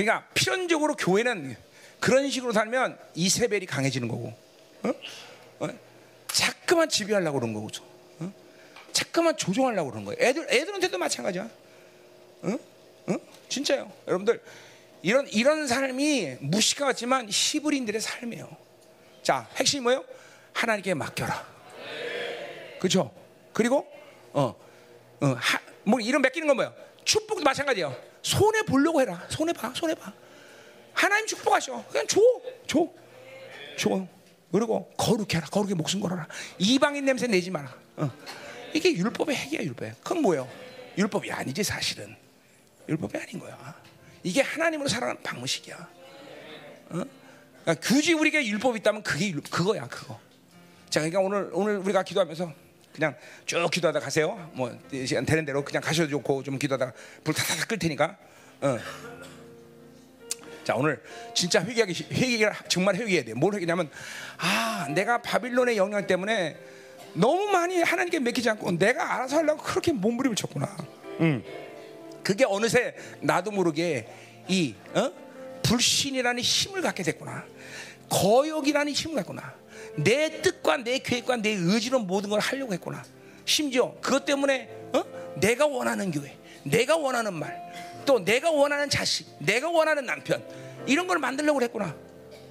그러니까 0.00 0.26
필연적으로 0.32 0.96
교회는 0.96 1.56
그런 2.00 2.30
식으로 2.30 2.52
살면 2.52 2.98
이세벨이 3.14 3.66
강해지는 3.66 4.08
거고, 4.08 4.32
어? 4.82 4.94
어? 5.58 5.68
자꾸만 6.26 6.88
지배하려고 6.88 7.38
그러는 7.38 7.54
거고, 7.54 7.68
어? 8.20 8.32
자꾸만 8.92 9.36
조종하려고 9.36 9.90
그러는 9.90 10.06
거예요. 10.06 10.26
애들 10.26 10.46
애들한테도 10.50 10.96
마찬가지야. 10.96 11.50
어? 12.42 12.58
어? 13.08 13.16
진짜요, 13.50 13.92
여러분들 14.08 14.42
이런 15.02 15.28
이런 15.28 15.66
삶이 15.66 16.36
무식한 16.40 16.86
같지만 16.88 17.28
히브리인들의 17.30 18.00
삶이에요. 18.00 18.56
자, 19.22 19.50
핵심이 19.56 19.82
뭐예요? 19.82 20.02
하나님께 20.54 20.94
맡겨라. 20.94 21.46
그렇죠? 22.78 23.12
그리고 23.52 23.86
어, 24.32 24.56
어, 25.20 25.26
하, 25.26 25.60
뭐 25.84 26.00
이런 26.00 26.22
맡기는 26.22 26.48
건 26.48 26.56
뭐예요? 26.56 26.74
축복도 27.04 27.44
마찬가지예요. 27.44 28.09
손해 28.22 28.62
보려고 28.62 29.00
해라. 29.00 29.24
손해 29.28 29.52
봐, 29.52 29.72
손해 29.74 29.94
봐. 29.94 30.12
하나님 30.92 31.26
축복하셔. 31.26 31.84
그냥 31.88 32.06
줘, 32.06 32.20
줘, 32.66 32.88
줘. 33.78 34.06
그리고 34.52 34.90
거룩해 34.96 35.40
라 35.40 35.46
거룩에 35.46 35.74
목숨 35.74 36.00
걸어라. 36.00 36.26
이방인 36.58 37.04
냄새 37.04 37.26
내지 37.26 37.50
마라. 37.50 37.74
어. 37.96 38.10
이게 38.74 38.92
율법의 38.92 39.34
핵이야, 39.36 39.62
율법. 39.62 40.02
그건 40.02 40.22
뭐예요? 40.22 40.48
율법이 40.98 41.30
아니지 41.30 41.62
사실은. 41.62 42.16
율법이 42.88 43.16
아닌 43.16 43.38
거야. 43.38 43.80
이게 44.22 44.42
하나님으로 44.42 44.88
살아가는 44.88 45.22
방식이야. 45.22 45.76
어? 46.90 47.04
그러니까 47.62 47.74
굳이 47.86 48.12
우리가 48.14 48.44
율법이 48.44 48.80
있다면 48.80 49.02
그게 49.02 49.28
율법, 49.28 49.50
그거야, 49.50 49.86
그거. 49.86 50.18
자, 50.88 51.00
그러니까 51.00 51.20
오늘 51.20 51.50
오늘 51.52 51.78
우리가 51.78 52.02
기도하면서 52.02 52.52
그냥 52.92 53.14
쭉 53.46 53.70
기도하다 53.70 54.00
가세요. 54.00 54.50
뭐 54.52 54.76
시간 54.92 55.24
되는 55.24 55.44
대로 55.44 55.64
그냥 55.64 55.82
가셔도 55.82 56.08
좋고 56.10 56.42
좀 56.42 56.58
기도하다 56.58 56.92
불 57.24 57.34
타다닥 57.34 57.68
끌 57.68 57.78
테니까. 57.78 58.16
어. 58.60 58.78
자 60.64 60.74
오늘 60.74 61.02
진짜 61.34 61.62
회개하기 61.64 62.06
회개를 62.12 62.52
정말 62.68 62.96
회개해야 62.96 63.24
돼. 63.24 63.34
뭘 63.34 63.54
회개냐면 63.54 63.90
아 64.38 64.86
내가 64.94 65.22
바빌론의 65.22 65.76
영향 65.76 66.06
때문에 66.06 66.56
너무 67.14 67.50
많이 67.50 67.80
하나님께 67.82 68.18
맡기지 68.20 68.50
않고 68.50 68.78
내가 68.78 69.14
알아서 69.14 69.38
하려고 69.38 69.62
그렇게 69.62 69.92
몸부림을 69.92 70.36
쳤구나. 70.36 70.76
음. 71.20 71.42
그게 72.22 72.44
어느새 72.46 72.94
나도 73.20 73.50
모르게 73.50 74.06
이 74.48 74.74
어? 74.94 75.10
불신이라는 75.62 76.42
힘을 76.42 76.82
갖게 76.82 77.02
됐구나. 77.02 77.44
거역이라는 78.08 78.92
힘을 78.92 79.16
갖구나. 79.16 79.54
내 79.96 80.40
뜻과 80.42 80.78
내 80.78 80.98
계획과 80.98 81.36
내 81.36 81.50
의지로 81.50 81.98
모든 82.00 82.30
걸 82.30 82.40
하려고 82.40 82.72
했구나. 82.72 83.04
심지어 83.44 83.94
그것 84.00 84.24
때문에 84.24 84.70
어? 84.92 85.02
내가 85.36 85.66
원하는 85.66 86.10
교회, 86.10 86.36
내가 86.64 86.96
원하는 86.96 87.34
말, 87.34 87.60
또 88.06 88.24
내가 88.24 88.50
원하는 88.50 88.88
자식, 88.88 89.26
내가 89.38 89.68
원하는 89.68 90.06
남편 90.06 90.42
이런 90.86 91.06
걸 91.06 91.18
만들려고 91.18 91.62
했구나. 91.62 91.94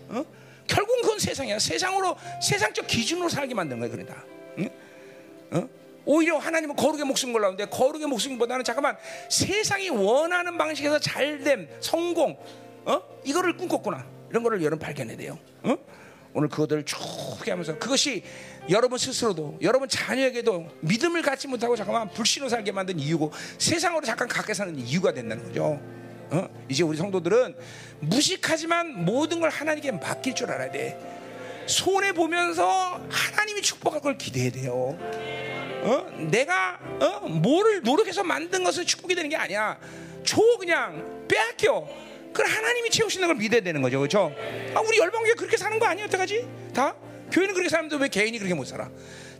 어? 0.09 0.25
결국은 0.67 1.01
그건 1.01 1.19
세상이야. 1.19 1.59
세상으로 1.59 2.15
세상적 2.41 2.87
기준으로 2.87 3.29
살게 3.29 3.53
만든 3.53 3.79
거야, 3.79 3.89
그러다. 3.89 4.23
응? 4.59 4.69
어? 5.51 5.69
오히려 6.05 6.37
하나님은 6.37 6.75
거룩의 6.75 7.05
목숨 7.05 7.33
걸라는데 7.33 7.65
거룩의 7.65 8.07
목숨보다는 8.07 8.63
잠깐만 8.63 8.97
세상이 9.29 9.89
원하는 9.89 10.57
방식에서 10.57 10.99
잘됨, 10.99 11.69
성공, 11.81 12.37
어? 12.85 13.01
이거를 13.23 13.57
꿈꿨구나. 13.57 14.05
이런 14.29 14.43
거를 14.43 14.61
여러분 14.61 14.79
발견해야 14.79 15.17
돼요. 15.17 15.37
어? 15.63 15.75
오늘 16.33 16.47
그것들을 16.49 16.85
쭉 16.85 16.97
하면서 17.47 17.77
그것이 17.77 18.23
여러분 18.69 18.97
스스로도 18.97 19.57
여러분 19.61 19.89
자녀에게도 19.89 20.67
믿음을 20.81 21.21
갖지 21.21 21.47
못하고 21.47 21.75
잠깐만 21.75 22.09
불신으로 22.11 22.49
살게 22.49 22.71
만든 22.71 22.99
이유고 22.99 23.31
세상으로 23.57 24.05
잠깐 24.05 24.27
가게 24.27 24.53
사는 24.53 24.77
이유가 24.77 25.13
된다는 25.13 25.43
거죠. 25.45 25.81
어? 26.31 26.47
이제 26.69 26.83
우리 26.83 26.95
성도들은 26.97 27.55
무식하지만 28.01 29.05
모든 29.05 29.39
걸 29.39 29.49
하나님께 29.49 29.93
맡길 29.93 30.35
줄 30.35 30.51
알아야 30.51 30.71
돼. 30.71 30.99
손해 31.65 32.13
보면서 32.13 33.01
하나님이 33.09 33.61
축복할 33.61 34.01
걸 34.01 34.17
기대해야 34.17 34.51
돼요. 34.51 34.97
어? 35.81 36.07
내가 36.29 36.79
어? 36.99 37.27
뭐를 37.27 37.81
노력해서 37.81 38.23
만든 38.23 38.63
것을 38.63 38.85
축복이 38.85 39.15
되는 39.15 39.29
게 39.29 39.35
아니야. 39.35 39.79
줘 40.23 40.41
그냥 40.59 41.25
빼앗겨. 41.27 41.87
그걸 42.39 42.55
하나님이 42.55 42.89
채우시는 42.89 43.27
걸 43.27 43.35
믿어야 43.35 43.59
되는 43.59 43.81
거죠. 43.81 43.99
그렇죠? 43.99 44.33
아, 44.73 44.79
우리 44.79 44.97
열방교회 44.97 45.33
그렇게 45.33 45.57
사는 45.57 45.77
거 45.77 45.85
아니야? 45.85 46.05
어떡하지? 46.05 46.47
다? 46.73 46.95
교회는 47.33 47.53
그렇게 47.53 47.67
사는데 47.67 47.97
왜 47.97 48.07
개인이 48.07 48.37
그렇게 48.37 48.53
못 48.53 48.63
살아? 48.65 48.89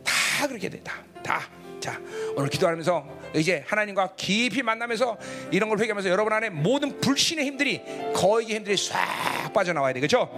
다 0.04 0.46
그렇게 0.46 0.68
돼. 0.68 0.82
다. 0.82 1.02
다. 1.22 1.48
자, 1.80 1.98
오늘 2.36 2.50
기도하면서 2.50 3.20
이제 3.36 3.64
하나님과 3.66 4.10
깊이 4.16 4.62
만나면서 4.62 5.16
이런 5.50 5.68
걸 5.70 5.78
회개하면서 5.78 6.10
여러분 6.10 6.32
안에 6.32 6.50
모든 6.50 7.00
불신의 7.00 7.44
힘들이 7.46 7.80
거액의 8.14 8.56
힘들이 8.56 8.76
싹 8.76 9.52
빠져나와야 9.54 9.92
돼. 9.94 10.00
그렇죠? 10.00 10.28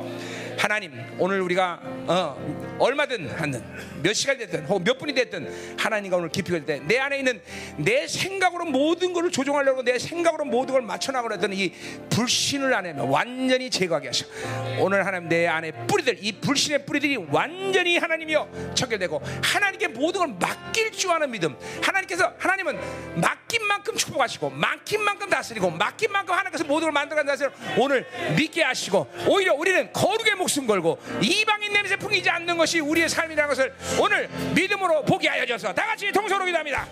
하나님, 0.58 0.92
오늘 1.18 1.40
우리가 1.40 1.80
어, 2.06 2.76
얼마든 2.78 3.28
하는 3.30 3.62
몇 4.02 4.12
시간 4.12 4.38
됐든 4.38 4.66
혹은 4.66 4.84
몇 4.84 4.98
분이 4.98 5.14
됐든 5.14 5.76
하나님과 5.78 6.16
오늘 6.18 6.28
깊이 6.28 6.52
갈 6.52 6.64
때 6.64 6.80
내 6.86 6.98
안에 6.98 7.18
있는 7.18 7.40
내 7.76 8.06
생각으로 8.06 8.64
모든 8.66 9.12
것을 9.12 9.30
조종하려고 9.30 9.82
내 9.82 9.98
생각으로 9.98 10.44
모든 10.44 10.74
걸 10.74 10.82
맞춰 10.82 11.10
나가려 11.12 11.34
했던 11.34 11.52
이 11.52 11.72
불신을 12.10 12.72
안에 12.74 12.94
완전히 12.98 13.68
제거하게 13.70 14.08
하셔. 14.08 14.26
오늘 14.78 15.04
하나님 15.06 15.28
내 15.28 15.46
안에 15.46 15.72
뿌리들 15.88 16.18
이 16.20 16.32
불신의 16.32 16.86
뿌리들이 16.86 17.16
완전히 17.30 17.98
하나님이여 17.98 18.72
척결되고 18.74 19.20
하나님께 19.42 19.88
모든 19.88 20.20
걸 20.20 20.28
맡길 20.38 20.92
줄 20.92 21.10
아는 21.10 21.30
믿음. 21.32 21.56
하나님께서 21.82 22.32
하나님은 22.38 22.78
맡긴 23.20 23.66
만큼 23.66 23.96
축복하시고 23.96 24.50
맡긴 24.50 25.02
만큼 25.02 25.28
다스리고 25.28 25.70
맡긴 25.70 26.12
만큼 26.12 26.34
하나님께서 26.34 26.64
모든 26.64 26.86
걸 26.86 26.92
만들어 26.92 27.16
간다 27.16 27.32
해서 27.32 27.50
오늘 27.76 28.06
믿게 28.36 28.62
하시고 28.62 29.10
오히려 29.26 29.54
우리는 29.54 29.92
거룩의 29.92 30.34
목숨 30.36 30.66
걸고 30.66 31.00
이방인 31.20 31.72
냄새 31.72 31.96
풍기지 31.96 32.30
않는 32.30 32.56
것이 32.56 32.80
우리의 32.80 33.08
삶이라는 33.08 33.48
것을 33.48 33.74
오늘 33.98 34.28
믿음으로 34.54 35.02
보게 35.04 35.28
하여 35.28 35.44
줘서 35.44 35.72
다 35.72 35.86
같이 35.86 36.12
통성으로 36.12 36.44
기도합니다. 36.46 36.86